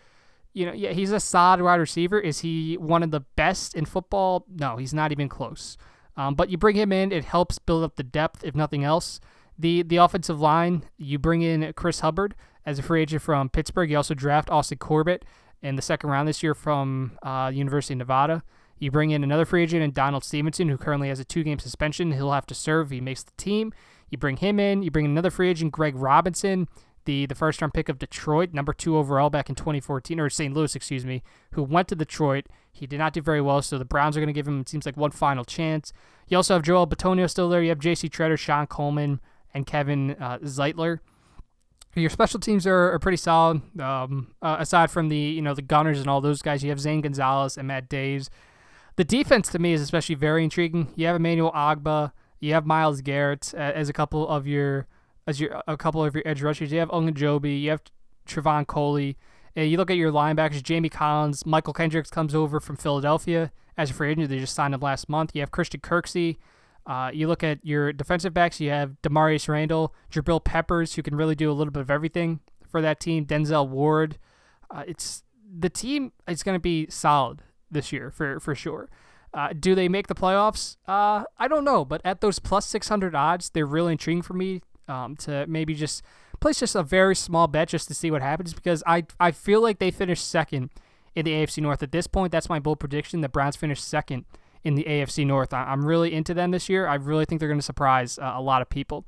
You 0.53 0.67
know, 0.67 0.73
yeah, 0.73 0.91
he's 0.91 1.13
a 1.13 1.21
solid 1.21 1.63
wide 1.63 1.77
receiver. 1.77 2.19
Is 2.19 2.41
he 2.41 2.77
one 2.77 3.03
of 3.03 3.13
the 3.13 3.21
best 3.21 3.75
in 3.75 3.85
football? 3.85 4.45
No, 4.53 4.77
he's 4.77 4.93
not 4.93 5.13
even 5.13 5.29
close. 5.29 5.79
Um, 6.17 6.35
but 6.35 6.51
you 6.51 6.59
bring 6.59 6.75
him 6.75 6.93
in, 6.93 7.13
it 7.13 7.25
helps 7.25 7.61
build 7.61 7.85
up 7.85 7.95
the 7.95 8.03
depth, 8.03 8.43
if 8.43 8.57
nothing 8.57 8.83
else. 8.83 9.21
The 9.57 9.83
the 9.83 9.97
offensive 9.97 10.41
line, 10.41 10.85
you 10.97 11.19
bring 11.19 11.43
in 11.43 11.73
Chris 11.75 12.01
Hubbard 12.01 12.35
as 12.69 12.79
a 12.79 12.83
free 12.83 13.01
agent 13.01 13.23
from 13.23 13.49
Pittsburgh. 13.49 13.91
You 13.91 13.97
also 13.97 14.13
draft 14.13 14.51
Austin 14.51 14.77
Corbett 14.77 15.25
in 15.63 15.77
the 15.77 15.83
second 15.83 16.11
round 16.11 16.29
this 16.29 16.43
year 16.43 16.55
from 16.55 17.19
uh, 17.23 17.51
University 17.53 17.95
of 17.95 17.99
Nevada. 17.99 18.43
You 18.79 18.91
bring 18.91 19.11
in 19.11 19.25
another 19.25 19.47
free 19.47 19.63
agent 19.63 19.83
in 19.83 19.93
Donald 19.93 20.23
Stephenson, 20.23 20.69
who 20.69 20.77
currently 20.77 21.09
has 21.09 21.19
a 21.19 21.25
two 21.25 21.43
game 21.43 21.59
suspension. 21.59 22.13
He'll 22.13 22.33
have 22.33 22.47
to 22.47 22.55
serve. 22.55 22.91
He 22.91 23.01
makes 23.01 23.23
the 23.23 23.33
team. 23.39 23.73
You 24.11 24.19
bring 24.19 24.37
him 24.37 24.61
in. 24.61 24.83
You 24.83 24.91
bring 24.91 25.07
another 25.07 25.31
free 25.31 25.49
agent, 25.49 25.73
Greg 25.73 25.97
Robinson, 25.97 26.69
the, 27.07 27.25
the 27.25 27.35
first 27.35 27.63
round 27.63 27.73
pick 27.73 27.89
of 27.89 27.99
Detroit, 27.99 28.53
number 28.53 28.75
two 28.75 28.99
overall 28.99 29.31
back 29.31 29.49
in 29.49 29.55
2014, 29.55 30.21
or 30.21 30.29
St. 30.29 30.53
Louis, 30.53 30.77
excuse 30.77 31.07
me, 31.07 31.23
who 31.53 31.63
went 31.63 31.89
to 31.89 31.97
Detroit. 31.97 32.47
He 32.71 32.87
did 32.87 32.99
not 32.99 33.15
do 33.15 33.23
very 33.23 33.41
well, 33.41 33.63
so 33.63 33.79
the 33.79 33.85
Browns 33.87 34.15
are 34.17 34.21
going 34.21 34.29
to 34.29 34.35
give 34.35 34.47
him, 34.47 34.61
it 34.61 34.69
seems 34.69 34.85
like, 34.85 34.97
one 34.97 35.11
final 35.11 35.45
chance. 35.45 35.93
You 36.29 36.37
also 36.37 36.53
have 36.53 36.63
Joel 36.63 36.87
Bitonio 36.87 37.29
still 37.31 37.49
there. 37.49 37.63
You 37.63 37.71
have 37.71 37.79
J.C. 37.79 38.11
Tretter, 38.11 38.39
Shon 38.39 38.67
Coleman, 38.67 39.21
and 39.55 39.67
Kevin 39.67 40.17
uh, 40.21 40.39
Zeitler. 40.39 41.01
Your 41.95 42.11
special 42.11 42.39
teams 42.39 42.67
are, 42.67 42.93
are 42.93 42.99
pretty 42.99 43.17
solid. 43.17 43.63
Um, 43.81 44.35
uh, 44.41 44.57
aside 44.61 44.91
from 44.91 45.09
the 45.09 45.17
you 45.17 45.43
know 45.43 45.55
the 45.55 45.63
Gunners 45.63 45.99
and 45.99 46.09
all 46.09 46.21
those 46.21 46.43
guys, 46.43 46.63
you 46.63 46.71
have 46.71 46.81
Zane 46.81 47.01
Gonzalez 47.01 47.57
and 47.57 47.69
Matt 47.69 47.89
Daves. 47.89 48.29
The 48.97 49.05
defense 49.05 49.49
to 49.53 49.59
me 49.59 49.73
is 49.73 49.81
especially 49.81 50.15
very 50.15 50.45
intriguing. 50.45 50.93
You 50.97 51.07
have 51.07 51.17
Emmanuel 51.17 51.53
Ogbah, 51.53 52.13
you 52.41 52.53
have 52.53 52.67
Myles 52.67 53.01
Garrett 53.01 53.55
as 53.55 53.89
a 53.89 53.93
couple 53.93 54.29
of 54.29 54.47
your 54.47 54.87
as 55.27 55.41
your 55.41 55.63
a 55.67 55.77
couple 55.77 56.05
of 56.05 56.15
your 56.15 56.23
edge 56.27 56.43
rushers. 56.43 56.73
You 56.73 56.79
have 56.79 56.91
Ogunjobi, 56.91 57.61
you 57.61 57.71
have 57.71 57.83
Trevon 58.27 58.67
Coley. 58.67 59.17
And 59.57 59.71
you 59.71 59.77
look 59.77 59.91
at 59.91 59.97
your 59.97 60.13
linebackers, 60.13 60.63
Jamie 60.63 60.89
Collins, 60.89 61.43
Mychal 61.43 61.75
Kendricks 61.75 62.11
comes 62.11 62.35
over 62.35 62.61
from 62.61 62.77
Philadelphia 62.77 63.51
as 63.77 63.91
a 63.91 63.95
free 63.95 64.11
agent. 64.13 64.29
They 64.29 64.39
just 64.39 64.55
signed 64.55 64.75
him 64.75 64.81
last 64.81 65.09
month. 65.09 65.33
You 65.35 65.41
have 65.41 65.51
Christian 65.51 65.81
Kirksey, 65.81 66.37
Uh, 66.89 67.11
you 67.13 67.29
look 67.29 67.45
at 67.45 67.65
your 67.65 67.93
defensive 67.93 68.33
backs, 68.33 68.61
you 68.61 68.71
have 68.71 68.97
Damarious 69.03 69.47
Randall, 69.47 69.95
Jabril 70.11 70.43
Peppers, 70.43 70.95
who 70.95 71.03
can 71.03 71.15
really 71.15 71.35
do 71.35 71.51
a 71.51 71.53
little 71.53 71.71
bit 71.71 71.83
of 71.83 71.91
everything 71.91 72.41
for 72.67 72.81
that 72.81 72.99
team, 72.99 73.27
Denzel 73.27 73.69
Ward. 73.69 74.17
Uh, 74.71 74.85
it's 74.87 75.23
the 75.59 75.69
team 75.69 76.13
is 76.27 76.43
going 76.43 76.57
to 76.57 76.61
be 76.61 76.87
solid 76.89 77.43
this 77.71 77.93
year 77.93 78.11
for, 78.11 78.41
for 78.41 78.55
sure. 78.55 78.89
Uh, 79.35 79.51
do 79.59 79.75
they 79.75 79.89
make 79.89 80.07
the 80.07 80.15
playoffs? 80.15 80.79
Uh, 80.87 81.25
I 81.39 81.47
don't 81.47 81.65
know, 81.65 81.85
but 81.85 82.01
at 82.05 82.23
those 82.23 82.39
plus 82.39 82.65
600 82.67 83.15
odds, 83.15 83.51
they're 83.51 83.67
really 83.67 83.93
intriguing 83.93 84.23
for 84.23 84.33
me 84.33 84.63
um, 84.89 85.15
to 85.17 85.47
maybe 85.47 85.75
just 85.75 86.03
place 86.41 86.61
just 86.61 86.75
a 86.75 86.83
very 86.83 87.15
small 87.15 87.47
bet 87.49 87.69
just 87.69 87.89
to 87.89 87.95
see 87.95 88.11
what 88.11 88.23
happens 88.23 88.55
because 88.55 88.83
I, 88.87 89.05
I 89.21 89.33
feel 89.33 89.61
like 89.61 89.79
they 89.79 89.91
finished 89.91 90.27
second 90.27 90.71
in 91.15 91.27
the 91.27 91.33
AFC 91.33 91.63
North. 91.63 91.83
At 91.83 91.93
this 91.93 92.07
point, 92.07 92.33
that's 92.33 92.49
my 92.49 92.59
bold 92.59 92.81
prediction. 92.81 93.21
The 93.21 93.29
Browns 93.29 93.57
finished 93.57 93.85
second 93.85 94.25
in 94.69 94.75
the 94.75 94.85
AFC 94.85 95.27
North. 95.27 95.55
I, 95.55 95.73
am 95.73 95.83
really 95.83 96.13
into 96.13 96.35
them 96.35 96.51
this 96.51 96.69
year. 96.69 96.87
I 96.87 96.97
really 96.97 97.25
think 97.25 97.39
they're 97.41 97.49
going 97.49 97.59
to 97.59 97.65
surprise 97.65 98.19
uh, 98.19 98.35
a 98.37 98.43
lot 98.43 98.61
of 98.61 98.69
people. 98.69 99.07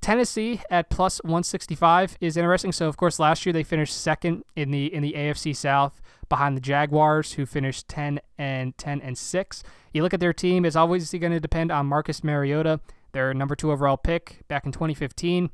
Tennessee 0.00 0.60
at 0.68 0.90
plus 0.90 1.18
165 1.22 2.18
is 2.20 2.36
interesting. 2.36 2.72
So 2.72 2.88
of 2.88 2.96
course 2.96 3.20
last 3.20 3.46
year 3.46 3.52
they 3.52 3.62
finished 3.62 3.96
second 3.96 4.42
in 4.56 4.72
the 4.72 4.92
in 4.92 5.02
the 5.02 5.12
AFC 5.12 5.54
South 5.54 6.02
behind 6.28 6.56
the 6.56 6.60
Jaguars 6.60 7.34
who 7.34 7.46
finished 7.46 7.88
10 7.88 8.18
and 8.36 8.76
10 8.76 9.00
and 9.00 9.16
6. 9.16 9.62
You 9.92 10.02
look 10.02 10.12
at 10.12 10.18
their 10.18 10.32
team, 10.32 10.64
it's 10.64 10.76
always 10.76 11.10
going 11.12 11.32
to 11.32 11.40
depend 11.40 11.70
on 11.70 11.86
Marcus 11.86 12.24
Mariota, 12.24 12.80
their 13.12 13.32
number 13.32 13.54
2 13.54 13.70
overall 13.70 13.96
pick 13.96 14.40
back 14.48 14.66
in 14.66 14.72
2015. 14.72 15.50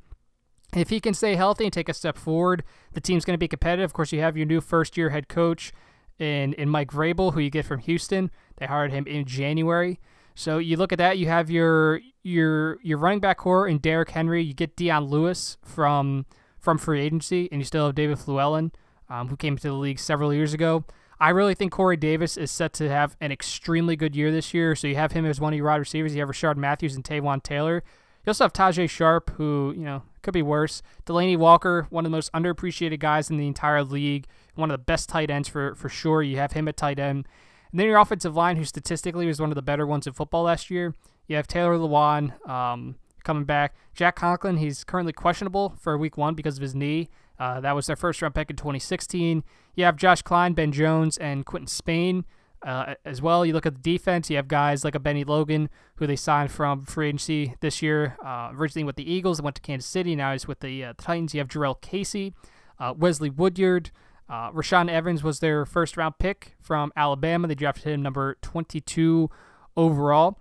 If 0.74 0.88
he 0.88 0.98
can 0.98 1.12
stay 1.12 1.34
healthy 1.34 1.64
and 1.64 1.72
take 1.72 1.90
a 1.90 1.94
step 1.94 2.16
forward, 2.16 2.64
the 2.94 3.03
team's 3.03 3.26
going 3.26 3.34
to 3.34 3.38
be 3.38 3.48
competitive. 3.48 3.84
Of 3.84 3.92
course, 3.92 4.12
you 4.12 4.20
have 4.20 4.34
your 4.34 4.46
new 4.46 4.62
first 4.62 4.96
year 4.96 5.11
head 5.11 5.28
coach 5.28 5.74
in, 6.18 6.55
in 6.55 6.70
Mike 6.70 6.90
Vrabel, 6.90 7.34
who 7.34 7.40
you 7.40 7.50
get 7.50 7.66
from 7.66 7.80
Houston. 7.80 8.30
They 8.57 8.66
hired 8.66 8.92
him 8.92 9.07
in 9.07 9.24
January. 9.24 10.00
So 10.34 10.59
you 10.59 10.76
look 10.76 10.92
at 10.92 10.98
that, 10.98 11.18
you 11.18 11.26
have 11.26 11.50
your 11.50 12.00
your 12.22 12.78
your 12.82 12.98
running 12.98 13.20
back 13.20 13.38
core 13.38 13.68
in 13.68 13.78
Derrick 13.78 14.11
Henry. 14.11 14.42
You 14.42 14.55
get 14.55 14.76
Dion 14.76 15.05
Lewis 15.05 15.59
from 15.62 16.26
from 16.59 16.78
free 16.78 17.00
agency, 17.00 17.48
and 17.50 17.61
you 17.61 17.64
still 17.64 17.86
have 17.86 17.94
David 17.94 18.18
Fluellen, 18.18 18.72
um, 19.11 19.28
who 19.28 19.36
came 19.36 19.57
to 19.57 19.68
the 19.68 19.74
league 19.74 19.98
several 19.98 20.32
years 20.32 20.55
ago. 20.55 20.84
I 21.20 21.30
really 21.30 21.55
think 21.55 21.70
Corey 21.70 21.96
Davis 21.96 22.36
is 22.36 22.50
set 22.50 22.72
to 22.74 22.88
have 22.88 23.16
an 23.20 23.30
extremely 23.30 23.94
good 23.94 24.16
year 24.16 24.32
this 24.32 24.53
year. 24.53 24.74
So 24.74 24.88
you 24.88 24.96
have 24.96 25.12
him 25.12 25.24
as 25.24 25.40
one 25.40 25.53
of 25.53 25.57
your 25.57 25.66
wide 25.66 25.76
receivers. 25.76 26.14
You 26.14 26.20
have 26.20 26.28
Rishard 26.28 26.57
Matthews 26.57 26.96
and 26.96 27.05
Taywan 27.05 27.42
Taylor. 27.44 27.84
You 28.24 28.30
also 28.30 28.44
have 28.44 28.53
Tajae 28.53 28.90
Sharpe, 28.90 29.30
who, 29.36 29.72
you 29.76 29.84
know, 29.84 30.03
could 30.22 30.34
be 30.34 30.42
worse. 30.42 30.82
Delanie 31.07 31.36
Walker, 31.36 31.86
one 31.90 32.05
of 32.05 32.11
the 32.11 32.16
most 32.16 32.32
underappreciated 32.32 32.98
guys 32.98 33.30
in 33.30 33.36
the 33.36 33.46
entire 33.46 33.84
league, 33.84 34.26
one 34.57 34.70
of 34.70 34.74
the 34.74 34.84
best 34.84 35.09
tight 35.09 35.30
ends 35.30 35.48
for, 35.48 35.76
for 35.76 35.88
sure. 35.88 36.22
You 36.22 36.38
have 36.38 36.53
him 36.53 36.66
at 36.66 36.76
tight 36.76 36.98
end. 36.98 37.28
And 37.72 37.80
then 37.80 37.86
your 37.86 37.98
offensive 37.98 38.36
line, 38.36 38.56
who 38.56 38.64
statistically 38.64 39.26
was 39.26 39.40
one 39.40 39.50
of 39.50 39.56
the 39.56 39.62
better 39.62 39.86
ones 39.86 40.06
in 40.06 40.12
football 40.12 40.44
last 40.44 40.70
year. 40.70 40.94
You 41.26 41.36
have 41.36 41.46
Taylor 41.46 41.76
Lewan 41.76 42.48
um, 42.48 42.96
coming 43.24 43.44
back. 43.44 43.74
Jack 43.94 44.16
Conklin, 44.16 44.58
he's 44.58 44.84
currently 44.84 45.12
questionable 45.12 45.74
for 45.80 45.96
week 45.96 46.16
one 46.16 46.34
because 46.34 46.56
of 46.56 46.62
his 46.62 46.74
knee. 46.74 47.08
Uh, 47.38 47.60
that 47.60 47.74
was 47.74 47.86
their 47.86 47.96
first 47.96 48.20
round 48.20 48.34
pick 48.34 48.50
in 48.50 48.56
2016. 48.56 49.42
You 49.74 49.84
have 49.84 49.96
Josh 49.96 50.22
Kline, 50.22 50.52
Ben 50.52 50.70
Jones, 50.70 51.16
and 51.16 51.46
Quinton 51.46 51.66
Spain 51.66 52.24
uh, 52.62 52.94
as 53.04 53.22
well. 53.22 53.44
You 53.44 53.52
look 53.52 53.66
at 53.66 53.74
the 53.74 53.80
defense, 53.80 54.30
you 54.30 54.36
have 54.36 54.48
guys 54.48 54.84
like 54.84 54.94
a 54.94 55.00
Bennie 55.00 55.24
Logan, 55.24 55.68
who 55.96 56.06
they 56.06 56.16
signed 56.16 56.50
from 56.50 56.82
free 56.82 57.08
agency 57.08 57.54
this 57.60 57.82
year, 57.82 58.16
uh, 58.24 58.50
originally 58.54 58.84
with 58.84 58.96
the 58.96 59.10
Eagles, 59.10 59.40
went 59.40 59.56
to 59.56 59.62
Kansas 59.62 59.90
City, 59.90 60.14
now 60.14 60.32
he's 60.32 60.46
with 60.46 60.60
the, 60.60 60.84
uh, 60.84 60.92
Titans. 60.98 61.34
You 61.34 61.40
have 61.40 61.48
Jurrell 61.48 61.80
Casey, 61.80 62.34
uh, 62.78 62.94
Wesley 62.96 63.30
Woodyard, 63.30 63.90
uh, 64.33 64.51
Rashaan 64.51 64.89
Evans 64.89 65.22
was 65.22 65.41
their 65.41 65.66
first 65.66 65.99
round 65.99 66.14
pick 66.18 66.57
from 66.59 66.91
Alabama. 66.97 67.47
They 67.47 67.55
drafted 67.55 67.93
him 67.93 68.01
number 68.01 68.39
22 68.41 69.28
overall. 69.76 70.41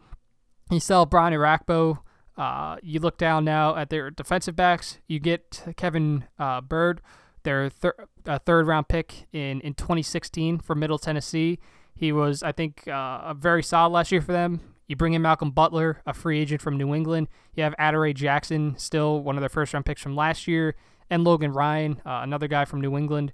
You 0.72 0.80
sell 0.80 1.06
Brian 1.06 1.34
Orakpo. 1.34 2.00
Uh, 2.38 2.78
you 2.82 3.02
look 3.02 3.18
down 3.18 3.44
now 3.44 3.76
at 3.76 3.90
their 3.90 4.10
defensive 4.10 4.56
backs. 4.56 5.00
You 5.10 5.20
get 5.20 5.62
Kevin 5.76 6.24
uh, 6.40 6.62
Byard, 6.62 7.00
their 7.44 7.70
thir- 7.70 8.08
uh, 8.26 8.40
third 8.40 8.66
round 8.66 8.88
pick 8.88 9.28
in, 9.34 9.60
in 9.60 9.74
2016 9.74 10.60
from 10.60 10.80
Middle 10.80 10.98
Tennessee. 10.98 11.60
He 11.94 12.14
was, 12.14 12.42
I 12.44 12.54
think, 12.54 12.88
uh, 12.88 13.20
a 13.26 13.36
very 13.38 13.62
solid 13.62 13.90
last 13.90 14.14
year 14.14 14.22
for 14.22 14.32
them. 14.32 14.62
You 14.88 14.96
bring 14.96 15.12
in 15.12 15.22
Malcolm 15.22 15.52
Butler, 15.52 16.02
a 16.06 16.14
free 16.14 16.40
agent 16.40 16.62
from 16.62 16.78
New 16.78 16.96
England. 16.96 17.28
You 17.56 17.64
have 17.64 17.76
Adoree 17.78 18.14
Jackson, 18.14 18.78
still 18.78 19.22
one 19.22 19.36
of 19.36 19.42
their 19.42 19.50
first 19.50 19.74
round 19.74 19.86
picks 19.86 20.02
from 20.02 20.16
last 20.16 20.48
year, 20.48 20.76
and 21.10 21.26
Logan 21.26 21.52
Ryan, 21.52 22.02
uh, 22.06 22.22
another 22.24 22.48
guy 22.48 22.64
from 22.64 22.80
New 22.80 22.98
England. 22.98 23.34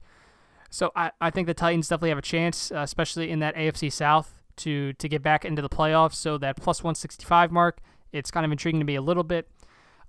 So 0.70 0.91
I, 0.95 1.11
I 1.22 1.30
think 1.30 1.47
the 1.47 1.53
Titans 1.53 1.88
definitely 1.88 2.09
have 2.09 2.18
a 2.18 2.24
chance, 2.24 2.72
uh, 2.72 2.80
especially 2.80 3.32
in 3.32 3.39
that 3.39 3.55
AFC 3.55 3.91
South, 3.91 4.41
to 4.57 4.93
to 4.93 5.07
get 5.07 5.22
back 5.22 5.45
into 5.45 5.61
the 5.61 5.70
playoffs. 5.70 6.15
So 6.15 6.38
that 6.39 6.57
plus 6.57 6.84
165 6.84 7.51
mark, 7.51 7.80
it's 8.11 8.32
kind 8.32 8.45
of 8.45 8.51
intriguing 8.51 8.80
to 8.80 8.86
me 8.86 8.95
a 8.95 9.01
little 9.01 9.24
bit. 9.24 9.49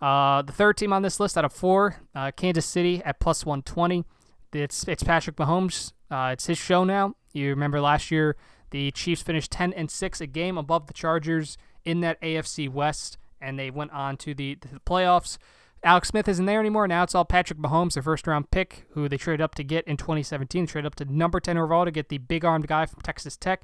Uh, 0.01 0.43
the 0.43 0.53
third 0.53 0.77
team 0.77 0.93
on 0.93 1.03
this 1.03 1.19
list 1.19 1.37
out 1.37 1.45
of 1.45 1.53
four, 1.53 1.97
uh, 2.15 2.31
Kansas 2.31 2.67
City 2.67 3.03
at 3.05 3.19
plus 3.21 3.45
120. 3.45 4.05
It's 4.53 4.87
it's 4.89 5.03
Patrick 5.03 5.37
Mahomes. 5.37 5.93
Uh, 6.11 6.31
it's 6.33 6.47
his 6.47 6.59
show 6.59 6.85
now. 6.85 7.15
You 7.33 7.51
remember 7.51 7.81
last 7.81 8.11
year 8.11 8.37
the 8.71 8.91
Chiefs 8.91 9.23
finished 9.23 9.51
10 9.51 9.73
and 9.73 9.91
six, 9.91 10.21
a 10.21 10.27
game 10.27 10.59
above 10.59 10.87
the 10.87 10.93
Chargers 10.93 11.57
in 11.85 12.01
that 12.01 12.21
AFC 12.21 12.69
West, 12.71 13.19
and 13.41 13.59
they 13.59 13.71
went 13.71 13.93
on 13.93 14.17
to 14.19 14.35
the, 14.35 14.57
the 14.61 14.81
playoffs. 14.81 15.39
Alex 15.85 16.09
Smith 16.09 16.29
isn't 16.29 16.47
there 16.47 16.61
anymore. 16.61 16.89
Now 16.89 17.05
it's 17.05 17.15
all 17.15 17.25
Patrick 17.25 17.59
Mahomes, 17.59 17.95
their 17.95 18.03
first 18.03 18.27
round 18.27 18.51
pick, 18.51 18.87
who 18.91 19.09
they 19.09 19.17
traded 19.17 19.41
up 19.41 19.55
to 19.57 19.65
get 19.65 19.87
in 19.87 19.97
2017. 19.97 20.67
Traded 20.67 20.87
up 20.87 20.97
to 20.97 21.05
number 21.05 21.41
10 21.41 21.57
overall 21.57 21.85
to 21.85 21.91
get 21.91 22.09
the 22.09 22.19
big 22.19 22.45
armed 22.45 22.67
guy 22.67 22.87
from 22.87 23.01
Texas 23.03 23.37
Tech. 23.37 23.63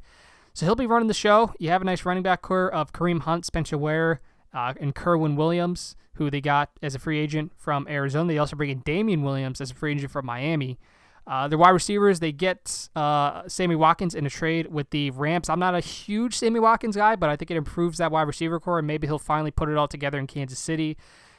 So 0.52 0.64
he'll 0.64 0.76
be 0.76 0.86
running 0.86 1.08
the 1.08 1.14
show. 1.14 1.52
You 1.58 1.70
have 1.70 1.82
a 1.82 1.84
nice 1.84 2.04
running 2.04 2.22
back 2.22 2.42
core 2.42 2.72
of 2.72 2.92
Kareem 2.92 3.22
Hunt, 3.22 3.44
Spencer 3.44 3.76
Ware, 3.76 4.20
uh, 4.52 4.74
and 4.80 4.94
Kerwynn 4.94 5.34
Williams, 5.34 5.96
who 6.14 6.30
they 6.30 6.40
got 6.40 6.70
as 6.80 6.94
a 6.94 7.00
free 7.00 7.18
agent 7.18 7.52
from 7.56 7.88
Arizona. 7.88 8.32
They 8.32 8.38
also 8.38 8.54
bring 8.54 8.70
in 8.70 8.78
Damien 8.80 9.22
Williams 9.22 9.60
as 9.60 9.72
a 9.72 9.74
free 9.74 9.92
agent 9.92 10.12
from 10.12 10.26
Miami. 10.26 10.78
Uh, 11.26 11.48
their 11.48 11.58
wide 11.58 11.70
receivers, 11.70 12.20
they 12.20 12.30
get 12.30 12.88
uh, 12.94 13.48
Sammy 13.48 13.74
Watkins 13.74 14.14
in 14.14 14.26
a 14.26 14.30
trade 14.30 14.66
with 14.66 14.90
the 14.90 15.10
Rams. 15.10 15.48
I'm 15.48 15.58
not 15.58 15.74
a 15.74 15.80
huge 15.80 16.36
Sammy 16.36 16.60
Watkins 16.60 16.96
guy, 16.96 17.16
but 17.16 17.30
I 17.30 17.36
think 17.36 17.50
it 17.50 17.56
improves 17.56 17.98
that 17.98 18.12
wide 18.12 18.28
receiver 18.28 18.60
core, 18.60 18.78
and 18.78 18.86
maybe 18.86 19.06
he'll 19.06 19.18
finally 19.18 19.50
put 19.50 19.68
it 19.68 19.76
all 19.76 19.88
together 19.88 20.18
in 20.18 20.26
Kansas 20.26 20.58
City. 20.58 20.96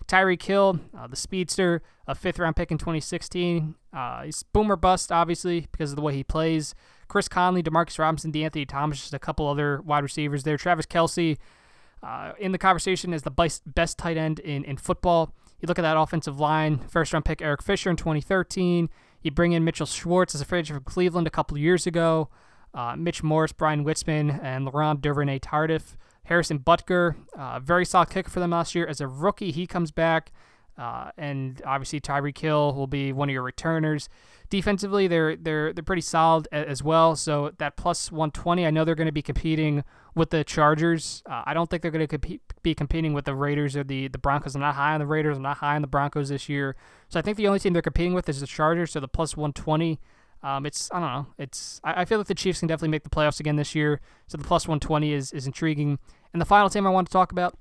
Tyreek 0.08 0.41
Hill, 0.43 0.80
uh, 0.97 1.08
the 1.08 1.16
speedster, 1.16 1.82
a 2.08 2.16
fifth 2.16 2.39
round 2.39 2.56
pick 2.56 2.72
in 2.72 2.78
2016. 2.78 3.76
Uh, 3.91 4.24
he's 4.24 4.43
boomer 4.43 4.76
bust, 4.76 5.12
obviously, 5.12 5.68
because 5.72 5.91
of 5.91 5.95
the 5.95 6.01
way 6.01 6.14
he 6.14 6.24
plays. 6.24 6.76
Chris 7.08 7.28
Conley, 7.28 7.64
Demarcus 7.64 7.97
Robinson, 7.99 8.32
De'Anthony 8.32 8.68
Thomas, 8.68 8.99
just 8.99 9.14
a 9.14 9.20
couple 9.20 9.47
other 9.47 9.82
wide 9.82 10.03
receivers 10.03 10.43
there. 10.43 10.58
Travis 10.58 10.86
Kelce 10.86 11.38
uh, 12.03 12.34
in 12.39 12.51
the 12.51 12.58
conversation 12.58 13.14
as 13.14 13.24
the 13.24 13.32
best 13.66 13.97
tight 13.97 14.18
end 14.18 14.39
in, 14.39 14.64
in 14.64 14.78
football. 14.78 15.34
You 15.60 15.68
look 15.68 15.80
at 15.80 15.84
that 15.84 15.97
offensive 15.97 16.39
line, 16.39 16.80
first 16.88 17.14
round 17.14 17.26
pick 17.26 17.41
Eric 17.41 17.64
Fisher 17.64 17.89
in 17.89 17.95
2013. 17.95 18.89
You 19.22 19.32
bring 19.32 19.53
in 19.53 19.64
Mitchell 19.64 19.88
Schwartz 19.88 20.36
as 20.36 20.41
a 20.41 20.45
free 20.45 20.60
agent 20.60 20.78
from 20.78 20.91
Cleveland 20.91 21.26
a 21.26 21.32
couple 21.32 21.58
years 21.58 21.88
ago. 21.88 22.30
Uh, 22.74 22.95
Mitch 22.95 23.24
Morse, 23.24 23.53
Bryan 23.53 23.86
Witzmann, 23.86 24.43
and 24.43 24.66
Laurent 24.66 25.01
Duvernay 25.01 25.39
Tardif. 25.39 25.95
Harrison 26.26 26.59
Butker, 26.59 27.15
uh, 27.38 27.59
very 27.59 27.86
solid 27.86 28.09
kicker 28.09 28.30
for 28.30 28.39
them 28.39 28.51
last 28.51 28.76
year. 28.76 28.86
As 28.86 29.01
a 29.01 29.07
rookie, 29.07 29.51
he 29.51 29.65
comes 29.65 29.91
back. 29.91 30.32
Uh, 30.78 31.09
and 31.17 31.61
obviously 31.65 32.01
Tyreek 32.01 32.38
Hill 32.38 32.73
will 32.73 32.88
be 32.88 33.13
one 33.13 33.30
of 33.30 33.34
your 33.34 33.43
returners. 33.43 34.09
Defensively, 34.49 35.07
they're 35.07 35.36
they're 35.36 35.71
they're 35.71 35.84
pretty 35.84 36.01
solid 36.01 36.47
as 36.51 36.84
well. 36.84 37.15
So 37.15 37.53
that 37.59 37.78
plus 37.78 38.11
120, 38.11 38.65
I 38.65 38.71
know 38.71 38.84
they're 38.84 38.93
going 38.93 39.07
to 39.07 39.13
be 39.13 39.21
competing 39.21 39.84
with 40.15 40.32
the 40.32 40.43
Chargers. 40.43 41.23
Uh, 41.30 41.43
I 41.45 41.53
don't 41.53 41.69
think 41.69 41.82
they're 41.82 41.91
going 41.91 42.01
to 42.01 42.07
compete, 42.07 42.41
be 42.61 42.76
competing 42.76 43.13
with 43.13 43.26
the 43.26 43.34
Raiders 43.34 43.76
or 43.78 43.84
the 43.84 44.09
the 44.09 44.17
Broncos. 44.17 44.53
I'm 44.53 44.61
not 44.61 44.76
high 44.76 44.93
on 44.93 44.99
the 44.99 45.07
Raiders. 45.07 45.38
I'm 45.38 45.43
not 45.43 45.57
high 45.57 45.76
on 45.76 45.82
the 45.82 45.88
Broncos 45.88 46.30
this 46.30 46.49
year. 46.49 46.76
So 47.07 47.19
I 47.19 47.21
think 47.21 47.38
the 47.38 47.47
only 47.47 47.59
team 47.59 47.71
they're 47.71 47.82
competing 47.82 48.13
with 48.13 48.28
is 48.28 48.41
the 48.41 48.47
Chargers. 48.47 48.91
So 48.91 48.99
the 48.99 49.07
plus 49.07 49.38
120 49.38 49.99
um, 50.46 50.68
it's 50.68 50.91
I 50.93 51.00
don't 51.00 51.10
know. 51.10 51.28
It's 51.39 51.82
I, 51.84 52.02
I, 52.02 52.06
feel 52.06 52.20
like 52.20 52.28
the 52.28 52.36
Chiefs 52.36 52.60
can 52.60 52.68
definitely 52.68 52.89
make 52.89 53.04
the 53.04 53.10
playoffs 53.10 53.39
again 53.39 53.56
this 53.56 53.74
year. 53.74 54.00
So 54.28 54.38
the 54.38 54.43
plus 54.43 54.68
120 54.68 55.12
is 55.12 55.32
is 55.32 55.48
intriguing. 55.48 55.98
And 56.34 56.41
the 56.41 56.46
final 56.46 56.70
team 56.70 56.86
I 56.86 56.91
want 56.91 57.08
to 57.08 57.12
talk 57.12 57.32
about 57.32 57.58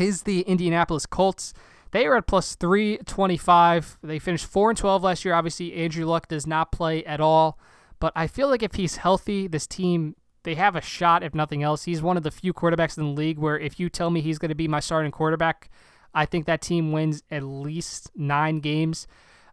is 0.00 0.22
the 0.22 0.40
Indianapolis 0.40 1.06
Colts. 1.06 1.54
They 1.92 2.06
are 2.06 2.16
at 2.16 2.26
plus 2.26 2.56
325. 2.56 3.98
They 4.02 4.18
finished 4.18 4.46
4 4.46 4.70
and 4.70 4.78
12 4.78 5.04
last 5.04 5.24
year. 5.24 5.32
Obviously, 5.32 5.72
Andrew 5.74 6.04
Luck 6.06 6.26
does 6.26 6.44
not 6.44 6.72
play 6.72 7.04
at 7.04 7.20
all, 7.20 7.56
but 8.00 8.12
I 8.16 8.26
feel 8.26 8.48
like 8.48 8.64
if 8.64 8.74
he's 8.74 8.96
healthy, 8.96 9.46
this 9.46 9.68
team 9.68 10.16
they 10.42 10.56
have 10.56 10.74
a 10.74 10.80
shot 10.80 11.22
if 11.22 11.36
nothing 11.36 11.62
else. 11.62 11.84
He's 11.84 12.02
one 12.02 12.16
of 12.16 12.24
the 12.24 12.32
few 12.32 12.52
quarterbacks 12.52 12.98
in 12.98 13.04
the 13.04 13.10
league 13.10 13.38
where 13.38 13.58
if 13.58 13.78
you 13.78 13.88
tell 13.88 14.10
me 14.10 14.22
he's 14.22 14.38
going 14.38 14.48
to 14.48 14.56
be 14.56 14.66
my 14.66 14.80
starting 14.80 15.12
quarterback, 15.12 15.70
I 16.12 16.26
think 16.26 16.46
that 16.46 16.62
team 16.62 16.90
wins 16.90 17.22
at 17.30 17.44
least 17.44 18.10
9 18.16 18.58
games. 18.58 19.06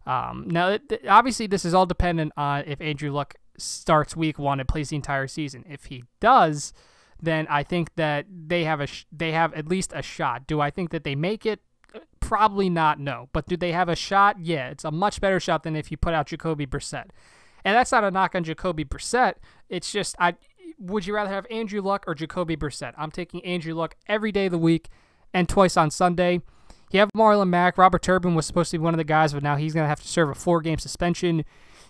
Um, 0.06 0.44
now, 0.46 0.78
obviously, 1.08 1.46
this 1.46 1.64
is 1.64 1.74
all 1.74 1.86
dependent 1.86 2.32
on 2.36 2.64
if 2.66 2.80
Andrew 2.80 3.10
Luck 3.10 3.34
starts 3.58 4.16
week 4.16 4.38
one 4.38 4.60
and 4.60 4.68
plays 4.68 4.90
the 4.90 4.96
entire 4.96 5.26
season. 5.26 5.64
If 5.68 5.86
he 5.86 6.04
does, 6.20 6.72
then 7.20 7.46
I 7.48 7.62
think 7.62 7.94
that 7.96 8.26
they 8.30 8.64
have 8.64 8.80
a 8.80 8.86
sh- 8.86 9.06
they 9.10 9.32
have 9.32 9.52
at 9.54 9.68
least 9.68 9.92
a 9.94 10.02
shot. 10.02 10.46
Do 10.46 10.60
I 10.60 10.70
think 10.70 10.90
that 10.90 11.04
they 11.04 11.14
make 11.14 11.44
it? 11.44 11.60
Probably 12.20 12.68
not. 12.68 13.00
No, 13.00 13.28
but 13.32 13.46
do 13.46 13.56
they 13.56 13.72
have 13.72 13.88
a 13.88 13.96
shot? 13.96 14.36
Yeah, 14.40 14.68
it's 14.68 14.84
a 14.84 14.90
much 14.90 15.20
better 15.20 15.40
shot 15.40 15.62
than 15.62 15.76
if 15.76 15.90
you 15.90 15.96
put 15.96 16.14
out 16.14 16.26
Jacoby 16.26 16.66
Brissett. 16.66 17.06
And 17.64 17.74
that's 17.74 17.90
not 17.92 18.04
a 18.04 18.10
knock 18.10 18.34
on 18.34 18.44
Jacoby 18.44 18.84
Brissett. 18.84 19.34
It's 19.68 19.90
just 19.90 20.14
I 20.20 20.34
would 20.78 21.06
you 21.06 21.14
rather 21.14 21.30
have 21.30 21.46
Andrew 21.50 21.80
Luck 21.80 22.04
or 22.06 22.14
Jacoby 22.14 22.56
Brissett? 22.56 22.92
I'm 22.96 23.10
taking 23.10 23.44
Andrew 23.44 23.74
Luck 23.74 23.96
every 24.06 24.30
day 24.30 24.46
of 24.46 24.52
the 24.52 24.58
week 24.58 24.88
and 25.32 25.48
twice 25.48 25.76
on 25.76 25.90
Sunday. 25.90 26.42
You 26.90 27.00
have 27.00 27.10
Marlon 27.16 27.48
Mack. 27.48 27.78
Robert 27.78 28.02
Turbin 28.02 28.34
was 28.34 28.46
supposed 28.46 28.70
to 28.70 28.78
be 28.78 28.82
one 28.82 28.94
of 28.94 28.98
the 28.98 29.04
guys, 29.04 29.32
but 29.32 29.42
now 29.42 29.56
he's 29.56 29.74
going 29.74 29.84
to 29.84 29.88
have 29.88 30.00
to 30.00 30.08
serve 30.08 30.30
a 30.30 30.34
four-game 30.34 30.78
suspension. 30.78 31.44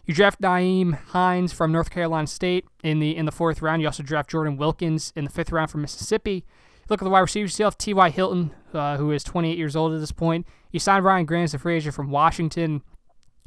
You 0.06 0.14
draft 0.14 0.40
Nyheim 0.40 0.98
Hines 1.08 1.52
from 1.52 1.72
North 1.72 1.90
Carolina 1.90 2.28
State 2.28 2.64
in 2.84 3.00
the 3.00 3.16
in 3.16 3.26
the 3.26 3.32
fourth 3.32 3.60
round. 3.60 3.82
You 3.82 3.88
also 3.88 4.04
draft 4.04 4.30
Jordan 4.30 4.56
Wilkins 4.56 5.12
in 5.16 5.24
the 5.24 5.30
fifth 5.30 5.50
round 5.50 5.70
from 5.70 5.82
Mississippi. 5.82 6.44
Look 6.88 7.02
at 7.02 7.04
the 7.04 7.10
wide 7.10 7.20
receivers. 7.20 7.58
You 7.58 7.64
have 7.64 7.76
T.Y. 7.76 8.10
Hilton, 8.10 8.52
uh, 8.72 8.96
who 8.96 9.10
is 9.10 9.24
28 9.24 9.58
years 9.58 9.74
old 9.74 9.92
at 9.92 9.98
this 9.98 10.12
point. 10.12 10.46
You 10.70 10.78
signed 10.78 11.04
Ryan 11.04 11.26
Grant 11.26 11.44
as 11.44 11.54
a 11.54 11.58
free 11.58 11.76
agent 11.76 11.96
from 11.96 12.10
Washington. 12.10 12.82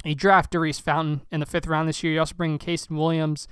You 0.04 0.14
draft 0.14 0.50
Daurice 0.50 0.78
Fountain 0.80 1.22
in 1.30 1.40
the 1.40 1.46
fifth 1.46 1.66
round 1.66 1.88
this 1.88 2.02
year. 2.02 2.12
You 2.12 2.20
also 2.20 2.34
bring 2.34 2.52
in 2.52 2.58
Casey 2.58 2.92
Williams 2.92 3.48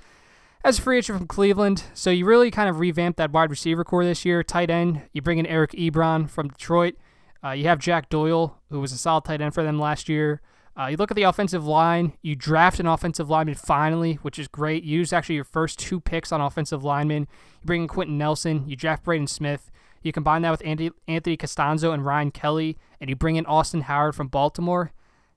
as 0.63 0.77
a 0.77 0.81
free 0.81 0.99
agent 0.99 1.17
from 1.17 1.27
Cleveland. 1.27 1.83
So 1.95 2.11
you 2.11 2.25
really 2.25 2.51
kind 2.51 2.69
of 2.69 2.79
revamped 2.79 3.17
that 3.17 3.31
wide 3.31 3.49
receiver 3.49 3.83
core 3.83 4.05
this 4.05 4.25
year. 4.25 4.43
Tight 4.43 4.69
end, 4.69 5.01
you 5.13 5.23
bring 5.23 5.39
in 5.39 5.47
Eric 5.47 5.71
Ebron 5.71 6.29
from 6.29 6.49
Detroit. 6.49 6.95
Uh, 7.43 7.51
you 7.51 7.65
have 7.65 7.79
Jack 7.79 8.09
Doyle, 8.09 8.57
who 8.69 8.79
was 8.79 8.91
a 8.91 8.97
solid 8.97 9.25
tight 9.25 9.41
end 9.41 9.53
for 9.53 9.63
them 9.63 9.79
last 9.79 10.09
year. 10.09 10.41
Uh, 10.77 10.87
you 10.87 10.97
look 10.97 11.11
at 11.11 11.15
the 11.15 11.23
offensive 11.23 11.65
line. 11.65 12.13
You 12.21 12.35
draft 12.35 12.79
an 12.79 12.87
offensive 12.87 13.29
lineman 13.29 13.55
finally, 13.55 14.15
which 14.21 14.39
is 14.39 14.47
great. 14.47 14.83
You 14.83 14.99
use 14.99 15.11
actually 15.11 15.35
your 15.35 15.43
first 15.43 15.79
two 15.79 15.99
picks 15.99 16.31
on 16.31 16.39
offensive 16.39 16.83
linemen. 16.83 17.27
You 17.61 17.65
bring 17.65 17.81
in 17.81 17.87
Quenton 17.87 18.17
Nelson. 18.17 18.63
You 18.67 18.75
draft 18.75 19.03
Braden 19.03 19.27
Smith. 19.27 19.71
You 20.01 20.11
combine 20.13 20.41
that 20.43 20.51
with 20.51 20.61
Andy, 20.65 20.91
Anthony 21.07 21.35
Castonzo 21.35 21.93
and 21.93 22.05
Ryan 22.05 22.31
Kelly, 22.31 22.77
and 23.01 23.09
you 23.09 23.15
bring 23.15 23.35
in 23.35 23.45
Austin 23.45 23.81
Howard 23.81 24.15
from 24.15 24.27
Baltimore. 24.27 24.91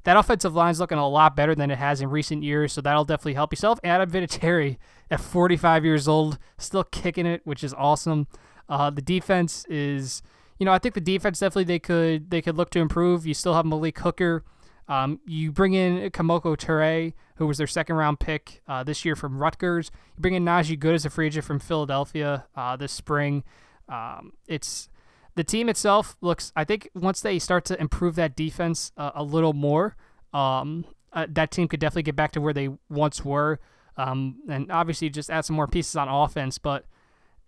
That 0.05 0.17
offensive 0.17 0.55
line 0.55 0.73
is 0.73 0.81
looking 0.81 0.99
a 0.99 1.09
lot 1.09 1.37
better 1.37 1.55
than 1.55 1.71
it 1.71 1.79
has 1.79 2.01
in 2.01 2.11
recent 2.11 2.43
years, 2.43 2.73
so 2.73 2.81
that'll 2.81 3.05
definitely 3.05 3.35
help 3.35 3.53
yourself. 3.53 3.79
Adam 3.85 4.11
Vinatieri, 4.11 4.79
at 5.11 5.21
45 5.21 5.85
years 5.85 6.09
old, 6.09 6.39
still 6.59 6.85
kicking 6.85 7.27
it, 7.27 7.41
which 7.45 7.63
is 7.63 7.75
awesome. 7.75 8.27
Uh, 8.69 8.91
the 8.91 9.03
defense 9.03 9.65
is, 9.69 10.23
you 10.63 10.67
know, 10.67 10.73
I 10.73 10.79
think 10.79 10.95
the 10.95 11.01
defense 11.01 11.41
definitely 11.41 11.65
they 11.65 11.81
could 11.81 12.31
they 12.31 12.41
could 12.41 12.57
look 12.57 12.71
to 12.71 12.79
improve. 12.79 13.27
You 13.27 13.35
still 13.35 13.55
have 13.55 13.67
Malik 13.67 13.99
Hooker 13.99 14.45
um, 14.89 15.21
you 15.25 15.53
bring 15.53 15.75
in 15.75 16.11
Kemoko 16.11 16.57
Turay, 16.57 17.15
who 17.37 17.47
was 17.47 17.59
their 17.59 17.67
second 17.67 17.97
round 17.97 18.21
pick 18.21 18.63
uh, 18.67 18.83
this 18.83 19.05
year 19.05 19.17
from 19.17 19.39
Rutgers. 19.39 19.91
You 20.17 20.21
bring 20.21 20.35
in 20.35 20.45
Najee 20.45 20.79
Goode 20.79 20.95
as 20.95 21.07
a 21.07 21.11
free 21.11 21.27
agent 21.27 21.45
from 21.45 21.61
Philadelphia 21.61 22.47
uh, 22.55 22.77
this 22.77 22.93
spring. 22.93 23.45
Um, 23.89 24.33
it's 24.47 24.89
the 25.35 25.45
team 25.45 25.69
itself 25.69 26.17
looks. 26.21 26.53
I 26.57 26.65
think 26.65 26.91
once 26.95 27.21
they 27.21 27.39
start 27.39 27.65
to 27.67 27.81
improve 27.81 28.17
that 28.17 28.37
defense 28.37 28.93
uh, 28.97 29.13
a 29.15 29.23
little 29.23 29.53
more, 29.53 29.97
um, 30.35 30.85
uh, 31.13 31.27
that 31.31 31.51
team 31.51 31.69
could 31.69 31.81
definitely 31.81 32.03
get 32.03 32.17
back 32.17 32.33
to 32.33 32.41
where 32.41 32.53
they 32.53 32.69
once 32.91 33.25
were. 33.25 33.61
Um, 33.97 34.41
and 34.49 34.71
obviously, 34.73 35.11
just 35.11 35.31
add 35.31 35.45
some 35.45 35.57
more 35.57 35.69
pieces 35.69 35.97
on 35.97 36.09
offense. 36.09 36.59
But 36.59 36.87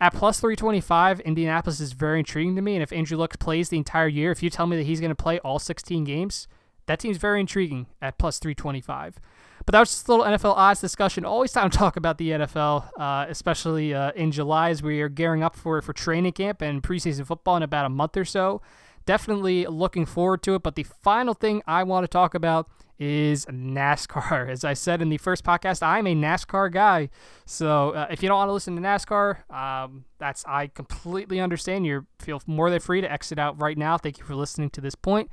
at 0.01 0.13
plus 0.13 0.41
325, 0.41 1.21
Indianapolis 1.21 1.81
is 1.81 1.93
very 1.93 2.19
intriguing 2.19 2.57
to 2.57 2.63
me. 2.63 2.75
And 2.75 2.83
if 2.83 2.93
Andrew 2.93 3.17
Luck 3.17 3.39
plays 3.39 3.69
the 3.69 3.77
entire 3.77 4.09
year, 4.09 4.31
if 4.31 4.43
you 4.43 4.51
tell 4.51 4.67
me 4.67 4.77
that 4.77 4.85
he's 4.85 5.01
going 5.01 5.11
to 5.11 5.15
play 5.15 5.39
all 5.41 5.59
16 5.59 6.05
games, 6.05 6.49
that 6.87 6.99
team's 6.99 7.17
very 7.17 7.41
intriguing 7.41 7.87
at 8.03 8.19
plus 8.19 8.39
325. 8.39 9.21
But 9.67 9.73
that 9.73 9.81
was 9.81 9.91
just 9.91 10.09
a 10.09 10.15
little 10.15 10.27
NFL 10.27 10.55
odds 10.57 10.81
discussion. 10.81 11.25
Always 11.25 11.53
time 11.53 11.71
to 11.71 11.79
talk 11.79 11.97
about 11.97 12.19
the 12.19 12.31
NFL, 12.31 12.91
uh, 12.99 13.27
especially 13.29 13.95
uh, 13.95 14.13
in 14.13 14.31
July 14.31 14.71
as 14.71 14.83
we 14.83 15.01
are 15.01 15.09
gearing 15.09 15.43
up 15.43 15.57
for, 15.57 15.81
for 15.81 15.93
training 15.93 16.33
camp 16.33 16.61
and 16.61 16.83
preseason 16.83 17.27
football 17.27 17.57
in 17.57 17.63
about 17.63 17.87
a 17.87 17.91
month 17.91 18.17
or 18.17 18.25
so. 18.25 18.61
Definitely 19.07 19.67
looking 19.67 20.07
forward 20.07 20.43
to 20.43 20.55
it. 20.55 20.63
But 20.63 20.77
the 20.77 20.83
final 20.83 21.35
thing 21.35 21.63
I 21.67 21.83
want 21.85 22.05
to 22.05 22.09
talk 22.09 22.35
about 22.35 22.69
is 22.99 23.47
NASCAR. 23.47 24.49
As 24.51 24.65
I 24.65 24.75
said 24.75 25.03
in 25.03 25.09
the 25.09 25.19
first 25.19 25.45
podcast, 25.45 25.83
I'm 25.83 26.07
a 26.07 26.15
NASCAR 26.15 26.73
guy. 26.73 27.11
So 27.47 27.91
uh, 27.91 28.07
if 28.11 28.23
you 28.23 28.29
don't 28.29 28.39
want 28.39 28.49
to 28.49 28.53
listen 28.53 28.77
to 28.77 28.83
NASCAR, 28.83 29.51
um, 29.53 30.05
that's 30.19 30.45
I 30.47 30.69
completely 30.69 31.41
understand. 31.41 31.87
You 31.87 32.07
feel 32.19 32.41
more 32.47 32.71
than 32.71 32.81
free 32.81 33.01
to 33.01 33.11
exit 33.11 33.39
out 33.39 33.61
right 33.61 33.77
now. 33.77 33.99
Thank 33.99 34.19
you 34.19 34.25
for 34.25 34.35
listening 34.35 34.71
to 34.71 34.81
this 34.81 34.95
point. 34.95 35.31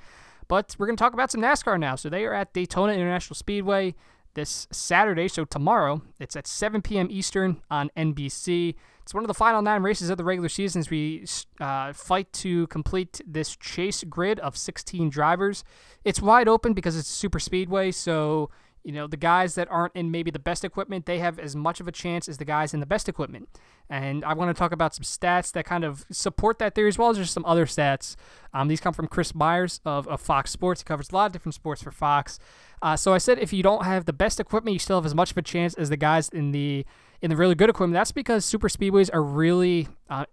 But 0.47 0.75
we're 0.77 0.87
going 0.87 0.97
to 0.97 1.01
talk 1.01 1.13
about 1.13 1.31
some 1.31 1.41
NASCAR 1.41 1.79
now. 1.79 1.95
So 1.95 2.09
they 2.09 2.25
are 2.25 2.33
at 2.33 2.53
Daytona 2.53 2.93
International 2.93 3.35
Speedway 3.35 3.95
this 4.33 4.67
Saturday. 4.71 5.27
So 5.27 5.45
tomorrow, 5.45 6.01
it's 6.19 6.35
at 6.35 6.47
7 6.47 6.81
p.m. 6.81 7.07
Eastern 7.09 7.61
on 7.69 7.89
NBC. 7.95 8.75
It's 9.03 9.13
one 9.13 9.23
of 9.23 9.27
the 9.27 9.33
final 9.33 9.61
nine 9.61 9.83
races 9.83 10.09
of 10.09 10.17
the 10.17 10.23
regular 10.23 10.49
season 10.49 10.79
as 10.79 10.89
we 10.89 11.25
uh, 11.59 11.93
fight 11.93 12.31
to 12.33 12.67
complete 12.67 13.21
this 13.25 13.55
chase 13.55 14.03
grid 14.03 14.39
of 14.39 14.55
16 14.55 15.09
drivers. 15.09 15.63
It's 16.03 16.21
wide 16.21 16.47
open 16.47 16.73
because 16.73 16.97
it's 16.97 17.09
a 17.09 17.13
super 17.13 17.39
speedway, 17.39 17.91
so 17.91 18.49
you 18.83 18.91
know, 18.91 19.07
the 19.07 19.17
guys 19.17 19.55
that 19.55 19.69
aren't 19.69 19.95
in 19.95 20.09
maybe 20.09 20.31
the 20.31 20.39
best 20.39 20.65
equipment, 20.65 21.05
they 21.05 21.19
have 21.19 21.37
as 21.37 21.55
much 21.55 21.79
of 21.79 21.87
a 21.87 21.91
chance 21.91 22.27
as 22.27 22.37
the 22.37 22.45
guys 22.45 22.73
in 22.73 22.79
the 22.79 22.85
best 22.85 23.07
equipment. 23.07 23.47
And 23.89 24.23
I 24.25 24.33
want 24.33 24.49
to 24.49 24.57
talk 24.57 24.71
about 24.71 24.95
some 24.95 25.03
stats 25.03 25.51
that 25.51 25.65
kind 25.65 25.83
of 25.83 26.05
support 26.11 26.57
that 26.59 26.73
theory 26.73 26.87
as 26.87 26.97
well 26.97 27.09
as 27.09 27.17
just 27.17 27.33
some 27.33 27.45
other 27.45 27.65
stats. 27.65 28.15
Um, 28.53 28.67
these 28.67 28.79
come 28.79 28.93
from 28.93 29.07
Chris 29.07 29.35
Myers 29.35 29.81
of, 29.85 30.07
of 30.07 30.19
Fox 30.19 30.51
Sports. 30.51 30.81
He 30.81 30.85
covers 30.85 31.11
a 31.11 31.15
lot 31.15 31.27
of 31.27 31.31
different 31.31 31.55
sports 31.55 31.83
for 31.83 31.91
Fox. 31.91 32.39
Uh, 32.81 32.95
so 32.95 33.13
I 33.13 33.19
said 33.19 33.37
if 33.37 33.53
you 33.53 33.61
don't 33.61 33.85
have 33.85 34.05
the 34.05 34.13
best 34.13 34.39
equipment, 34.39 34.73
you 34.73 34.79
still 34.79 34.97
have 34.97 35.05
as 35.05 35.15
much 35.15 35.31
of 35.31 35.37
a 35.37 35.43
chance 35.43 35.73
as 35.75 35.89
the 35.89 35.97
guys 35.97 36.29
in 36.29 36.51
the 36.51 36.85
in 37.21 37.29
the 37.29 37.35
really 37.35 37.55
good 37.55 37.69
equipment. 37.69 37.93
That's 37.93 38.11
because 38.11 38.45
super 38.45 38.69
speedways 38.69 39.09
are 39.13 39.23
really 39.23 39.87
uh, 40.09 40.25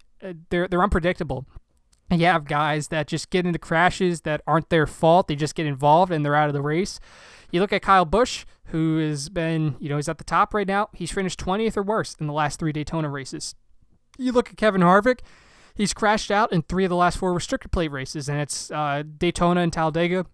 they're 0.50 0.68
they're 0.68 0.82
unpredictable. 0.82 1.46
And 2.10 2.20
you 2.20 2.26
have 2.26 2.46
guys 2.46 2.88
that 2.88 3.06
just 3.06 3.28
get 3.28 3.44
into 3.44 3.58
crashes 3.58 4.22
that 4.22 4.40
aren't 4.46 4.70
their 4.70 4.86
fault. 4.86 5.28
They 5.28 5.36
just 5.36 5.54
get 5.54 5.66
involved 5.66 6.10
and 6.10 6.24
they're 6.24 6.34
out 6.34 6.48
of 6.48 6.54
the 6.54 6.62
race. 6.62 6.98
You 7.50 7.60
look 7.60 7.72
at 7.72 7.82
Kyle 7.82 8.06
Busch, 8.06 8.46
who 8.66 8.98
has 8.98 9.28
been, 9.28 9.76
you 9.78 9.90
know, 9.90 9.96
he's 9.96 10.08
at 10.08 10.16
the 10.16 10.24
top 10.24 10.54
right 10.54 10.66
now. 10.66 10.88
He's 10.94 11.10
finished 11.10 11.38
20th 11.38 11.76
or 11.76 11.82
worse 11.82 12.16
in 12.18 12.26
the 12.26 12.32
last 12.32 12.58
three 12.58 12.72
Daytona 12.72 13.10
races. 13.10 13.54
You 14.16 14.32
look 14.32 14.50
at 14.50 14.56
Kevin 14.56 14.80
Harvick, 14.80 15.20
he's 15.74 15.92
crashed 15.92 16.30
out 16.30 16.52
in 16.52 16.62
three 16.62 16.84
of 16.84 16.88
the 16.90 16.96
last 16.96 17.18
four 17.18 17.32
restrictor 17.34 17.70
plate 17.70 17.92
races, 17.92 18.28
and 18.28 18.40
it's 18.40 18.70
uh, 18.70 19.02
Daytona 19.18 19.60
and 19.60 19.72
Talladega. 19.72 20.26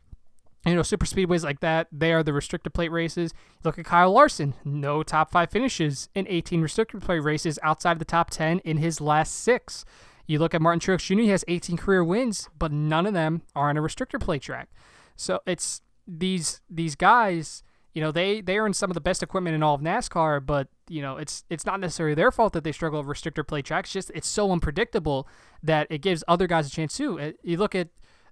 You 0.66 0.74
know, 0.74 0.82
super 0.82 1.04
speedways 1.04 1.44
like 1.44 1.60
that, 1.60 1.88
they 1.92 2.12
are 2.12 2.22
the 2.22 2.30
restrictor 2.32 2.72
plate 2.72 2.90
races. 2.90 3.34
Look 3.64 3.78
at 3.78 3.84
Kyle 3.84 4.10
Larson, 4.10 4.54
no 4.64 5.02
top 5.02 5.30
five 5.30 5.50
finishes 5.50 6.08
in 6.14 6.26
18 6.26 6.62
restrictor 6.62 7.02
plate 7.02 7.20
races 7.20 7.58
outside 7.62 7.92
of 7.92 7.98
the 7.98 8.06
top 8.06 8.30
10 8.30 8.60
in 8.60 8.78
his 8.78 9.00
last 9.00 9.34
six. 9.34 9.84
You 10.26 10.38
look 10.38 10.54
at 10.54 10.62
Martin 10.62 10.80
Truex 10.80 11.04
Jr., 11.04 11.20
he 11.22 11.28
has 11.28 11.44
18 11.48 11.76
career 11.76 12.02
wins, 12.02 12.48
but 12.58 12.72
none 12.72 13.04
of 13.04 13.12
them 13.12 13.42
are 13.54 13.68
on 13.68 13.76
a 13.76 13.82
restrictor 13.82 14.18
plate 14.18 14.40
track. 14.40 14.68
So 15.16 15.40
it's 15.46 15.82
these 16.06 16.60
these 16.70 16.94
guys, 16.94 17.62
you 17.92 18.00
know, 18.00 18.10
they 18.10 18.40
they 18.40 18.56
are 18.56 18.66
in 18.66 18.72
some 18.72 18.90
of 18.90 18.94
the 18.94 19.00
best 19.00 19.22
equipment 19.22 19.54
in 19.54 19.62
all 19.62 19.74
of 19.74 19.82
NASCAR, 19.82 20.44
but 20.44 20.68
you 20.88 21.02
know, 21.02 21.18
it's 21.18 21.44
it's 21.50 21.66
not 21.66 21.78
necessarily 21.78 22.14
their 22.14 22.32
fault 22.32 22.54
that 22.54 22.64
they 22.64 22.72
struggle 22.72 23.02
with 23.02 23.16
restrictor 23.16 23.46
plate 23.46 23.66
tracks. 23.66 23.92
Just 23.92 24.10
it's 24.14 24.28
so 24.28 24.50
unpredictable 24.50 25.28
that 25.62 25.86
it 25.90 25.98
gives 25.98 26.24
other 26.26 26.46
guys 26.46 26.66
a 26.66 26.70
chance 26.70 26.96
too. 26.96 27.20
Uh, 27.20 27.32
you 27.42 27.58
look 27.58 27.74
at 27.74 27.88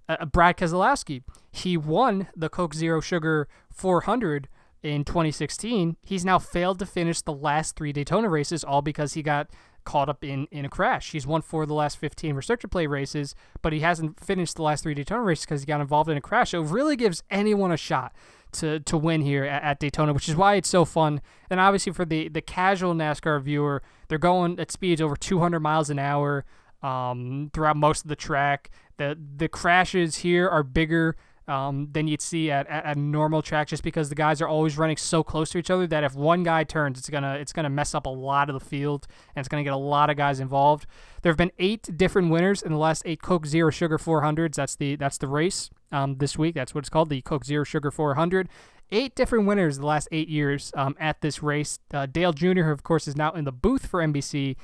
uh, 0.09 0.25
Brad 0.25 0.57
Keselowski. 0.57 1.23
He 1.51 1.77
won 1.77 2.27
the 2.35 2.49
Coke 2.49 2.73
Zero 2.73 2.99
Sugar 3.01 3.47
400 3.71 4.47
in 4.81 5.03
2016. 5.05 5.97
He's 6.03 6.25
now 6.25 6.39
failed 6.39 6.79
to 6.79 6.85
finish 6.85 7.21
the 7.21 7.33
last 7.33 7.75
three 7.75 7.93
Daytona 7.93 8.29
races, 8.29 8.63
all 8.63 8.81
because 8.81 9.13
he 9.13 9.23
got 9.23 9.49
caught 9.85 10.09
up 10.09 10.23
in, 10.23 10.47
in 10.51 10.65
a 10.65 10.69
crash. 10.69 11.11
He's 11.11 11.27
won 11.27 11.41
four 11.41 11.63
of 11.63 11.67
the 11.67 11.73
last 11.73 11.97
15 11.97 12.35
restrictor 12.35 12.69
plate 12.69 12.87
races, 12.87 13.35
but 13.61 13.73
he 13.73 13.79
hasn't 13.81 14.19
finished 14.19 14.55
the 14.55 14.63
last 14.63 14.83
three 14.83 14.93
Daytona 14.93 15.21
races 15.21 15.45
because 15.45 15.61
he 15.61 15.65
got 15.65 15.81
involved 15.81 16.09
in 16.09 16.17
a 16.17 16.21
crash. 16.21 16.51
So 16.51 16.63
it 16.63 16.69
really 16.69 16.95
gives 16.95 17.23
anyone 17.29 17.71
a 17.71 17.77
shot 17.77 18.13
to, 18.53 18.79
to 18.81 18.97
win 18.97 19.21
here 19.21 19.43
at, 19.43 19.63
at, 19.63 19.79
Daytona, 19.79 20.13
which 20.13 20.29
is 20.29 20.35
why 20.35 20.55
it's 20.55 20.69
so 20.69 20.85
fun. 20.85 21.21
And 21.49 21.59
obviously 21.59 21.91
for 21.91 22.05
the, 22.05 22.29
the 22.29 22.41
casual 22.41 22.93
NASCAR 22.93 23.41
viewer, 23.41 23.81
they're 24.07 24.17
going 24.17 24.59
at 24.59 24.71
speeds 24.71 25.01
over 25.01 25.15
200 25.15 25.59
miles 25.59 25.89
an 25.89 25.99
hour 25.99 26.45
um, 26.81 27.49
throughout 27.53 27.77
most 27.77 28.03
of 28.03 28.09
the 28.09 28.15
track. 28.15 28.69
The 28.97 29.17
the 29.37 29.47
crashes 29.47 30.17
here 30.17 30.47
are 30.47 30.63
bigger 30.63 31.15
um, 31.47 31.89
than 31.91 32.07
you'd 32.07 32.21
see 32.21 32.49
at, 32.51 32.67
at, 32.67 32.85
at, 32.85 32.97
normal 32.97 33.41
track 33.41 33.67
just 33.67 33.83
because 33.83 34.07
the 34.07 34.15
guys 34.15 34.41
are 34.41 34.47
always 34.47 34.77
running 34.77 34.95
so 34.95 35.23
close 35.23 35.49
to 35.49 35.57
each 35.57 35.69
other 35.69 35.85
that 35.87 36.03
if 36.03 36.15
one 36.15 36.43
guy 36.43 36.63
turns 36.63 36.97
it's 36.97 37.09
gonna 37.09 37.35
it's 37.35 37.51
gonna 37.51 37.69
mess 37.69 37.93
up 37.93 38.05
a 38.05 38.09
lot 38.09 38.49
of 38.49 38.53
the 38.53 38.65
field 38.65 39.07
and 39.35 39.41
it's 39.41 39.49
gonna 39.49 39.63
get 39.63 39.73
a 39.73 39.77
lot 39.77 40.09
of 40.09 40.15
guys 40.15 40.39
involved. 40.39 40.85
There 41.21 41.31
have 41.31 41.37
been 41.37 41.51
eight 41.59 41.97
different 41.97 42.29
winners 42.29 42.61
in 42.61 42.71
the 42.71 42.77
last 42.77 43.03
eight 43.05 43.21
Coke 43.21 43.45
Zero 43.45 43.69
Sugar 43.71 43.97
400s. 43.97 44.55
That's 44.55 44.75
the 44.75 44.95
that's 44.95 45.17
the 45.17 45.27
race 45.27 45.69
um, 45.91 46.17
this 46.17 46.37
week. 46.37 46.55
That's 46.55 46.73
what 46.73 46.79
it's 46.79 46.89
called, 46.89 47.09
the 47.09 47.21
Coke 47.21 47.45
Zero 47.45 47.63
Sugar 47.63 47.91
400. 47.91 48.47
Eight 48.91 49.15
different 49.15 49.47
winners 49.47 49.79
the 49.79 49.85
last 49.85 50.07
eight 50.11 50.29
years 50.29 50.71
um, 50.75 50.95
at 50.99 51.21
this 51.21 51.41
race. 51.41 51.79
Uh, 51.93 52.05
Dale 52.05 52.31
Jr., 52.31 52.63
who 52.63 52.71
of 52.71 52.83
course 52.83 53.07
is 53.07 53.17
now 53.17 53.31
in 53.31 53.43
the 53.43 53.51
booth 53.51 53.87
for 53.87 54.01
NBC, 54.01 54.55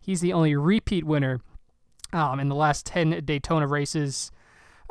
he's 0.00 0.20
the 0.20 0.32
only 0.32 0.54
repeat 0.54 1.04
winner 1.04 1.40
um, 2.12 2.40
in 2.40 2.48
the 2.48 2.54
last 2.54 2.86
10 2.86 3.24
Daytona 3.24 3.66
races. 3.66 4.30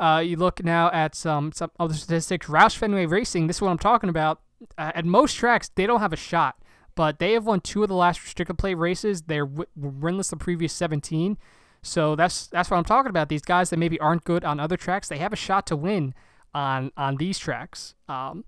Uh, 0.00 0.22
you 0.24 0.36
look 0.36 0.62
now 0.62 0.90
at 0.92 1.14
some 1.14 1.50
some 1.52 1.70
other 1.78 1.94
statistics. 1.94 2.46
Roush 2.46 2.76
Fenway 2.76 3.06
Racing. 3.06 3.46
This 3.46 3.56
is 3.56 3.62
what 3.62 3.70
I'm 3.70 3.78
talking 3.78 4.08
about. 4.08 4.40
Uh, 4.76 4.92
at 4.94 5.04
most 5.04 5.34
tracks, 5.34 5.70
they 5.74 5.86
don't 5.86 6.00
have 6.00 6.12
a 6.12 6.16
shot, 6.16 6.56
but 6.94 7.18
they 7.18 7.32
have 7.32 7.46
won 7.46 7.60
two 7.60 7.82
of 7.82 7.88
the 7.88 7.94
last 7.94 8.22
restricted 8.22 8.58
plate 8.58 8.74
races. 8.74 9.22
They're 9.22 9.46
w- 9.46 9.66
winless 9.78 10.30
the 10.30 10.36
previous 10.36 10.72
17. 10.72 11.36
So 11.82 12.14
that's 12.16 12.46
that's 12.46 12.70
what 12.70 12.76
I'm 12.76 12.84
talking 12.84 13.10
about. 13.10 13.28
These 13.28 13.42
guys 13.42 13.70
that 13.70 13.76
maybe 13.78 13.98
aren't 14.00 14.24
good 14.24 14.44
on 14.44 14.60
other 14.60 14.76
tracks, 14.76 15.08
they 15.08 15.18
have 15.18 15.32
a 15.32 15.36
shot 15.36 15.66
to 15.68 15.76
win 15.76 16.14
on 16.54 16.92
on 16.96 17.16
these 17.16 17.38
tracks. 17.38 17.94
Um, 18.08 18.44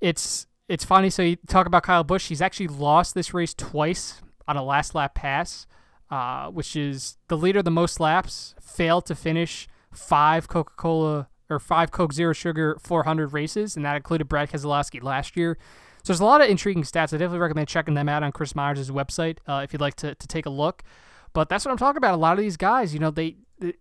it's 0.00 0.46
it's 0.68 0.84
funny. 0.84 1.10
So 1.10 1.22
you 1.22 1.36
talk 1.46 1.66
about 1.66 1.82
Kyle 1.82 2.04
Busch. 2.04 2.28
He's 2.28 2.42
actually 2.42 2.68
lost 2.68 3.14
this 3.14 3.34
race 3.34 3.54
twice 3.54 4.22
on 4.46 4.56
a 4.56 4.62
last 4.62 4.94
lap 4.94 5.14
pass, 5.14 5.66
uh, 6.10 6.48
which 6.48 6.76
is 6.76 7.16
the 7.28 7.36
leader 7.36 7.62
the 7.62 7.70
most 7.70 8.00
laps, 8.00 8.54
failed 8.60 9.06
to 9.06 9.14
finish 9.14 9.68
five 9.92 10.48
Coca 10.48 10.72
Cola 10.76 11.28
or 11.48 11.58
five 11.58 11.90
Coke 11.90 12.12
Zero 12.12 12.32
Sugar 12.32 12.78
400 12.80 13.32
races, 13.32 13.76
and 13.76 13.84
that 13.84 13.96
included 13.96 14.28
Brad 14.28 14.50
Keselowski 14.50 15.02
last 15.02 15.36
year. 15.36 15.58
So 16.02 16.12
there's 16.12 16.20
a 16.20 16.24
lot 16.24 16.40
of 16.40 16.48
intriguing 16.48 16.84
stats. 16.84 17.12
I 17.12 17.18
definitely 17.18 17.40
recommend 17.40 17.68
checking 17.68 17.94
them 17.94 18.08
out 18.08 18.22
on 18.22 18.32
Chris 18.32 18.54
Myers' 18.54 18.90
website 18.90 19.38
uh, 19.46 19.60
if 19.62 19.72
you'd 19.72 19.82
like 19.82 19.96
to, 19.96 20.14
to 20.14 20.26
take 20.26 20.46
a 20.46 20.50
look. 20.50 20.82
But 21.32 21.48
that's 21.48 21.64
what 21.64 21.72
I'm 21.72 21.78
talking 21.78 21.98
about. 21.98 22.14
A 22.14 22.16
lot 22.16 22.32
of 22.32 22.42
these 22.42 22.56
guys, 22.56 22.94
you 22.94 23.00
know, 23.00 23.10
they 23.10 23.36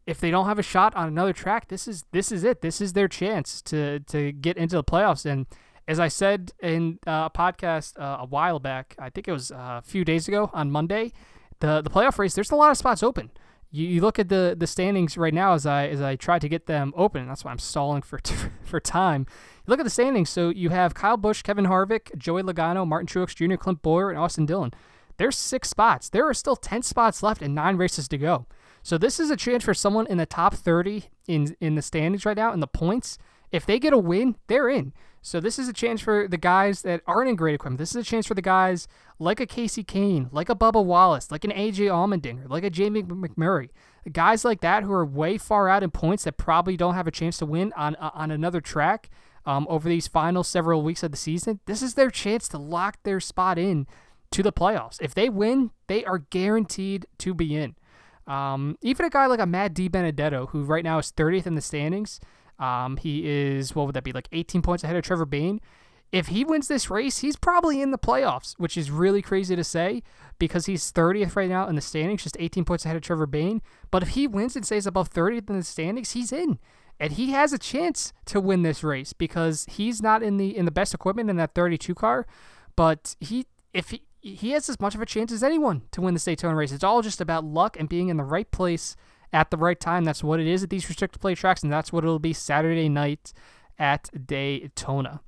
if 0.05 0.19
they 0.19 0.29
don't 0.29 0.45
have 0.45 0.59
a 0.59 0.63
shot 0.63 0.93
on 0.95 1.07
another 1.07 1.33
track, 1.33 1.69
this 1.69 1.87
is 1.87 2.03
this 2.11 2.31
is 2.31 2.43
it. 2.43 2.61
This 2.61 2.81
is 2.81 2.93
their 2.93 3.07
chance 3.07 3.61
to 3.63 3.99
to 4.01 4.31
get 4.31 4.57
into 4.57 4.75
the 4.75 4.83
playoffs. 4.83 5.25
And 5.25 5.47
as 5.87 5.99
I 5.99 6.09
said 6.09 6.51
in 6.61 6.99
uh, 7.07 7.29
a 7.33 7.37
podcast 7.37 7.99
uh, 7.99 8.17
a 8.19 8.25
while 8.25 8.59
back, 8.59 8.95
I 8.99 9.09
think 9.09 9.27
it 9.27 9.31
was 9.31 9.51
uh, 9.51 9.79
a 9.79 9.81
few 9.83 10.03
days 10.05 10.27
ago 10.27 10.51
on 10.53 10.69
Monday, 10.69 11.13
the 11.59 11.81
the 11.81 11.89
playoff 11.89 12.17
race. 12.17 12.33
There's 12.33 12.51
a 12.51 12.55
lot 12.55 12.71
of 12.71 12.77
spots 12.77 13.03
open. 13.03 13.31
You, 13.71 13.85
you 13.85 14.01
look 14.01 14.17
at 14.19 14.29
the 14.29 14.55
the 14.57 14.67
standings 14.67 15.17
right 15.17 15.33
now 15.33 15.53
as 15.53 15.65
I 15.65 15.87
as 15.87 16.01
I 16.01 16.15
try 16.15 16.39
to 16.39 16.49
get 16.49 16.65
them 16.65 16.93
open. 16.95 17.27
That's 17.27 17.45
why 17.45 17.51
I'm 17.51 17.59
stalling 17.59 18.01
for 18.01 18.19
for 18.63 18.79
time. 18.79 19.25
You 19.29 19.71
look 19.71 19.79
at 19.79 19.83
the 19.83 19.89
standings. 19.89 20.29
So 20.29 20.49
you 20.49 20.69
have 20.69 20.93
Kyle 20.93 21.17
Busch, 21.17 21.41
Kevin 21.41 21.65
Harvick, 21.65 22.17
Joey 22.17 22.43
Logano, 22.43 22.87
Martin 22.87 23.07
Truex 23.07 23.35
Jr., 23.35 23.55
Clint 23.55 23.81
Bowyer, 23.81 24.09
and 24.09 24.17
Austin 24.17 24.45
Dillon. 24.45 24.73
There's 25.17 25.37
six 25.37 25.69
spots. 25.69 26.09
There 26.09 26.27
are 26.27 26.33
still 26.33 26.55
10 26.55 26.81
spots 26.81 27.21
left 27.21 27.41
and 27.41 27.53
nine 27.53 27.75
races 27.75 28.07
to 28.07 28.17
go. 28.17 28.45
So 28.81 28.97
this 28.97 29.19
is 29.19 29.29
a 29.29 29.35
chance 29.35 29.65
for 29.65 29.73
someone 29.73 30.07
in 30.07 30.17
the 30.17 30.25
top 30.25 30.55
30 30.55 31.09
in 31.27 31.55
in 31.59 31.75
the 31.75 31.81
standings 31.81 32.25
right 32.25 32.37
now 32.37 32.53
in 32.53 32.61
the 32.61 32.67
points. 32.67 33.17
If 33.51 33.65
they 33.65 33.79
get 33.79 33.93
a 33.93 33.97
win, 33.97 34.37
they're 34.47 34.69
in. 34.69 34.93
So 35.21 35.39
this 35.39 35.59
is 35.59 35.67
a 35.67 35.73
chance 35.73 36.01
for 36.01 36.27
the 36.27 36.37
guys 36.37 36.81
that 36.83 37.01
aren't 37.05 37.29
in 37.29 37.35
great 37.35 37.55
equipment. 37.55 37.77
This 37.79 37.89
is 37.89 37.97
a 37.97 38.03
chance 38.03 38.25
for 38.25 38.33
the 38.33 38.41
guys 38.41 38.87
like 39.19 39.39
a 39.39 39.47
Kasey 39.47 39.85
Kahne, 39.85 40.29
like 40.31 40.49
a 40.49 40.55
Bubba 40.55 40.83
Wallace, 40.83 41.31
like 41.31 41.43
an 41.43 41.51
AJ 41.51 41.87
Allmendinger, 41.87 42.49
like 42.49 42.63
a 42.63 42.69
Jamie 42.69 43.03
McMurray, 43.03 43.69
guys 44.11 44.45
like 44.45 44.61
that 44.61 44.83
who 44.83 44.93
are 44.93 45.05
way 45.05 45.37
far 45.37 45.67
out 45.67 45.83
in 45.83 45.91
points 45.91 46.23
that 46.23 46.37
probably 46.37 46.77
don't 46.77 46.95
have 46.95 47.07
a 47.07 47.11
chance 47.11 47.37
to 47.37 47.45
win 47.45 47.73
on 47.75 47.95
on 47.95 48.31
another 48.31 48.61
track 48.61 49.09
um, 49.45 49.67
over 49.69 49.89
these 49.89 50.07
final 50.07 50.43
several 50.43 50.81
weeks 50.81 51.03
of 51.03 51.11
the 51.11 51.17
season. 51.17 51.59
This 51.65 51.81
is 51.81 51.95
their 51.95 52.09
chance 52.09 52.47
to 52.49 52.57
lock 52.57 52.97
their 53.03 53.19
spot 53.19 53.57
in 53.57 53.87
to 54.31 54.43
the 54.43 54.53
playoffs. 54.53 55.01
If 55.01 55.13
they 55.13 55.29
win, 55.29 55.71
they 55.87 56.05
are 56.05 56.19
guaranteed 56.19 57.07
to 57.19 57.33
be 57.33 57.55
in. 57.55 57.75
Um, 58.27 58.77
even 58.81 59.05
a 59.05 59.09
guy 59.09 59.25
like 59.25 59.39
a 59.39 59.47
Matt 59.47 59.73
DiBenedetto, 59.73 60.49
who 60.49 60.63
right 60.63 60.83
now 60.83 60.99
is 60.99 61.11
30th 61.11 61.47
in 61.47 61.55
the 61.55 61.61
standings, 61.61 62.19
um, 62.59 62.97
he 62.97 63.27
is, 63.27 63.73
what 63.73 63.85
would 63.85 63.95
that 63.95 64.03
be, 64.03 64.11
like 64.11 64.27
18 64.31 64.61
points 64.61 64.83
ahead 64.83 64.95
of 64.95 65.03
Trevor 65.03 65.25
Bayne. 65.25 65.61
If 66.11 66.27
he 66.27 66.43
wins 66.43 66.67
this 66.67 66.89
race, 66.89 67.19
he's 67.19 67.35
probably 67.35 67.81
in 67.81 67.91
the 67.91 67.97
playoffs, 67.97 68.55
which 68.57 68.75
is 68.75 68.89
really 68.89 69.21
crazy 69.21 69.55
to 69.55 69.63
say 69.63 70.01
because 70.39 70.65
he's 70.65 70.91
30th 70.91 71.35
right 71.35 71.49
now 71.49 71.67
in 71.67 71.75
the 71.75 71.81
standings, 71.81 72.23
just 72.23 72.37
18 72.39 72.65
points 72.65 72.83
ahead 72.83 72.95
of 72.95 73.03
Trevor 73.03 73.27
Bayne. 73.27 73.61
But 73.91 74.01
if 74.01 74.09
he 74.09 74.25
wins 74.25 74.55
and 74.55 74.65
stays 74.65 74.87
above 74.87 75.11
30th 75.11 75.49
in 75.49 75.57
the 75.57 75.63
standings, 75.63 76.11
he's 76.11 76.31
in. 76.31 76.57
And 76.99 77.13
he 77.13 77.31
has 77.31 77.53
a 77.53 77.59
chance 77.59 78.11
to 78.25 78.41
win 78.41 78.63
this 78.63 78.83
race 78.83 79.13
because 79.13 79.65
he's 79.69 80.01
not 80.01 80.21
in 80.21 80.37
the 80.37 80.57
in 80.57 80.65
the 80.65 80.71
best 80.71 80.93
equipment 80.93 81.29
in 81.29 81.37
that 81.37 81.55
32 81.55 81.95
car, 81.95 82.27
but 82.75 83.15
he 83.21 83.45
if 83.73 83.91
he 83.91 84.03
he 84.21 84.51
has 84.51 84.67
as 84.67 84.81
much 84.81 84.95
of 84.95 85.01
a 85.01 85.05
chance 85.05 85.31
as 85.31 85.43
anyone 85.43 85.83
to 85.91 86.01
win 86.01 86.13
the 86.13 86.19
Daytona 86.19 86.55
race. 86.55 86.73
It's 86.73 86.83
all 86.83 87.01
just 87.01 87.21
about 87.21 87.45
luck 87.45 87.79
and 87.79 87.87
being 87.87 88.09
in 88.09 88.17
the 88.17 88.23
right 88.23 88.51
place 88.51 88.97
at 89.31 89.51
the 89.51 89.57
right 89.57 89.79
time. 89.79 90.03
That's 90.03 90.23
what 90.23 90.39
it 90.39 90.47
is 90.47 90.63
at 90.63 90.69
these 90.69 90.87
restricted 90.87 91.21
play 91.21 91.35
tracks, 91.35 91.63
and 91.63 91.71
that's 91.71 91.93
what 91.93 92.03
it'll 92.03 92.19
be 92.19 92.33
Saturday 92.33 92.89
night 92.89 93.33
at 93.77 94.09
Daytona. 94.25 95.21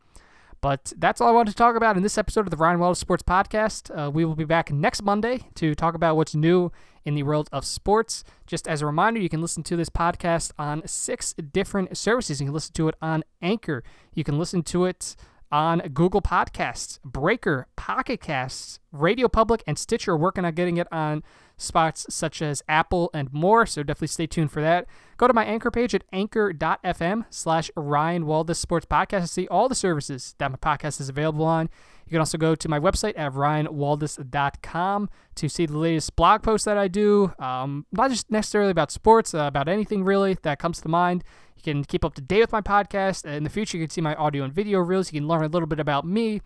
But 0.61 0.93
that's 0.95 1.19
all 1.19 1.29
I 1.29 1.31
wanted 1.31 1.51
to 1.51 1.57
talk 1.57 1.75
about 1.75 1.97
in 1.97 2.03
this 2.03 2.19
episode 2.19 2.41
of 2.41 2.51
the 2.51 2.57
Ryan 2.57 2.79
Wallace 2.79 2.99
Sports 2.99 3.23
Podcast. 3.23 3.89
Uh, 3.97 4.11
we 4.11 4.23
will 4.23 4.35
be 4.35 4.45
back 4.45 4.71
next 4.71 5.01
Monday 5.01 5.47
to 5.55 5.73
talk 5.73 5.95
about 5.95 6.15
what's 6.15 6.35
new 6.35 6.71
in 7.03 7.15
the 7.15 7.23
world 7.23 7.49
of 7.51 7.65
sports. 7.65 8.23
Just 8.45 8.67
as 8.67 8.83
a 8.83 8.85
reminder, 8.85 9.19
you 9.19 9.29
can 9.29 9.41
listen 9.41 9.63
to 9.63 9.75
this 9.75 9.89
podcast 9.89 10.51
on 10.59 10.85
six 10.85 11.33
different 11.33 11.97
services. 11.97 12.39
You 12.39 12.45
can 12.45 12.53
listen 12.53 12.73
to 12.73 12.89
it 12.89 12.95
on 13.01 13.23
Anchor. 13.41 13.83
You 14.13 14.23
can 14.23 14.37
listen 14.37 14.61
to 14.63 14.85
it 14.85 15.15
on 15.51 15.79
Google 15.93 16.21
Podcasts, 16.21 17.01
Breaker, 17.01 17.65
Pocket 17.75 18.21
Casts, 18.21 18.79
Radio 18.91 19.27
Public, 19.27 19.63
and 19.65 19.79
Stitcher. 19.79 20.15
Working 20.15 20.45
on 20.45 20.53
getting 20.53 20.77
it 20.77 20.87
on 20.91 21.23
spots 21.61 22.05
such 22.09 22.41
as 22.41 22.63
Apple 22.67 23.09
and 23.13 23.31
more. 23.31 23.65
So 23.65 23.83
definitely 23.83 24.07
stay 24.07 24.27
tuned 24.27 24.51
for 24.51 24.61
that. 24.61 24.87
Go 25.17 25.27
to 25.27 25.33
my 25.33 25.45
anchor 25.45 25.71
page 25.71 25.93
at 25.93 26.03
anchor.fm 26.11 27.25
slash 27.29 27.69
Ryan 27.75 28.25
Waldis 28.25 28.57
Sports 28.57 28.85
Podcast 28.85 29.21
to 29.21 29.27
see 29.27 29.47
all 29.47 29.69
the 29.69 29.75
services 29.75 30.35
that 30.39 30.51
my 30.51 30.57
podcast 30.57 30.99
is 30.99 31.09
available 31.09 31.45
on. 31.45 31.69
You 32.05 32.11
can 32.15 32.19
also 32.19 32.37
go 32.37 32.55
to 32.55 32.69
my 32.69 32.79
website 32.79 33.13
at 33.17 33.31
ryanwaldis.com 33.33 35.09
to 35.35 35.49
see 35.49 35.65
the 35.65 35.77
latest 35.77 36.15
blog 36.15 36.43
posts 36.43 36.65
that 36.65 36.77
I 36.77 36.87
do, 36.87 37.33
um, 37.39 37.85
not 37.91 38.09
just 38.09 38.29
necessarily 38.29 38.71
about 38.71 38.91
sports, 38.91 39.33
uh, 39.33 39.43
about 39.43 39.69
anything 39.69 40.03
really 40.03 40.37
that 40.41 40.59
comes 40.59 40.81
to 40.81 40.89
mind. 40.89 41.23
You 41.55 41.63
can 41.63 41.83
keep 41.85 42.03
up 42.03 42.15
to 42.15 42.21
date 42.21 42.41
with 42.41 42.51
my 42.51 42.61
podcast. 42.61 43.25
In 43.25 43.43
the 43.43 43.49
future, 43.49 43.77
you 43.77 43.83
can 43.83 43.91
see 43.91 44.01
my 44.01 44.15
audio 44.15 44.43
and 44.43 44.51
video 44.51 44.79
reels. 44.79 45.13
You 45.13 45.19
can 45.19 45.27
learn 45.27 45.43
a 45.43 45.47
little 45.47 45.67
bit 45.67 45.79
about 45.79 46.05
me 46.05 46.41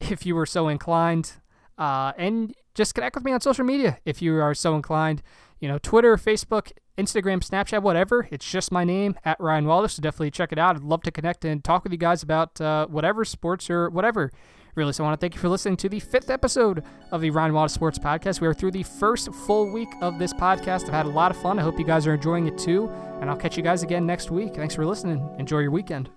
if 0.00 0.26
you 0.26 0.34
were 0.34 0.46
so 0.46 0.68
inclined. 0.68 1.34
Uh, 1.78 2.12
and 2.16 2.54
just 2.74 2.94
connect 2.94 3.14
with 3.14 3.24
me 3.24 3.32
on 3.32 3.40
social 3.40 3.64
media 3.64 3.98
if 4.04 4.20
you 4.22 4.36
are 4.40 4.54
so 4.54 4.74
inclined. 4.74 5.22
You 5.60 5.68
know, 5.68 5.78
Twitter, 5.78 6.16
Facebook, 6.16 6.72
Instagram, 6.98 7.38
Snapchat, 7.38 7.82
whatever. 7.82 8.28
It's 8.30 8.48
just 8.48 8.70
my 8.70 8.84
name 8.84 9.16
at 9.24 9.40
Ryan 9.40 9.66
Wallace. 9.66 9.94
So 9.94 10.02
definitely 10.02 10.30
check 10.30 10.52
it 10.52 10.58
out. 10.58 10.76
I'd 10.76 10.82
love 10.82 11.02
to 11.02 11.10
connect 11.10 11.44
and 11.44 11.62
talk 11.64 11.84
with 11.84 11.92
you 11.92 11.98
guys 11.98 12.22
about 12.22 12.60
uh, 12.60 12.86
whatever 12.86 13.24
sports 13.24 13.70
or 13.70 13.90
whatever. 13.90 14.30
Really, 14.74 14.92
so 14.92 15.04
I 15.04 15.06
want 15.06 15.20
to 15.20 15.24
thank 15.24 15.34
you 15.34 15.40
for 15.40 15.48
listening 15.48 15.76
to 15.78 15.88
the 15.88 16.00
fifth 16.00 16.30
episode 16.30 16.82
of 17.12 17.20
the 17.20 17.30
Ryan 17.30 17.52
Wallace 17.54 17.72
Sports 17.72 17.96
Podcast. 17.96 18.40
We 18.40 18.48
are 18.48 18.54
through 18.54 18.72
the 18.72 18.82
first 18.82 19.32
full 19.32 19.72
week 19.72 19.88
of 20.00 20.18
this 20.18 20.34
podcast. 20.34 20.88
I've 20.88 20.94
had 20.94 21.06
a 21.06 21.10
lot 21.10 21.30
of 21.30 21.36
fun. 21.40 21.60
I 21.60 21.62
hope 21.62 21.78
you 21.78 21.84
guys 21.84 22.08
are 22.08 22.14
enjoying 22.14 22.48
it 22.48 22.58
too. 22.58 22.90
And 23.20 23.30
I'll 23.30 23.36
catch 23.36 23.56
you 23.56 23.62
guys 23.62 23.84
again 23.84 24.04
next 24.04 24.32
week. 24.32 24.56
Thanks 24.56 24.74
for 24.74 24.84
listening. 24.84 25.24
Enjoy 25.38 25.60
your 25.60 25.70
weekend. 25.70 26.10